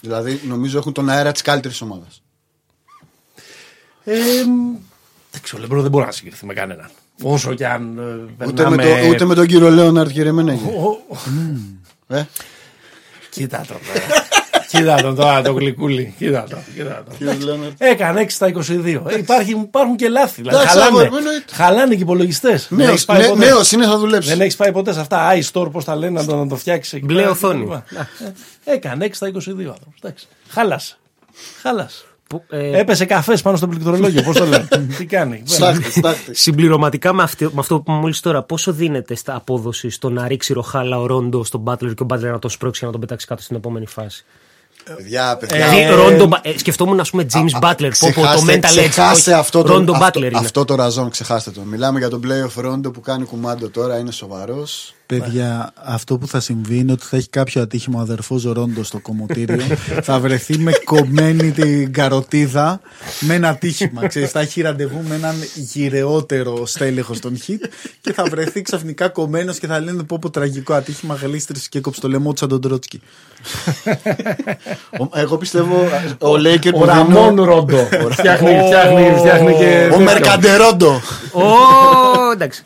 [0.00, 2.22] Δηλαδή νομίζω έχουν τον αέρα της καλύτερης ομάδας.
[4.04, 4.14] Ε,
[5.32, 6.90] εντάξει, ο Λεμπρό δεν μπορεί να συγκριθεί με κανέναν.
[7.22, 10.64] Όσο κι αν ε, Ούτε, με περνάμε- το, ούτε με τον κύριο Λέοναρτ και Ρεμένεγε.
[10.66, 11.16] Ο-
[12.16, 12.24] Ε,
[13.30, 14.06] Κοίτα τον τώρα.
[14.68, 16.14] Κοίτα τον τώρα το γλυκούλι.
[16.18, 16.58] Κοίτα τον.
[16.74, 17.16] Κοίτα τον.
[17.16, 17.72] κύριος Λέοναρτ.
[17.78, 19.02] Έκανε 6 στα 22.
[19.08, 20.40] Ε, υπάρχει, υπάρχουν και λάθη.
[20.40, 21.54] Δηλαδή, Εντάξει, χαλάνε, αγόρι μου, εννοείται.
[21.54, 22.66] χαλάνε και οι υπολογιστές.
[22.70, 24.28] Νέος, νέ- νέος είναι, θα δουλέψει.
[24.28, 25.28] Δεν έχεις πάει ποτέ σε αυτά.
[25.34, 26.92] iStore, πώς τα λένε, να το, να το φτιάξεις.
[26.92, 27.64] εκεί Μπλε πέρα οθόνη.
[27.64, 27.74] κτλ.
[28.64, 30.26] Ε, Έκανε 6 στα 22 άνθρωπος.
[30.48, 30.96] Χάλασε.
[31.62, 32.02] Χάλασε.
[32.28, 34.22] Που, ε, Έπεσε καφές πάνω στο πληκτρολόγιο.
[34.22, 34.68] Πώς το λένε.
[34.98, 35.42] Τι κάνει.
[35.46, 36.34] Στάχτη, στάχτη.
[36.34, 40.28] Συμπληρωματικά με, αυτή, με αυτό που είπαμε μόλις τώρα, πόσο δίνεται στα απόδοση στο να
[40.28, 43.00] ρίξει ροχάλα ο Ρόντο στον Μπάτλερ και ο Μπάτλερ να το σπρώξει και να τον
[43.00, 44.24] πετάξει κάτω στην επόμενη φάση;
[44.96, 45.68] Παιδιά, παιδιά.
[45.68, 47.90] Δηλαδή, Ρόντο, Μπα- ε, σκεφτόμουν, ας πούμε, James Butler.
[47.98, 48.88] Πω, πω, το Ξεχάστε- mental edge.
[48.88, 50.38] ξεχάστε όχι, αυτό το, Ρόντο αυτό, Butler είναι.
[50.38, 51.60] αυτό το ραζόν, ξεχάστε το.
[51.60, 54.92] Μιλάμε για τον playoff Ρόντο που κάνει κουμάντο τώρα, είναι σοβαρός.
[55.08, 58.98] Παιδιά, αυτό που θα συμβεί είναι ότι θα έχει κάποιο ατύχημα ο αδερφός Ρόντο στο
[58.98, 59.64] κομμωτήριο.
[60.08, 62.80] θα βρεθεί με κομμένη την καροτίδα
[63.20, 64.06] με ένα ατύχημα.
[64.06, 67.64] Ξέρεις, θα έχει ραντεβού με έναν γυρεότερο στέλεχος στον Χιτ
[68.00, 72.00] και θα βρεθεί ξαφνικά κομμένος και θα λένε πω πω τραγικό ατύχημα γλίστρησε και κόψε
[72.00, 73.00] το λαιμό του σαν τον Τρότσκι.
[75.14, 75.88] Εγώ πιστεύω
[76.18, 77.88] ο Λέικερ Ο Ραμόν Ρόντο.
[78.18, 79.84] Φτιάχνει, φτιάχνει, φτιάχνει και.
[79.84, 80.04] Ο τέτοιο.
[80.04, 81.00] Μερκαντερόντο.
[81.32, 81.42] Ω,
[82.32, 82.62] εντάξει.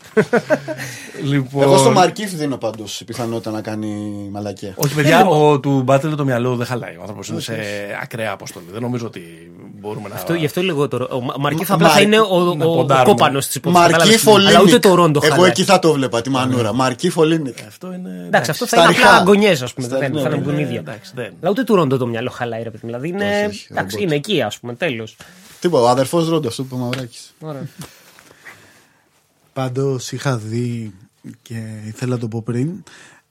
[1.21, 3.87] Λοιπόν, Εγώ στο Μαρκίφ δίνω πάντως πιθανότητα να κάνει
[4.31, 4.73] μαλακία.
[4.75, 6.95] Όχι, παιδιά, ο, του Μπάτλερ το μυαλό δεν χαλάει.
[6.95, 7.53] Ο άνθρωπος είναι σε
[8.01, 8.65] ακραία αποστολή.
[8.71, 9.21] Δεν νομίζω ότι
[9.79, 10.15] μπορούμε να.
[10.15, 11.07] Αυτό, γι' αυτό λιγότερο.
[11.11, 13.05] Ο Μα- Μαρκίφ Μα- απλά θα είναι ο, να ο, ο, ποντάρουμε.
[13.05, 13.87] κόπανος της υπόθεσης.
[13.97, 15.49] Μαρκίφ Αλλά ούτε το Ρόντο Εγώ χαλάει.
[15.49, 16.73] εκεί θα το βλέπα τη μανούρα.
[16.73, 17.57] Μαρκίφ Ολίνικ.
[17.67, 18.23] Αυτό είναι.
[18.25, 19.07] Εντάξει, αυτό θα Στα είναι αρχά.
[19.09, 19.87] απλά αγκονιέ, ας πούμε.
[19.87, 20.79] Στα- δεν- ναι, Θα είναι ναι, γκουνίδια.
[20.79, 21.33] εντάξει, δεν.
[21.41, 22.85] Αλλά ούτε του Ρόντο το μυαλό χαλάει, ρε παιδί.
[22.85, 23.25] Δηλαδή είναι.
[23.25, 24.01] Όχι, όχι, Εντάξει, ρομπότ.
[24.01, 24.73] είναι εκεί, ας πούμε.
[24.75, 25.15] Τέλος.
[25.59, 26.83] Τίποτα, ο αδερφός Ρόντο, αυτό που είπε
[27.45, 27.55] ο
[29.55, 29.73] Μαυράκη.
[29.73, 30.93] Πάντως είχα δει
[31.41, 32.83] και ήθελα να το πω πριν.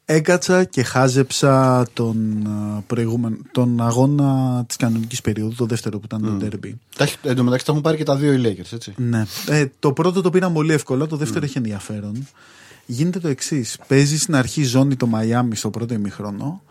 [0.05, 6.21] Έκατσα και χάζεψα τον, α, προηγούμενο, τον αγώνα της κανονικής περίοδου, το δεύτερο που ήταν
[6.21, 6.73] το derby.
[7.23, 8.95] Εν τω μεταξύ τα έχουν πάρει και τα δύο οι Lakers, έτσι.
[8.97, 9.25] Ναι.
[9.47, 12.27] Ε, το πρώτο το πήραν πολύ εύκολα, το δεύτερο έχει ενδιαφέρον.
[12.87, 13.79] Γίνεται το εξής.
[13.87, 16.63] Παίζεις στην αρχή ζώνη το Μαϊάμι στο πρώτο ημιχρόνο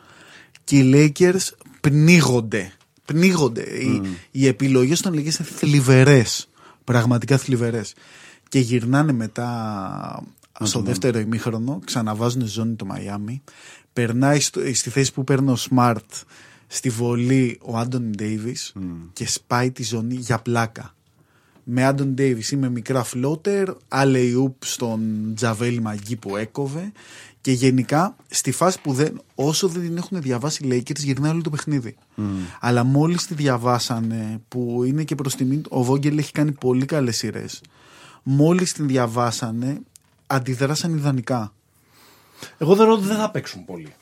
[0.63, 1.49] και οι Lakers
[1.81, 2.71] πνίγονται.
[3.05, 3.61] Πνίγονται.
[3.61, 6.49] Οι, οι επιλογές των Lakers είναι θλιβερές.
[6.83, 7.93] Πραγματικά θλιβερές.
[8.51, 10.23] Και γυρνάνε μετά
[10.63, 13.41] στο δεύτερο ημίχρονο, ξαναβάζουν ζώνη το Μαϊάμι.
[13.93, 15.95] Περνάει στο- στη θέση που παίρνει ο Smart
[16.67, 18.73] στη βολή ο Άντωνι Ντέιβις
[19.13, 20.95] και σπάει τη ζώνη για πλάκα
[21.63, 26.91] με Άντων Ντέιβις ή με μικρά φλότερ, αλεϊούπ στον Τζαβέλ Μαγκή που έκοβε
[27.41, 31.41] και γενικά στη φάση που δεν, όσο δεν την έχουν διαβάσει οι Lakers γυρνάει όλο
[31.41, 31.95] το παιχνίδι.
[32.59, 37.17] Αλλά μόλις τη διαβάσανε που είναι και προς τιμή, ο Βόγγελ έχει κάνει πολύ καλές
[37.17, 37.61] σειρές.
[38.23, 39.79] Μόλις την διαβάσανε
[40.27, 41.53] αντιδράσαν ιδανικά.
[42.57, 43.93] Εγώ θεωρώ ότι δεν θα παίξουν πολύ.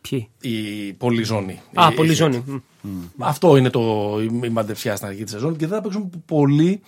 [0.00, 1.60] Ποιοι; Η πολυζώνη.
[1.74, 2.62] Α, Η- πολύ η- ζώνη.
[3.18, 6.80] Αυτό είναι το, η μαντεψιά στην αρχή της σεζόν και δεν θα παίξουν πολύ.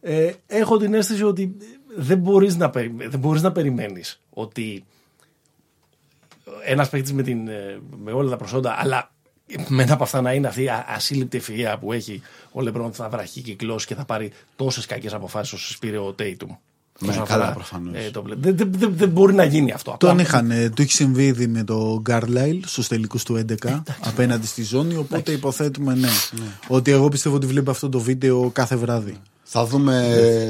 [0.00, 1.56] Ε, έχω την αίσθηση ότι
[1.96, 4.84] δεν μπορείς να, περι- δεν μπορείς να περιμένεις ότι
[6.64, 9.10] ένας παίκτης με, την, ε, με όλα τα προσόντα αλλά
[9.68, 12.22] με ένα από αυτά να είναι αυτή η α- ασύλληπτη ευφυΐα που έχει
[12.52, 16.50] ο Λεμπρόν θα βραχεί κυκλώσει και θα πάρει τόσες κακές αποφάσεις όσο πήρε ο Τέιτουμ.
[17.00, 17.94] Ναι, Όσον καλά, αφορά, προφανώς.
[18.06, 19.96] ε, το πλε- δεν, δεν, δεν, δεν μπορεί να γίνει αυτό.
[19.98, 23.82] Τον Απλά- είχαν, ε, του έχει συμβεί ήδη με το Γκάρλαϊλ στους τελικούς του 11
[24.04, 24.96] απέναντι στη ζώνη.
[24.96, 26.08] Οπότε υποθέτουμε ναι,
[26.68, 29.16] Ότι εγώ πιστεύω ότι βλέπει αυτό το βίντεο κάθε βράδυ.
[29.42, 30.02] Θα δούμε,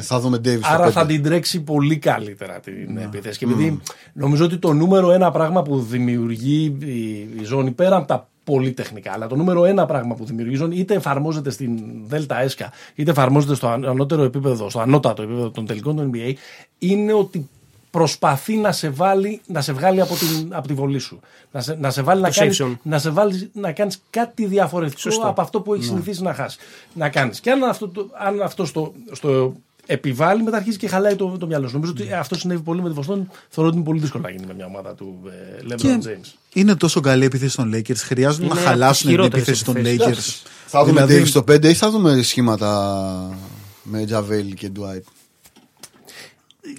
[0.02, 0.90] θα δούμε Davis στο Άρα πέντε.
[0.90, 3.38] θα την τρέξει πολύ καλύτερα την επίθεση.
[3.38, 3.80] Και επειδή
[4.12, 7.08] νομίζω ότι το νούμερο ένα πράγμα που δημιουργεί η,
[7.40, 10.56] η ζώνη πέρα από τα πολύ τεχνικά, αλλά το νούμερο ένα πράγμα που δημιουργεί η
[10.56, 15.50] ζώνη είτε εφαρμόζεται στην Δέλτα ΕΣΚΑ, είτε εφαρμόζεται στο αν- ανώτερο επίπεδο, στο ανώτατο επίπεδο
[15.50, 16.32] των τελικών του NBA,
[16.78, 17.48] είναι ότι
[17.90, 21.20] προσπαθεί να σε, βάλει, να σε βγάλει από, την, από τη βολή σου.
[21.52, 22.76] Να σε, να σε βάλει να safe κάνεις, zone.
[22.82, 25.26] να σε βάλεις να κάνεις κάτι διαφορετικό Σωστό.
[25.28, 26.58] από αυτό που έχεις συνηθίσει να χάσεις.
[26.94, 27.40] Να κάνεις.
[27.40, 29.52] Και αν αυτό, το- αν αυτό στο, στο
[29.90, 31.74] επιβάλλει, μετά αρχίζει και χαλάει το, το μυαλό σου.
[31.74, 33.28] Νομίζω ότι αυτό συνέβη πολύ με τη Βοστόνη.
[33.48, 36.32] Θεωρώ ότι είναι πολύ δύσκολο να γίνει με μια ομάδα του ε, LeBron Και James.
[36.52, 37.96] είναι τόσο καλή η επίθεση των Lakers.
[37.96, 40.42] Χρειάζονται Είναι να από τις χαλάσουν την χειρότερες επίθεση των επιθέσεις.
[40.42, 40.48] Lakers.
[40.66, 43.38] Θα δούμε Δηλαδή, Davis στο 5 ή θα δούμε σχήματα
[43.82, 45.02] με Τζαβέλ και Dwight.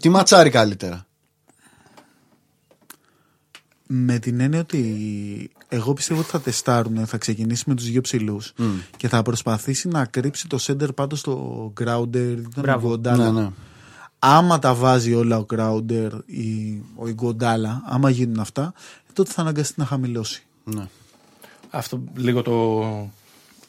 [0.01, 1.05] Τι ματσάρει καλύτερα;
[3.88, 8.54] με την έννοια ότι εγώ πιστεύω ότι θα τεστάρουν, θα ξεκινήσει με τους δύο ψηλούς
[8.98, 12.88] και θα προσπαθήσει να κρύψει το center πάντως στο Grounder ή τον Μπράβο.
[12.88, 13.32] Γκοντάλα.
[13.32, 13.50] Ναι, ναι.
[14.20, 18.74] Άμα τα βάζει όλα ο Grounder ή ο Γκοντάλα, άμα γίνουν αυτά,
[19.14, 20.44] τότε θα αναγκαστεί να χαμηλώσει.
[20.64, 20.88] ναι.
[21.70, 22.82] Αυτό λίγο το.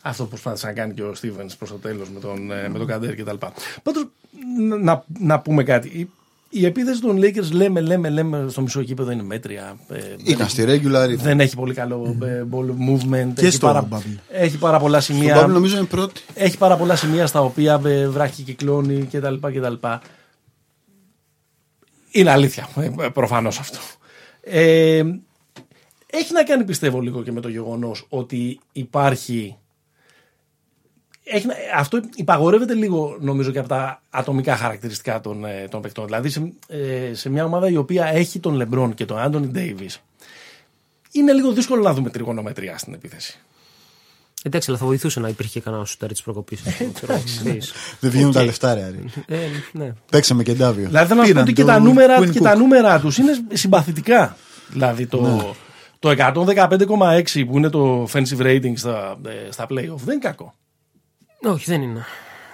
[0.03, 2.79] Αυτό που προσπάθησε να κάνει και ο Στίβενς προς το τέλος με τον, ε, με
[2.79, 3.37] τον Καντέρ κτλ.
[3.83, 4.07] Πάντως,
[4.83, 6.11] να, να πούμε κάτι.
[6.53, 9.77] Η, η επίθεση των Lakers λέμε, λέμε, λέμε στο μισό κήπεδο είναι μέτρια.
[9.89, 11.15] Ε, δεν Ήταν έχει- στη regular.
[11.17, 13.33] Δεν έχει πολύ καλό ε, ball movement.
[13.35, 14.17] Και έχει, στο πάρα, bubble.
[14.31, 15.45] έχει πάρα πολλά Στο σημεία.
[15.45, 16.21] Bubble νομίζω είναι πρώτη.
[16.35, 19.35] Έχει πάρα πολλά σημεία στα οποία ε, βράχει κυκλώνει κτλ.
[19.35, 19.87] κτλ.
[22.11, 23.79] Είναι αλήθεια, ε, προφανώς αυτό.
[24.43, 25.03] Ε,
[26.07, 29.57] έχει να κάνει πιστεύω λίγο και με το γεγονός ότι υπάρχει...
[31.33, 36.05] Έχει, να- αυτό υπαγορεύεται λίγο νομίζω και από τα ατομικά χαρακτηριστικά των, ε, των παικτών.
[36.05, 40.01] Δηλαδή σε, ε, σε μια ομάδα η οποία έχει τον Λεμπρόν και τον Άντωνι Ντέιβις
[41.13, 43.39] είναι λίγο δύσκολο να δούμε τριγωνομετρία στην επίθεση.
[44.43, 46.61] Εντάξει, αλλά θα βοηθούσε να υπήρχε και κανένα σουτέρ της προκοπής.
[48.01, 48.83] Δεν βγαίνουν τα λεφτά, ρε.
[48.83, 49.05] Άρη.
[49.73, 49.93] ναι.
[50.11, 50.87] Παίξαμε και Ντάβιο.
[50.87, 52.43] Δηλαδή θέλω να σου πω Πήραν ότι και το τα νούμερα, Quinn και Cook.
[52.43, 54.37] τα νούμερα τους είναι συμπαθητικά.
[54.69, 55.43] Δηλαδή το, Ναι.
[55.99, 60.55] το 115,6 που είναι το offensive rating στα, ε, στα playoff δεν είναι κακό.
[61.43, 62.05] Όχι, δεν είναι.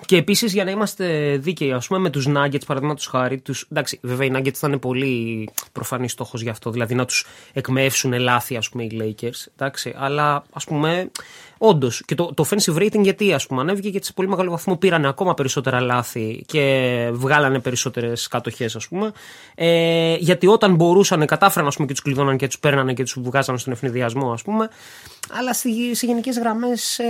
[0.07, 3.99] Και επίσης για να είμαστε δίκαιοι, ας πούμε με τους Nuggets, παραδείγματος χάρη, τους, εντάξει,
[4.03, 8.57] βέβαια οι Nuggets θα είναι πολύ προφανής στόχος γι' αυτό, δηλαδή να τους εκμεύσουν λάθη,
[8.57, 9.47] ας πούμε, οι Lakers.
[9.57, 11.11] Εντάξει, αλλά ας πούμε,
[11.59, 12.03] όντως.
[12.07, 15.05] Και το, το offensive rating γιατί, ας πούμε, ανέβηκε γιατί σε πολύ μεγάλο βαθμό πήραν
[15.05, 19.13] ακόμα περισσότερα λάθη και βγάλανε περισσότερες κατοχές, ας πούμε.
[19.55, 23.17] Ε, γιατί όταν μπορούσαν, κατάφεραν, ας πούμε, και τους κλειδώναν και τους παίρνανε και τους
[23.21, 24.69] βγάζανε στον αιφνιδιασμό, ας πούμε.
[25.31, 27.05] Αλλά στη, σε γενικές γραμμές, ε,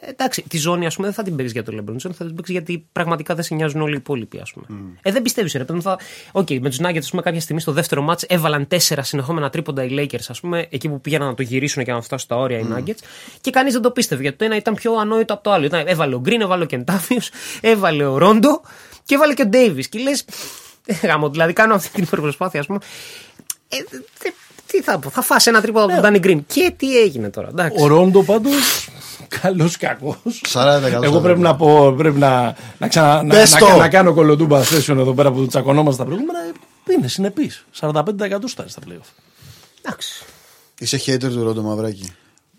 [0.00, 2.34] εντάξει, τη ζώνη ας πούμε, δεν θα την παίξει για το LeBron James, θα την
[2.34, 4.38] παίξει γιατί πραγματικά δεν σε νοιάζουν όλοι οι υπόλοιποι.
[4.40, 4.66] Ας πούμε.
[5.02, 5.82] Ε, δεν πιστεύεις, ρε παιδί μου.
[5.82, 5.98] Θα...
[6.32, 9.84] Οκ, με τους Nuggets, ας πούμε, κάποια στιγμή στο δεύτερο ματς έβαλαν τέσσερα συνεχόμενα τρίποντα
[9.84, 12.58] οι Lakers, ας πούμε, εκεί που πήγαιναν να το γυρίσουν και να φτάσουν στα όρια
[12.58, 12.98] οι Nuggets.
[13.40, 15.64] Και κανείς δεν το πίστευε γιατί το ένα ήταν πιο ανόητο από το άλλο.
[15.64, 17.18] Ήταν, έβαλε ο Green, έβαλε ο Κεντάφιο,
[17.60, 18.60] έβαλε ο Ρόντο
[19.04, 19.84] και έβαλε και ο Davis.
[19.88, 20.24] Και λες,
[21.02, 22.78] γάμο, δηλαδή κάνω αυτή την υπερπροσπάθεια, ας πούμε.
[23.68, 23.76] Ε,
[24.14, 24.34] θε-
[24.70, 26.40] τι θα πω, θα φάσει ένα τρίποδο από τον Danny Green.
[26.46, 27.82] Και τι έγινε τώρα, εντάξει.
[27.82, 28.88] Ο Ρόντο πάντως
[29.40, 30.42] καλός κακός.
[30.52, 33.76] 40% Εγώ πρέπει να πω, πρέπει να, να, ξανα, να, Πες να, το.
[33.76, 36.38] να κάνω κολοτούμπα session εδώ πέρα που τσακωνόμαστε τα προηγούμενα.
[36.38, 37.64] ε, Είναι συνεπής.
[37.80, 37.94] 45%
[38.46, 39.08] στάρει στα playoff.
[39.82, 40.24] εντάξει.
[40.78, 42.12] Είσαι hater του Ρόντο Μαυράκη.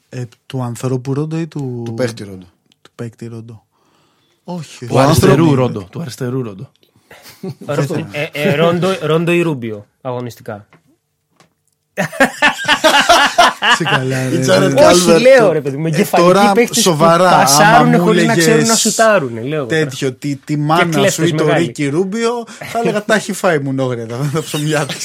[0.10, 2.46] Ε, του ανθρώπου Ρόντο ή του, Του παίχτη Ρόντο.
[2.82, 3.64] του παίκτη Ρόντο.
[4.44, 4.86] Όχι.
[4.88, 5.88] Του αριστερού Ρόντο.
[5.92, 6.72] Του αριστερού Ρόντο.
[8.12, 10.68] Ε, ε, Ρόντο, Ρόντο ή Ρούμπιο αγωνιστικά.
[13.78, 14.36] Σε καλά, ρε.
[14.36, 15.22] Η Τζάρετ Ε, Όχι, Calvert.
[15.22, 15.86] λέω ρε παιδί μου.
[15.86, 17.30] Εγκεφαλικοί τώρα παίκτες που σοβαρά.
[17.30, 19.34] Πασάρουν άμα μου χωρίς να ξέρουν να έλεγες σουτάρουν.
[19.48, 19.58] Λέω.
[19.58, 19.84] εγώ τώρα.
[19.86, 21.66] Τέτοιο, τη, τη μάνα κλέφτες σου ή το μεγάλοι.
[21.66, 24.96] Ρίκι Ρούμπιο, θα έλεγα τα έχει φάει μου νόγρετα, τα ψωμιά τη.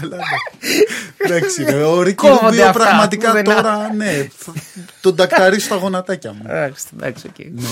[0.00, 1.26] Καλά, ναι.
[1.26, 4.52] Εντάξει, ρε, ο Ρίκι Κόβονται Ρούμπιο αυτά, πραγματικά που δεν τώρα, ναι, θα-
[5.00, 6.42] τον τακταρεί στα γονατάκια μου.
[6.48, 7.44] Εντάξει, εντάξει, οκ.
[7.60, 7.68] Ναι.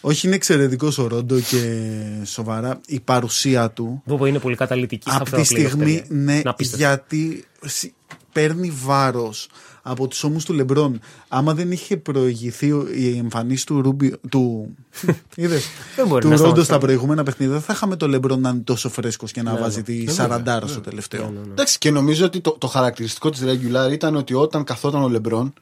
[0.00, 1.86] Όχι, είναι εξαιρετικός ο Ρόντο και
[2.24, 4.02] σοβαρά η παρουσία του.
[4.06, 6.04] Μπόμπο είναι πολύ καταλητική στα Από αυτά τη τα playoff, στιγμή, παιδιά.
[6.08, 6.86] ναι, Είναι απίστευτο.
[6.86, 7.92] γιατί σι-
[8.32, 9.48] παίρνει βάρος
[9.82, 11.00] από τους ώμους του Λεμπρόν.
[11.28, 14.74] Άμα δεν είχε προηγηθεί ο- η εμφανίση του Ρούμπι, του,
[15.36, 15.64] είδες,
[15.96, 16.64] Δεν μπορεί του να Ρόντο σταματήσει.
[16.64, 19.82] στα προηγούμενα παιχνίδια, δεν θα είχαμε το Λεμπρόν να είναι τόσο φρέσκος και να βάζει
[19.82, 21.32] τη 40 στο τελευταίο.
[21.50, 25.52] Εντάξει, και νομίζω ότι το, το χαρακτηριστικό της regular ήταν ότι όταν καθόταν ο Λεμπρόν,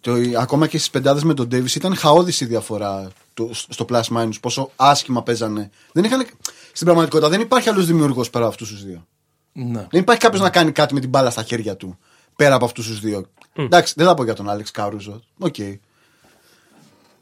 [0.00, 3.12] το, ακόμα και στις πεντάδες με τον Ντέιβις, ήταν χαώδης η διαφορά του,
[3.52, 5.70] στο plus minus, πόσο άσχημα παίζανε.
[5.92, 6.26] Δεν είχαν,
[6.72, 9.06] στην πραγματικότητα δεν υπάρχει άλλος δημιουργός πέρα από αυτούς τους δύο.
[9.52, 9.86] Ναι.
[9.90, 11.98] Δεν υπάρχει κάποιος να κάνει κάτι με την μπάλα στα χέρια του
[12.36, 13.26] πέρα από αυτούς τους δύο.
[13.54, 15.22] Εντάξει, δεν θα πω για τον Άλεξ Κάρουζο.
[15.38, 15.54] Οκ.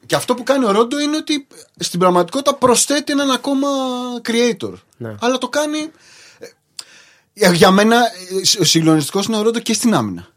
[0.07, 1.47] Και αυτό που κάνει ο Ρόντο είναι ότι
[1.77, 3.69] στην πραγματικότητα προσθέτει έναν ακόμα
[4.25, 4.73] creator.
[4.97, 5.15] Ναι.
[5.21, 5.79] Αλλά το κάνει.
[7.35, 10.29] ε, Για μένα, ε, ο συγκλονιστικός είναι ο Ρόντο και στην άμυνα.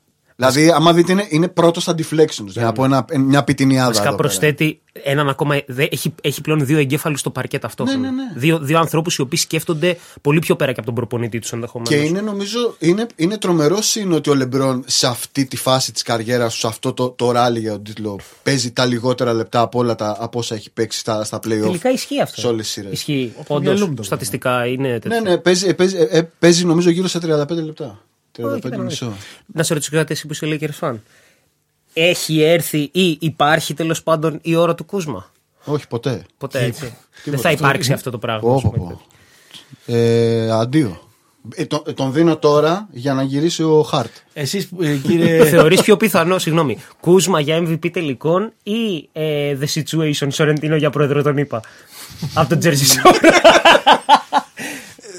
[0.50, 2.46] Δηλαδή, άμα δείτε, είναι, είναι πρώτος στα deflections.
[2.48, 3.88] Για να πω ένα, μια πιτινιάδα.
[3.88, 4.28] Βασικά εδώ πέρα.
[4.28, 5.62] προσθέτει έναν ακόμα.
[5.68, 8.00] δε- έχει, έχει πλέον δύο εγκέφαλους στο παρκέ ταυτόχρονα.
[8.00, 8.40] Ναι, ναι, ναι.
[8.40, 11.94] Δύο, δύο ανθρώπους οι οποίοι σκέφτονται πολύ πιο πέρα και από τον προπονητή τους ενδεχομένως.
[11.94, 16.02] Και είναι νομίζω είναι, είναι τρομερό είναι ότι ο Λεμπρόν σε αυτή τη φάση της
[16.02, 19.80] καριέρας του, σε αυτό το, το ράλι για τον τίτλο, παίζει τα λιγότερα λεπτά από
[19.80, 21.62] όλα τα από όσα έχει παίξει στα, στα playoff.
[21.62, 22.42] Τελικά ισχύει αυτό.
[22.42, 22.92] Σε όλες τις σειρές.
[22.92, 23.34] Ισχύει.
[23.50, 25.20] μυαλό μου Όντω, το στατιστικά είναι τέτοιο.
[25.22, 28.00] Ναι, ναι, παίζει, ε, παίζει, ε, ε, παίζει νομίζω γύρω στα 35 λεπτά.
[28.38, 29.14] 35 κοίτα να μισό.
[29.46, 30.96] Να σε ρωτήσω κάτι, εσύ που είσαι Lakers fan.
[31.94, 35.32] Έχει έρθει ή υπάρχει τέλος πάντων η ώρα του Κούσμα;
[35.64, 36.26] Όχι, ποτέ.
[36.38, 36.94] Ποτέ έτσι.
[37.26, 38.50] Δεν θα υπάρξει αυτό το πράγμα.
[38.50, 38.92] Πω, ας πω, πούμε.
[38.92, 39.02] πω.
[39.94, 41.10] Ε, αντίο.
[41.56, 44.12] Ε, τον, ε, τον δίνω τώρα για να γυρίσει ο Χαρτ.
[44.34, 44.70] Εσείς,
[45.04, 45.46] κύριε.
[45.54, 51.22] Θεωρείς πιο πιθανό, συγγνώμη, Κούσμα για MVP τελικών ή ε, The Situation Σορεντίνο για πρόεδρο
[51.22, 51.62] τον είπα.
[52.34, 53.16] Από τον Jersey Shore.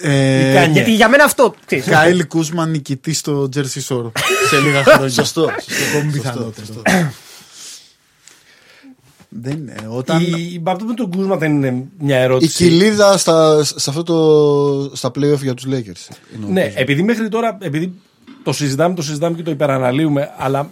[0.04, 0.72] Ε, Κάνια.
[0.72, 1.54] Γιατί για μένα αυτό.
[1.66, 4.10] ξέρεις, Κάιλ Κούσμαν νικητής στο Jersey Shore
[4.50, 5.08] σε λίγα χρόνια.
[5.08, 5.50] Σωστό.
[5.90, 6.66] Ακόμη πιθανότερο.
[9.28, 9.74] Δεν είναι.
[9.88, 10.20] Όταν.
[10.22, 12.64] Η, η, αυτό με τον Κούσμα δεν είναι μια ερώτηση.
[12.64, 16.14] Η κοιλίδα στα, σε αυτό το, στα playoff για τους Lakers.
[16.34, 16.80] είναι ο Ναι, Κούσμα.
[16.80, 17.92] επειδή μέχρι τώρα επειδή
[18.42, 20.70] το συζητάμε, το συζητάμε και το υπεραναλύουμε, αλλά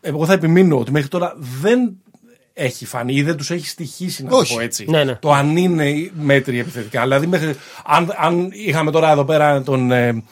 [0.00, 1.90] εγώ θα επιμείνω ότι μέχρι τώρα δεν
[2.54, 4.54] έχει φανεί ή δεν τους έχει στοιχήσει, να το Όχι.
[4.54, 4.84] πω έτσι.
[4.88, 5.14] Ναι, ναι.
[5.14, 7.02] Το αν είναι μέτρη επιθετικά.
[7.02, 7.54] Δηλαδή, μέχρι,
[7.86, 10.22] αν, αν είχαμε τώρα εδώ πέρα τον, ε,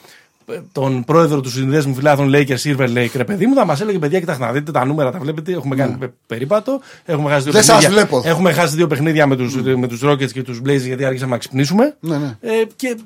[0.71, 4.19] τον πρόεδρο του συνδέσμου φιλάθλων Lakers, Silver Lake, ρε παιδί μου, θα μας έλεγε παιδιά,
[4.19, 5.51] κοιτάξτε να δείτε τα νούμερα, τα βλέπετε.
[5.51, 6.79] Έχουμε κάνει πε- περίπατο.
[7.05, 7.57] Έχουμε χάσει δύο Ναι.
[7.59, 8.05] Δεν σας παιχνίδια.
[8.07, 8.29] βλέπω.
[8.29, 11.37] Έχουμε χάσει δύο παιχνίδια με του με τους Rockets και τους Blazers γιατί άρχισαμε να
[11.37, 11.95] ξυπνήσουμε.
[11.99, 12.37] Ναι, ναι.
[12.41, 12.97] Ε, και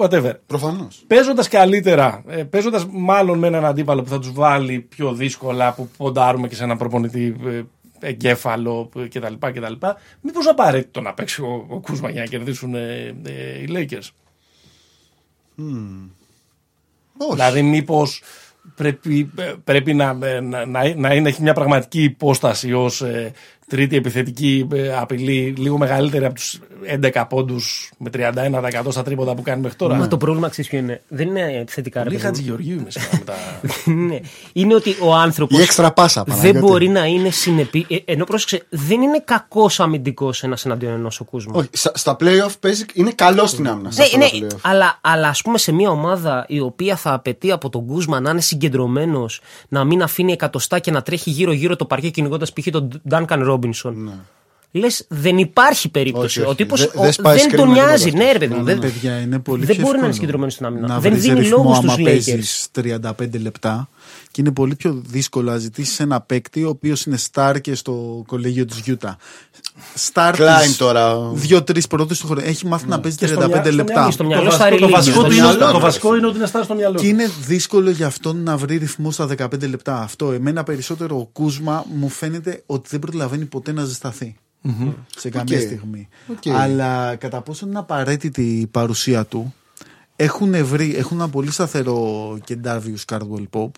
[0.00, 0.32] whatever.
[0.46, 1.04] Προφανώς.
[1.06, 5.88] Παίζοντας καλύτερα, ε, παίζοντας μάλλον με έναν αντίπαλο που θα τους βάλει πιο δύσκολα, που
[5.96, 7.60] ποντάρουμε και σε έναν προπονητή ε,
[8.00, 9.34] εγκέφαλο ε, κτλ.
[9.38, 9.72] κτλ
[10.20, 14.08] Μήπως απαραίτητο να παίξει ο, ο Κούσμα για να κερδίσουν ε, ε, οι Lakers;
[17.16, 17.32] Όχι.
[17.32, 18.22] Δηλαδή, μήπως
[18.74, 23.02] πρέπει, ε, πρέπει να, ε, να, να, να είναι, έχει μια πραγματική υπόσταση ως
[23.66, 26.58] τρίτη επιθετική ε, απειλή, λίγο μεγαλύτερη από τους
[27.14, 29.94] 11 πόντους με 31% στα τρίποτα που κάνει μέχρι τώρα.
[29.94, 32.34] Μα το πρόβλημα ξέρεις ποιο είναι; Δεν είναι επιθετικά ρε Πολύ παιδί μου.
[32.34, 33.34] Χατζηγεωργίου είμαι σήμερα με τα.
[33.92, 34.18] Ναι.
[34.52, 36.58] Είναι ότι ο άνθρωπος Η έξτρα πάσα, δεν Παναγιώτη.
[36.66, 37.86] μπορεί να είναι συνεπή.
[37.88, 41.52] ε, ενώ πρόσεξε, δεν είναι κακός αμυντικός ένας εναντίον ενός ο Κούσμα.
[41.56, 43.90] Όχι, στα, στα playoff παίζει, είναι καλός στην άμυνα.
[43.90, 44.58] σε Ναι, αυτά ναι, τα playoff.
[44.62, 48.30] αλλά, αλλά ας πούμε σε μια ομάδα η οποία θα απαιτεί από τον Κούσμα να
[48.30, 52.66] είναι συγκεντρωμένος, να μην αφήνει εκατοστά και να τρέχει γύρω-γύρω το παρκέ κυνηγώντας π.χ.
[52.70, 53.53] τον Duncan Robinson.
[54.76, 56.38] Λες, δεν υπάρχει περίπτωση.
[56.38, 56.50] Όχι, όχι.
[56.50, 58.08] Ο τύπο Δεν- ο- δεν σπάει δεν screen τον με τίποτα νοιάζει.
[58.08, 58.24] αυτός.
[58.24, 58.62] Ναι, ρε παιδί μου.
[58.64, 60.86] δεν- Παιδιά, είναι πολύ δεν πιο μπορεί να είναι εύκολο συγκεντρωμένος στην άμυνα.
[60.86, 63.88] Να Δεν βρεις δίνει ρυθμό λόγο άμα στους παίζεις 35 λεπτά
[64.34, 68.22] και είναι πολύ πιο δύσκολο να ζητήσεις ένα παίκτη ο οποίος είναι star και στο
[68.26, 69.16] κολέγιο της Γιούτα.
[70.12, 71.30] Star Klein της τώρα.
[71.32, 72.42] Δύο-τρεις πρώτε του χρόνου.
[72.44, 73.92] Έχει μάθει να παίζει Και στο 35 μυα- στο λεπτά.
[73.94, 74.90] μυαλό- Στο μυαλό το στα βασικό- το religion.
[74.96, 76.98] βασικό Στο του είναι- μυαλό, Το ρε, βασικό είναι ότι είναι στάση στο μυαλό.
[76.98, 80.00] Και είναι δύσκολο για αυτόν να βρει ρυθμό στα 15 λεπτά.
[80.02, 80.32] Αυτό.
[80.32, 84.36] Εμένα περισσότερο ο Κούσμα μου φαίνεται ότι δεν προλαβαίνει ποτέ να ζεσταθεί.
[85.16, 85.64] Σε καμία Οκ.
[85.64, 86.08] στιγμή.
[86.30, 86.54] Οκ.
[86.56, 89.54] Αλλά κατά πόσο είναι απαραίτητη η παρουσία του,
[90.16, 93.70] έχουν, βρει, έχουν ένα πολύ σταθερό και Ντάρβιου Cardwell Pop.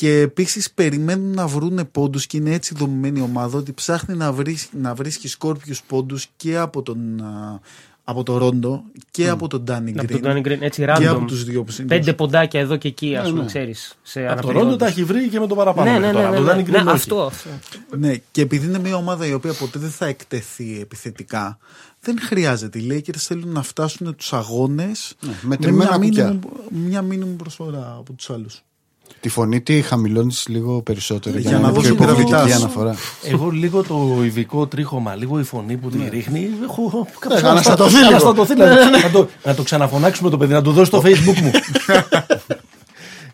[0.00, 4.32] Και επίσης περιμένουν να βρουν πόντους και είναι έτσι δομημένη η ομάδα ότι ψάχνει να,
[4.32, 7.60] βρεις, να βρίσκει σκόρπιους πόντους και από τον, α,
[8.04, 10.42] από το Ρόντο και από τον Ντάνι Από τον Γκριν.
[10.44, 11.04] Danny Green, έτσι Και random.
[11.04, 11.88] από τους δύο που είναι.
[11.88, 13.46] Πέντε ποντάκια εδώ και εκεί, ας Ναι, πούμε, ναι.
[13.46, 13.98] ξέρεις.
[14.02, 14.62] Σε Από το αναπηρία.
[14.62, 15.90] Ρόντο τα έχει βρει και με το παραπάνω.
[15.90, 16.26] Ναι, μέχρι ναι, ναι.
[16.26, 16.30] τώρα.
[16.30, 16.94] ναι, Από ναι, τον Danny ναι, Green όχι.
[16.96, 17.48] αυτό, αυτό.
[17.98, 21.58] Ναι, και επειδή είναι μια ομάδα η οποία ποτέ δεν θα εκτεθεί επιθετικά,
[22.00, 22.78] δεν χρειάζεται.
[22.78, 26.38] Οι Lakers θέλουν να φτάσουν τους αγώνες με με τριμμένα μια κουκιά.
[26.42, 28.62] minimum, μια minimum προσφορά από τους άλλους.
[29.20, 32.60] Τη φωνή τη χαμηλώνεις λίγο περισσότερο Για για, να να είναι δώσει πιο υποδοτική γραβιτάς.
[32.62, 32.94] αναφορά.
[33.24, 36.50] Εγώ λίγο το ειδικό τρίχωμα, λίγο η φωνή που τη ρίχνει.
[36.62, 38.28] Έχω κάπως Ναι, αναστατωθεί αναστα- λίγο.
[38.30, 38.54] αναστατωθεί,
[38.90, 41.50] να- να το- Να το ξαναφωνάξουμε το παιδί, να το δώσει στο facebook μου.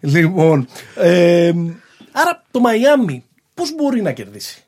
[0.00, 1.48] Λοιπόν, ε,
[2.12, 3.24] άρα το Μαϊάμι
[3.54, 4.64] πώς μπορεί να κερδίσει;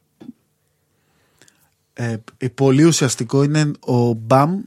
[1.92, 4.60] Ε, ε, πολύ ουσιαστικό είναι ο Μπαμ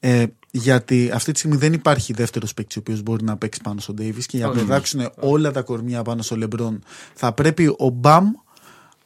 [0.00, 3.80] ε, γιατί αυτή τη στιγμή δεν υπάρχει δεύτερος παίκτης ο οποίος μπορεί να παίξει πάνω
[3.80, 6.82] στον Ντέιβι και για να πετάξουν όλα τα κορμιά πάνω στο Λεμπρόν
[7.14, 8.32] θα πρέπει ο Μπαμ,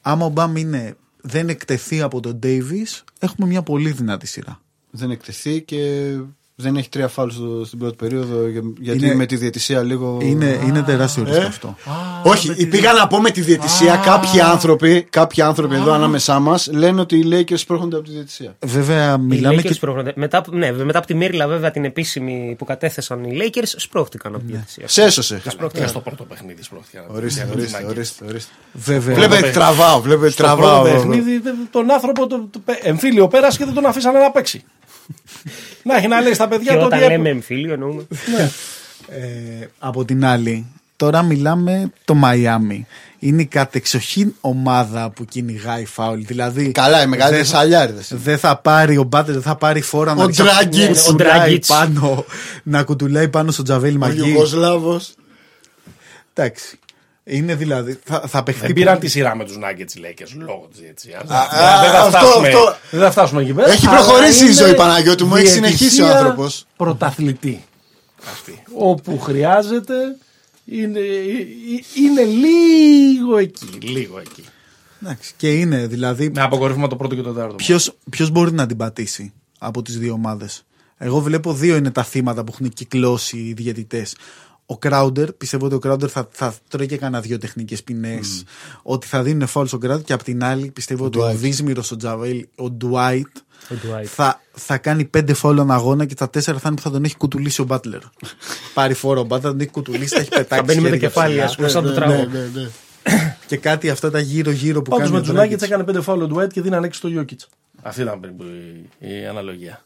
[0.00, 2.86] άμα ο Μπαμ είναι, δεν εκτεθεί από τον Ντέιβι,
[3.18, 4.60] έχουμε μια πολύ δυνατή σειρά.
[4.90, 6.12] Δεν εκτεθεί και
[6.56, 10.18] δεν έχει τρία φάουλ στο- στην πρώτη περίοδο για- γιατί Είναι- με τη διαιτησία λίγο.
[10.22, 11.76] Είναι, είναι τεράστιο ρίσκο αυτό.
[12.24, 13.96] Όχι, πήγα να πω με τη διαιτησία.
[13.96, 18.56] Κάποιοι άνθρωποι, κάποιοι άνθρωποι εδώ ανάμεσά μας λένε ότι οι Lakers προέρχονται από τη διαιτησία.
[18.66, 19.72] Βέβαια, Οι μιλάμε Lakers και.
[19.72, 20.12] σπρώχνονται.
[20.16, 24.34] Μετά, από- ναι, μετά από τη Μύρλα, βέβαια, την επίσημη που κατέθεσαν οι Lakers, σπρώχτηκαν
[24.34, 24.88] από τη διαιτησία.
[24.88, 25.40] Σε έσωσε.
[25.72, 27.04] Και στο πρώτο παιχνίδι σπρώχτηκαν.
[27.08, 28.52] Ορίστε, Για ορίστε, τις ορίστε, ορίστε.
[28.72, 30.82] Βέβαια, Βλέπετε, τραβάω, βλέπετε, Στο πρώτο τραβάω.
[30.82, 34.64] παιχνίδι δεν- τον άνθρωπο το, το, εμφύλιο πέρασε και δεν τον αφήσανε να παίξει.
[35.82, 38.06] Να έχει να λέει στα παιδιά Και του όταν ότι λέμε εμφύλιο, εννοούμε.
[39.08, 40.66] ε, από την άλλη,
[40.96, 42.86] τώρα μιλάμε το Μαϊάμι.
[43.18, 46.20] Είναι η κατεξοχήν ομάδα που κυνηγάει φάουλ.
[46.20, 48.02] Δηλαδή, Καλά, οι μεγαλύτερε δεν θα- αλιάριδε.
[48.08, 51.06] δεν θα πάρει ο Μπάτερ, δεν θα πάρει φόρα να Ο ρίξει- Ντράγκιτς.
[51.06, 51.68] να κουτουλάει Ο Ντράγκιτς.
[51.68, 52.24] πάνω,
[52.62, 54.28] να κουτουλάει πάνω στο Τζαβέλ Ο Μαγκή.
[54.28, 55.00] Ιουγκοσλάβο.
[56.34, 56.78] Εντάξει.
[57.24, 57.98] Είναι δηλαδή.
[58.04, 58.66] Θα, θα παιχτεί.
[58.66, 61.18] Δεν πήραν τη σειρά με τους Nuggets οι Lakers λόγω της διετησία.
[61.18, 61.28] ας,
[61.80, 62.76] Δεν θα αυτό, φτάσουμε- αυτό.
[62.90, 63.72] δεν θα φτάσουμε εκεί πέρα.
[63.72, 66.66] Έχει αλλά προχωρήσει η είναι ζωή, Παναγιώτη μου, έχει συνεχίσει ο διαιτησία άνθρωπος.
[66.76, 67.64] Πρωταθλητή.
[68.30, 68.62] Αυτή.
[68.74, 69.94] Όπου χρειάζεται
[70.64, 71.00] είναι,
[72.04, 73.78] είναι λίγο εκεί.
[73.82, 74.44] Λίγο εκεί.
[75.02, 75.32] Εντάξει.
[75.36, 76.30] Και είναι δηλαδή.
[76.34, 77.54] Με αποκορύφωμα το πρώτο και το τέταρτο.
[78.10, 80.64] Ποιος μπορεί να την πατήσει από τις δύο ομάδες;
[80.98, 84.16] Εγώ βλέπω δύο είναι τα θύματα που έχουν κυκλώσει οι διαιτητές.
[84.66, 88.44] Ο Κράουντερ, πιστεύω ότι ο Κράουντερ θα, θα τρώει και κανένα δύο τεχνικές ποινές.
[88.82, 90.06] Ότι θα δίνουν φάουλ στον Κράουντερ.
[90.06, 91.34] Και απ' την άλλη, πιστεύω ότι ο Dwight.
[91.34, 93.26] Δύσμηρο, ο Τζαβέλ, ο Ντουάιτ
[93.70, 94.04] Ο Dwight.
[94.04, 97.04] θα, θα κάνει πέντε φάουλ έναν αγώνα και τα τέσσερα θα είναι που θα τον
[97.04, 98.00] έχει κουτουλήσει ο Μπάτλερ.
[98.74, 100.54] Πάρει φόρο ο Μπάτλερ, θα τον έχει κουτουλήσει, θα έχει πετάξει.
[100.54, 101.44] Θα μπαίνει με το χέρια κεφάλι, ψηλά.
[101.44, 102.70] ας πούμε, σαν το τραγούδι.
[103.46, 105.14] Και κάτι αυτά τα γύρω-γύρω που Πάντω κάνει.
[105.14, 105.52] με ο του Dragic.
[105.54, 107.46] Nuggets έκανε πέντε φάουλ ο Dwight και δίναν έξι στο Jokic.
[107.82, 108.42] Αυτή ήταν περίπου
[108.98, 109.84] η, η αναλογία.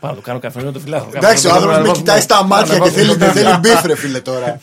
[0.00, 1.10] Πάω να το κάνω καφενείο το φυλάχο.
[1.14, 4.60] Εντάξει, ο άνθρωπος με κοιτάει στα μάτια και θέλει, δεν θέλει μπιφ, ρε φίλε τώρα.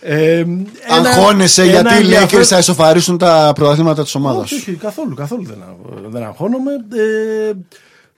[0.00, 0.56] Ε, ένα-
[0.88, 4.66] Αγχώνεσαι ένα γιατί οι Lakers ενδιαφέρον- θα ισοφαρίσουν τα πρωταθλήματα της ομάδας Όχι, σου.
[4.70, 6.72] όχι, καθόλου, καθόλου δεν, αγ- δεν αγχώνομαι.
[6.72, 7.52] Ε,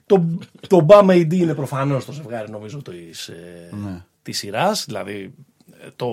[0.05, 0.25] το,
[0.67, 4.01] το Bam AD είναι προφανώς το ζευγάρι νομίζω της, ε, Ναι.
[4.23, 5.33] της σειράς, δηλαδή
[5.83, 6.07] ε, το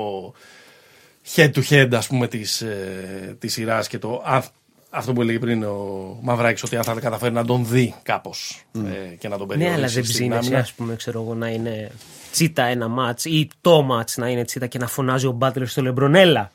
[1.34, 4.42] head to head ας πούμε της, ε, της σειράς και το αν-
[4.98, 9.14] αυτό που έλεγε πριν ο Μαυράκης ότι αν θα καταφέρει να τον δει κάπως ε,
[9.14, 10.58] και να τον Ναι, περιορίσει αλλά δεν στην ψήνεσαι, άμυνα.
[10.58, 11.90] ας πούμε, ξέρω εγώ, να είναι
[12.32, 15.82] τσίτα ένα μάτς ή το μάτς να είναι τσίτα και να φωνάζει ο Μπάτλερ στο
[15.82, 16.50] Λεμπρονέλα.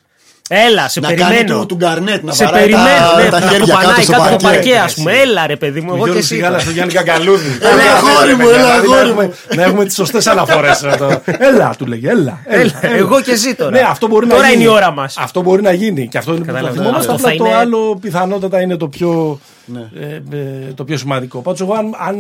[0.49, 1.34] Έλα, σε Να περιμένω.
[1.36, 4.03] κάνει του, του Γκαρνέτ, να σε βαράει περιμένω, τα, ναι, τα να χέρια κάτω κοπανάει
[4.03, 4.57] στο κάτω από παρκέ.
[4.57, 5.11] παρκέ, ας πούμε.
[5.20, 6.28] Έλα, ρε παιδί μου, εγώ και Γιώργος εσύ.
[6.34, 6.61] Σιγάλα τώρα.
[6.61, 7.57] στο Γιάννη Κακαλούδη.
[7.61, 9.34] Έλα, αγόρι μου, έλα, Δηλαδή, να αγόρι έχουμε- μου.
[9.56, 10.84] Να έχουμε τις σωστές αναφορές.
[11.49, 12.40] Έλα, του λέγε, έλα.
[12.45, 13.72] Έλα, εγώ και εσύ τώρα.
[13.72, 14.61] Ναι, αυτό μπορεί να Τώρα γίνει.
[14.61, 15.18] είναι η ώρα μας.
[15.18, 16.07] Αυτό μπορεί να γίνει.
[16.07, 16.78] Και αυτό είναι που θα Κατάλαβα.
[16.78, 17.11] θυμόμαστε.
[17.11, 19.90] Αυτό Απλά θα το είναι- άλλο πιθανότατα είναι το πιο, Ναι.
[19.99, 21.40] ε, ε, το πιο σημαντικό.
[21.40, 22.15] Πάντως, εγώ αν, αν,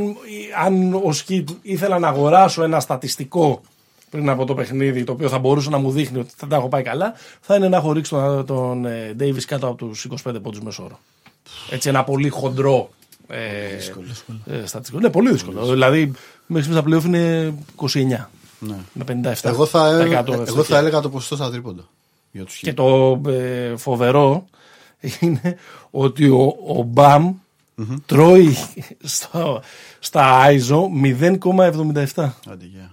[0.65, 3.61] αν ως Σκιτ ήθελα να αγοράσω ένα στατιστικό
[4.13, 6.67] πριν από το παιχνίδι, το οποίο θα μπορούσε να μου δείχνει ότι θα τα έχω
[6.67, 10.35] πάει καλά, θα είναι να έχω ρίξει τον, τον ε, Davis κάτω από τους 25
[10.41, 10.99] πόντους μεσόρο.
[11.69, 12.89] Έτσι, ένα πολύ χοντρό
[13.27, 13.37] ε,
[14.45, 14.99] ε, στατιστικό.
[14.99, 15.65] Ναι, πολύ δύσκολο.
[15.65, 16.11] Δηλαδή,
[16.45, 18.25] μέχρι στιγμής στα playoff είναι 29.
[18.93, 19.33] Με 57.
[19.43, 21.87] Εγώ θα, ε, εγώ εγώ θα έλεγα το ποσοστό στα τρίποντα.
[22.31, 22.75] Για τους και Heat.
[22.75, 24.45] το ε, φοβερό
[25.19, 25.57] είναι
[25.91, 27.33] ότι ο, ο Μπαμ
[28.05, 28.55] τρώει
[29.03, 29.61] στο,
[29.99, 32.29] στα ISO 0,77.
[32.47, 32.92] Άντε, γεια.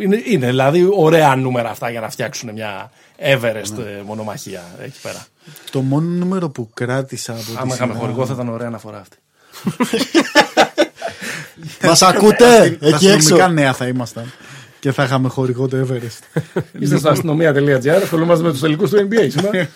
[0.00, 5.26] Είναι, είναι δηλαδή ωραία νούμερα αυτά για να φτιάξουν μια Everest ε, μονομαχία εκεί πέρα.
[5.70, 8.98] Το μόνο νούμερο που κράτησα από τη Άμα είχαμε σειρά- χορηγό θα ήταν ωραία αναφορά
[8.98, 9.16] αυτή.
[11.82, 13.06] Μας ακούτε; Τα εκεί έξω.
[13.16, 14.32] αστυνομικά νέα θα ήμασταν.
[14.80, 16.42] Και θα είχαμε χορηγό το Everest.
[16.80, 19.68] Είστε στο αστυνομία.gr, ασχολούμαστε με τους τελικού του NBA σήμερα.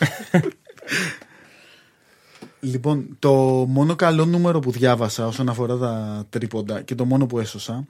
[2.65, 3.33] Λοιπόν, το
[3.69, 7.85] μόνο καλό νούμερο που διάβασα όσον αφορά τα τρίποντα και το μόνο που έσωσα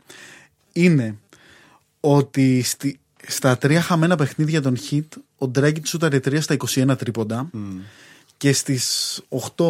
[0.73, 1.17] είναι
[2.05, 5.07] ότι στη, στα τρία χαμένα παιχνίδια των Hit
[5.39, 7.51] ο Dragic σούταρε 3 στα 21 τρίποντα
[8.37, 9.21] και στις
[9.57, 9.65] 8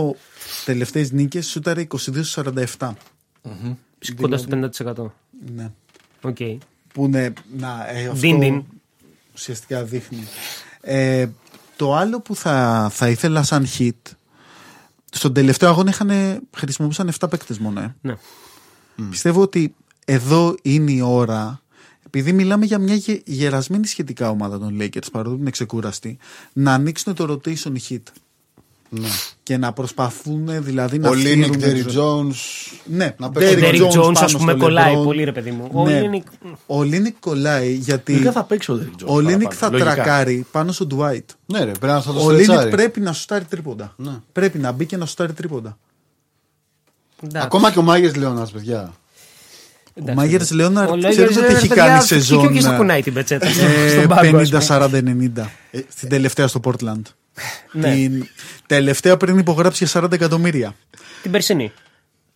[0.64, 2.42] τελευταίες νίκες σούταρε 22 στα
[2.78, 2.90] 47.
[4.16, 5.06] Κοντά στο 50%.
[5.54, 5.70] Ναι.
[6.20, 6.36] Οκ.
[6.94, 8.64] Που είναι, να, ε, αυτό Δίν-δίν.
[9.34, 10.26] ουσιαστικά δείχνει.
[10.80, 11.26] Ε,
[11.76, 13.90] το άλλο που θα, θα ήθελα σαν Heat,
[15.10, 16.10] στον τελευταίο αγώνα είχαν,
[16.56, 17.80] χρησιμοποιούσαν 7 παίκτες μόνο.
[17.80, 17.94] Ε.
[18.00, 18.16] Ναι.
[19.10, 21.61] Πιστεύω ότι εδώ είναι η ώρα,
[22.14, 26.18] επειδή μιλάμε για μια γε- γερασμένη σχετικά ομάδα των Lakers, παρότι είναι ξεκούραστη,
[26.52, 28.02] να ανοίξουν το rotation Heat.
[29.43, 32.35] Και να προσπαθούν δηλαδή να Ολίνικ, φτύρουν Ντέρικ Τζόουνς.
[32.84, 35.05] Ναι, Να Derrick παίξουν Ο Derrick Jones, πάνω ας πούμε, στο κολλάει LeBron.
[35.05, 35.68] πολύ, ρε παιδί μου.
[35.72, 36.01] Ο Ναι.
[36.01, 36.26] Λίνικ.
[36.66, 39.94] Ο Λίνικ κολλάει γιατί Τελικά θα παίξει ο Derrick Jones ο Λίνικ παραπάνω, θα λογικά.
[39.94, 41.24] τρακάρει πάνω στον Dwight.
[41.47, 42.70] Ναι, ρε, πρέπει να θα το Ο Λίνικ στρετσάρει.
[42.70, 43.94] πρέπει να σουτάρει τρίποντα.
[43.97, 44.20] Ναι.
[44.32, 45.78] Πρέπει να μπει και να σουτάρει τρίποντα.
[47.24, 47.47] Εντάξει.
[47.47, 48.93] Ακόμα και ο Μάγερ Λέονα, παιδιά.
[49.94, 50.14] Ο Εντάξει.
[50.14, 52.47] Μάγερ Λέοναρτ Ο ξέρεις Λέγερς, ότι ρε, έχει παιδιά, κάνει και σεζόν.
[52.47, 53.47] όχι στα κουνάει την πετσέτα.
[53.47, 53.51] ε,
[53.89, 54.90] στον πάγκο, ας πούμε.
[55.70, 57.02] 50-40-90 στην τελευταία στο Portland.
[57.73, 57.94] Ναι.
[57.94, 58.27] Την
[58.66, 60.74] τελευταία πριν υπογράψει για 40 εκατομμύρια.
[61.23, 61.73] Την περσινή.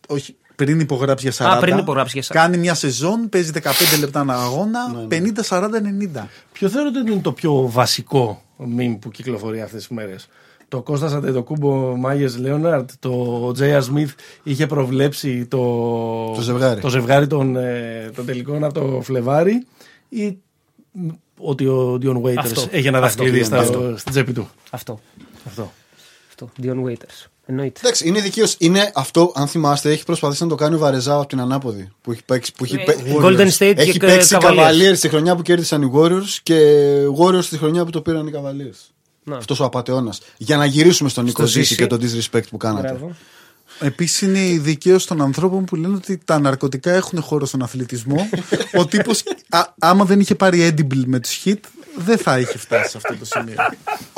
[0.09, 1.57] Όχι, πριν υπογράψει για 40.
[1.57, 2.41] Α, πριν υπογράψει για 40.
[2.41, 3.71] Κάνει μια σεζόν, παίζει 15
[4.01, 5.07] λεπτά ένα Ναι, αγώνα,
[6.19, 6.27] 50-40-90.
[6.53, 10.29] Ποιο θεωρείτε ότι είναι το πιο βασικό meme που κυκλοφορεί αυτές τις μέρες;
[10.69, 13.81] Το Κώστας Αντετοκούμπο Μάγες Λέοναρτ, το J.R.
[13.83, 14.09] Smith
[14.43, 15.59] είχε προβλέψει το,
[16.35, 16.81] Το ζευγάρι.
[16.81, 19.67] το ζευγάρι των, ε, των τελικών από το Φλεβάρι
[20.09, 20.37] ή
[20.93, 22.67] μ, ότι ο Dion Waiters Αυτό.
[22.71, 23.09] έχει ένα Αυτό.
[23.23, 23.95] δαχτυλίδι στα- Αυτό.
[23.97, 24.49] στην τσέπη του.
[24.71, 25.01] Αυτό.
[25.47, 25.73] Αυτό.
[26.29, 26.49] Αυτό.
[26.63, 27.27] Dion Waiters.
[27.49, 27.81] Εννοείται.
[27.83, 28.47] Εντάξει, είναι δικαίω.
[28.59, 31.89] Είναι αυτό, αν θυμάστε, έχει προσπαθήσει να το κάνει ο Βαρεζάου από την ανάποδη.
[32.01, 32.53] Που έχει παίξει.
[32.53, 34.93] Που έχει, Ε, παί- Golden State έχει και παίξει Cavaliers.
[34.93, 36.85] Cavaliers τη χρονιά που κέρδισαν οι Warriors και
[37.19, 38.91] Warriors τη χρονιά που το πήραν οι Cavaliers.
[39.29, 39.37] Να.
[39.37, 40.21] Αυτός ο απαταιώνας.
[40.37, 41.59] Για να γυρίσουμε στον Νίκο Ζήση.
[41.59, 42.89] Ζήση και τον disrespect που κάνατε.
[42.89, 43.17] Μπράβο.
[43.81, 48.29] Επίσης είναι η δικαίωση των ανθρώπων που λένε ότι τα ναρκωτικά έχουν χώρο στον αθλητισμό.
[48.75, 49.23] Ο τύπος,
[49.79, 51.59] άμα δεν είχε πάρει edible με τους hit,
[51.97, 53.55] δεν θα είχε φτάσει σε αυτό το σημείο.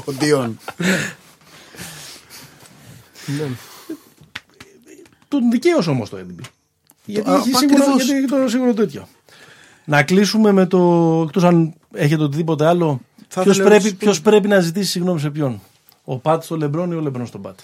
[0.05, 0.59] Ο Ντίον.
[5.29, 6.45] Τον δικαίωσε όμως το NB.
[7.05, 8.05] Γιατί α, έχει μα σίγουρο, ακριβώς.
[8.05, 9.09] γιατί έχει το σίγουρο τέτοιο.
[9.85, 11.23] Να κλείσουμε με το.
[11.27, 13.01] εκτός αν έχετε οτιδήποτε άλλο.
[13.39, 15.61] Θα Ποιος ήθελα πρέπει, να σας πω- ποιος πρέπει να ζητήσει συγγνώμη σε ποιον;
[16.05, 17.59] Ο Πατ στο Λεμπρόν ή ο Λεμπρόν στον Πατ;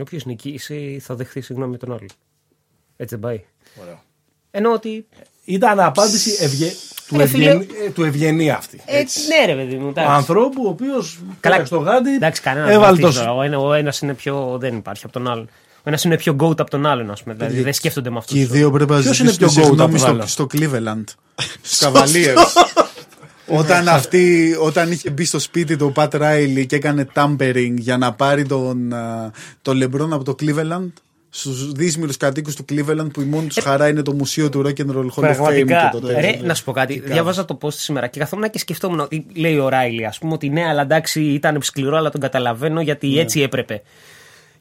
[0.00, 2.06] Όποιος νικήσει θα δεχθεί συγγνώμη με τον άλλο.
[2.96, 3.44] Έτσι δεν πάει.
[3.82, 4.02] Ωραίο.
[4.50, 5.06] Εννοώ ότι.
[5.44, 6.72] Ήταν απάντηση ευγε...
[7.08, 7.50] του, Ρε φίλε.
[7.50, 7.68] ευγεν...
[7.86, 8.80] ε, του ευγενή αυτή.
[8.84, 9.86] Ε, ναι, ρε παιδί μου.
[9.86, 10.10] Ο εντάξει.
[10.12, 11.54] ανθρώπου ο οποίος Καλά.
[11.54, 12.14] πέταξε το γάντι.
[12.14, 13.36] Εντάξει, κανένας έβαλε δεν το.
[13.36, 14.56] Ο, ένα, ο ένας είναι πιο.
[14.60, 15.48] Δεν υπάρχει από τον άλλον.
[15.76, 17.34] Ο ένας είναι πιο goat από τον άλλον, ας πούμε.
[17.34, 18.34] Δηλαδή δεν σκέφτονται με αυτό.
[18.34, 20.26] Και οι δύο πρέπει να Ποιος είναι ζητήσουν πιο goat συγγνώμη από τον στο, άλλο;
[20.26, 21.04] στο Cleveland.
[21.62, 22.36] Στου Cavaliers.
[23.50, 27.96] όταν, αυτή, όταν είχε μπει στο σπίτι του ο Πατ Ράιλι και έκανε tampering για
[27.96, 29.30] να πάρει τον, α,
[29.62, 30.88] τον Λεμπρόν από το Cleveland,
[31.32, 34.80] στους δύσμηρου κατοίκους του Cleveland που η μόνη τους χαρά είναι το μουσείο του Rock
[34.80, 35.90] and Roll Hall of Fame Πραγματικά.
[35.92, 36.46] και το Ρε, τέτοιο.
[36.46, 37.00] να σου πω κάτι.
[37.04, 40.48] Διάβαζα το post σήμερα και καθόμουν και σκεφτόμουν ότι λέει ο Ράιλι, ας πούμε, ότι
[40.48, 43.20] ναι, αλλά εντάξει, ήταν σκληρό, αλλά τον καταλαβαίνω γιατί Ναι.
[43.20, 43.82] έτσι έπρεπε.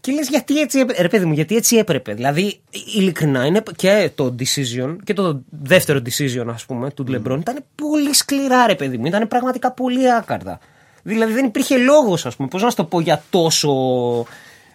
[0.01, 1.01] Και λες, γιατί έτσι έπρεπε.
[1.01, 2.13] Ρε, παιδί μου, γιατί έτσι έπρεπε.
[2.13, 2.59] Δηλαδή,
[2.95, 8.13] ειλικρινά είναι και το decision και το δεύτερο decision, ας πούμε, του Λεμπρόν ήταν πολύ
[8.13, 9.05] σκληρά, ρε παιδί μου.
[9.05, 10.59] Ήταν πραγματικά πολύ άκαρδα.
[11.03, 13.71] Δηλαδή, δεν υπήρχε λόγος, ας πούμε, πώς να σου το πω για τόσο.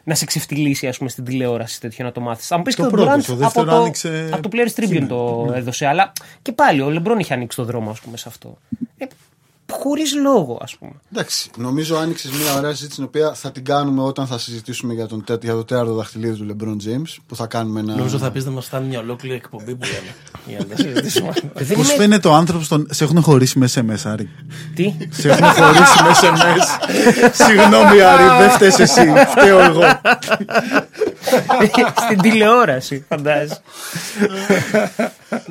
[0.06, 2.46] Να σε ξεφτυλίσει, ας πούμε, στην τηλεόραση τέτοιο να το μάθεις.
[2.46, 4.51] Θα μου πει και Το ο πρώτο, Durant το από δεύτερο το, άνοιξε από το
[4.52, 5.86] Players Tribune το έδωσε.
[5.86, 8.59] Αλλά και πάλι ο Λεμπρόν είχε ανοίξει το δρόμο, ας πούμε, σε αυτό.
[8.98, 9.05] Ε,
[9.72, 10.92] Χωρίς λόγο, ας πούμε.
[11.12, 15.06] Εντάξει, νομίζω άνοιξες μια ωραία συζήτηση την οποία θα την κάνουμε όταν θα συζητήσουμε για,
[15.06, 17.16] τον, τέ- για το τέταρτο δαχτυλίδι του LeBron James.
[17.26, 17.94] Που θα κάνουμε ένα.
[17.96, 20.14] Νομίζω θα πεις δεν μας φτάνει μια ολόκληρη εκπομπή που λέμε.
[20.48, 21.32] Για να τα συζητήσουμε.
[21.54, 22.86] Δεν Πώς είμαι- φαίνεται ο άνθρωπος τον.
[22.90, 24.30] Σε έχουν χωρίσει με SMS, Άρη.
[24.74, 26.90] Τι; Σε έχουν χωρίσει με SMS.
[27.32, 29.12] Συγγνώμη, Άρη, δεν φταις εσύ.
[29.30, 29.80] Φταίω εγώ.
[32.06, 33.60] Στην τηλεόραση, φαντάζεσαι.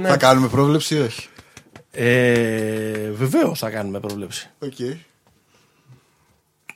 [0.04, 1.28] Θα κάνουμε πρόβλεψη ή όχι;
[1.96, 4.50] Ε, Βεβαίως θα κάνουμε πρόβλεψη.
[4.60, 4.74] Οκ.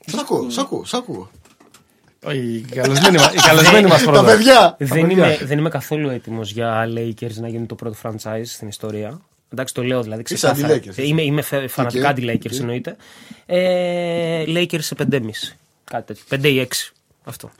[0.05, 1.29] Σ' ακούω, σ' ακούω, σ' ακούω.
[2.23, 4.25] Όχι, Οι καλεσμένοι μα- οι καλεσμένοι μας Τα πρώτα.
[4.35, 4.75] παιδιά!
[4.79, 5.07] δεν, παιδιά.
[5.11, 9.21] είμαι, δεν είμαι καθόλου έτοιμος για Lakers να γίνει το πρώτο franchise στην ιστορία.
[9.53, 10.73] Εντάξει, το λέω δηλαδή Είσαι ξεκάθαρα.
[10.73, 12.59] αντι-Lakers, Είμαι, είμαι φε- φανατικά Οκ, αντι-Lakers οκ.
[12.59, 12.95] εννοείται.
[13.45, 15.55] Ε, Lakers σε 5,5.
[15.83, 16.23] Κάτι τέτοιο.
[16.29, 16.93] 5 ή 6.
[17.23, 17.51] Αυτό.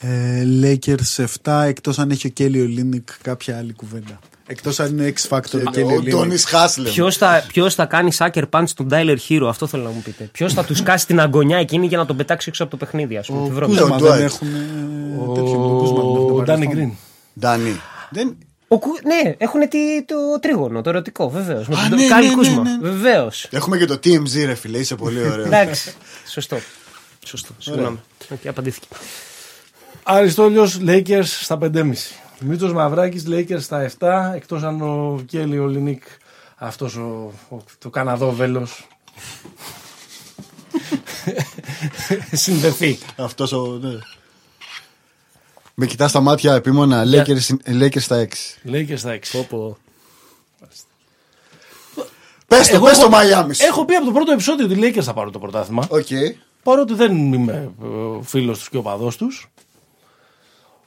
[0.00, 4.18] Ε, Lakers 7 εκτός αν έχει ο Κέλι Ολίνικ κάποια άλλη κουβέντα.
[4.46, 6.40] Εκτός αν είναι X Factor ο Κέλι Ο Τόνις Ολίνικ.
[6.48, 6.92] Χάσλεμ.
[6.92, 10.28] Ποιος θα, ποιος θα κάνει sucker punch στον Tyler Herro, αυτό θέλω να μου πείτε.
[10.32, 13.16] Ποιος θα του σκάσει την αγκωνιά εκείνη για να τον πετάξει έξω από το παιχνίδι,
[13.16, 13.40] ας πούμε.
[13.40, 13.76] Ο τη βρώμη.
[13.76, 14.20] Κούσμα Ο δεν Dwight.
[14.20, 14.48] έχουν.
[15.34, 16.70] τέτοιο, το Κούσμα δεν έχουν Ο το Ντάνι παρελθόν.
[16.72, 16.90] Γκριν.
[17.40, 17.80] Ντάνι.
[18.10, 18.36] Δεν...
[18.68, 21.68] Ο Κου- ναι, έχουν τι- το τρίγωνο, το ερωτικό, βεβαίως.
[21.68, 22.62] Με Α, τον ναι, Κάιλ ναι, ναι, Κούσμα.
[22.62, 22.88] ναι, ναι.
[22.90, 23.46] Βεβαίως.
[23.50, 25.46] Έχουμε και το TMZ, ρε φίλε, είσαι πολύ ωραίος.
[25.46, 25.92] Εντάξει.
[26.34, 26.56] Σωστό.
[27.26, 27.48] Σωστό.
[27.58, 28.00] Συγγνώμη.
[28.32, 28.86] Οκ, απαντήθηκε.
[30.02, 31.92] Αριστόλιος Lakers στα 5,5.
[32.40, 34.32] Μίτσο Μαυράκης Lakers στα 7.
[34.34, 36.02] Εκτός αν ο Κέλι Ολίνικ,
[36.56, 38.86] αυτός ο, ο, το Καναδό βέλος.
[42.32, 42.98] συνδεθεί.
[43.16, 43.78] Αυτός ο.
[43.82, 43.98] Ναι.
[45.74, 47.04] Με κοιτάς στα μάτια επίμονα.
[47.04, 47.22] Ναι.
[47.26, 48.26] Lakers, Lakers στα
[48.64, 48.68] 6.
[48.70, 49.44] Lakers στα 6.
[49.48, 49.76] Πω,
[52.46, 53.54] Πες το, Εγώ πες το έχω- Μαϊάμι.
[53.54, 53.64] σου.
[53.64, 55.86] Έχω πει από το πρώτο επεισόδιο ότι οι Lakers θα πάρουν το πρωτάθλημα.
[55.88, 56.06] Οκ.
[56.62, 57.70] Παρότι δεν είμαι
[58.22, 59.48] φίλος τους και οπαδός τους.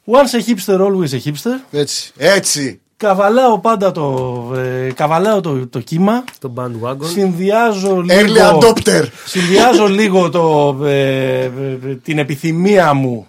[0.09, 1.59] Once a hipster, always a hipster.
[1.71, 2.11] Έτσι.
[2.17, 2.81] Έτσι.
[2.97, 6.23] Καβαλάω πάντα το, ε, καβαλάω το, το κύμα.
[6.39, 7.05] Το bandwagon.
[7.05, 9.05] Συνδυάζω Early λίγο, adopter.
[9.25, 11.49] συνδυάζω λίγο το, ε, ε,
[12.03, 13.27] την επιθυμία μου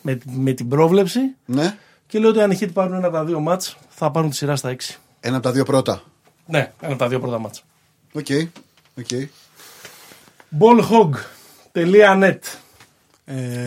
[0.00, 1.76] με, με την πρόβλεψη Ναι.
[2.06, 4.36] και λέω ότι αν οι Heat πάρουν ένα από τα δύο ματς θα πάρουν τη
[4.36, 4.96] σειρά στα 6.
[5.20, 6.02] Ένα από τα δύο πρώτα.
[6.46, 7.64] Ναι, ένα από τα δύο πρώτα ματς.
[8.12, 8.26] Οκ.
[8.98, 9.06] Οκ.
[10.58, 11.10] Ballhog.net
[11.72, 12.38] Ε, Δεν ballhog.net.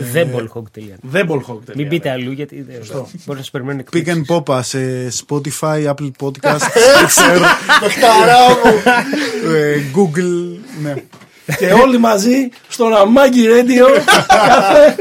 [0.00, 2.80] Δεν ballhog.net Μην πείτε αλλού γιατί δεν
[3.26, 4.36] μπορεί να σου περιμένουν Pick and εκπλήξεις.
[4.46, 4.78] Popa σε
[5.28, 7.40] Spotify, Apple Podcast, Stitcher,
[8.00, 8.82] Χαρά μου.
[9.54, 10.58] ε, Google.
[10.82, 10.94] Ναι.
[11.58, 14.96] και όλοι μαζί στον Αμάγκη Radio κάθε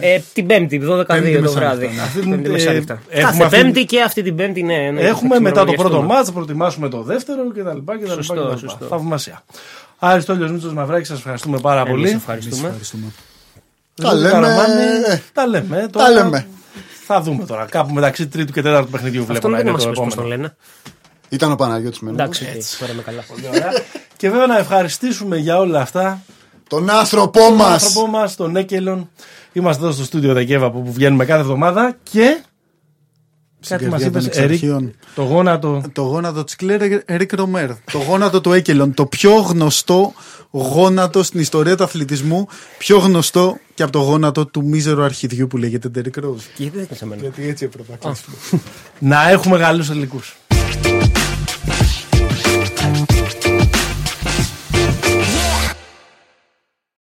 [0.00, 1.86] Ε, την Πέμπτη, 12 Πέμπτη το μεσάνυχτα, βράδυ.
[1.86, 2.00] ναι.
[2.02, 3.02] Αυτή την, Πέμπτη ε, μεσάνυχτα.
[3.08, 4.90] έχουμε Κάθε αυτή- Πέμπτη και αυτή την Πέμπτη, ναι.
[4.90, 6.06] ναι, Έχουμε θα μετά το πρώτο ξημερολογιαστούμε.
[6.14, 8.08] μάτς, θα προετοιμάσουμε το δεύτερο κτλ.
[8.12, 8.84] Σωστό, σωστό.
[8.84, 9.42] Θαυμασία.
[9.98, 12.08] Άριστο Μίτσος Μαυράκης, σας ευχαριστούμε πάρα Εμείς πολύ.
[12.10, 12.66] ευχαριστούμε.
[12.66, 13.04] Ευχαριστούμε.
[13.94, 14.32] Τα Ζώδη λέμε.
[14.32, 15.88] Καραμάνη, ε, Τα λέμε.
[15.92, 16.46] Τα λέμε.
[17.06, 17.64] Θα δούμε τώρα.
[17.64, 20.04] Κάπου μεταξύ τρίτου και τέταρτου παιχνιδιού βλέπω Αυτό να δεν είναι μας το πει πώς
[20.04, 20.36] τον επόμενο.
[20.36, 20.56] λένε.
[21.28, 22.20] Ήταν ο Παναγιώτης Μένος.
[22.20, 23.24] Εντάξει, οκ, τώρα είμαι καλά.
[23.48, 23.72] Ωραία.
[24.16, 26.22] και βέβαια να ευχαριστήσουμε για όλα αυτά
[26.68, 27.82] Τον άνθρωπό τον μας!
[27.84, 29.10] άνθρωπό μας, τον Έκελον.
[29.52, 32.42] Είμαστε εδώ στο στούντιο Δεκέβα από που βγαίνουμε κάθε εβδομάδα και.
[33.68, 34.20] Κάτι μα είπε
[35.14, 35.82] το γόνατο.
[35.92, 37.70] Το γόνατο της Κλέρ Ερικ Ρομέρ.
[37.92, 38.94] Το γόνατο του Έκελον.
[38.94, 40.12] Το πιο γνωστό
[40.50, 42.46] γόνατο στην ιστορία του αθλητισμού.
[42.78, 46.42] Πιο γνωστό και από το γόνατο του μίζερου αρχιδιού που λέγεται Ντέρικ Ρόζ.
[46.56, 48.14] Γιατί έτσι έπρεπε να
[48.98, 50.36] Να έχουμε καλού ελληνικούς.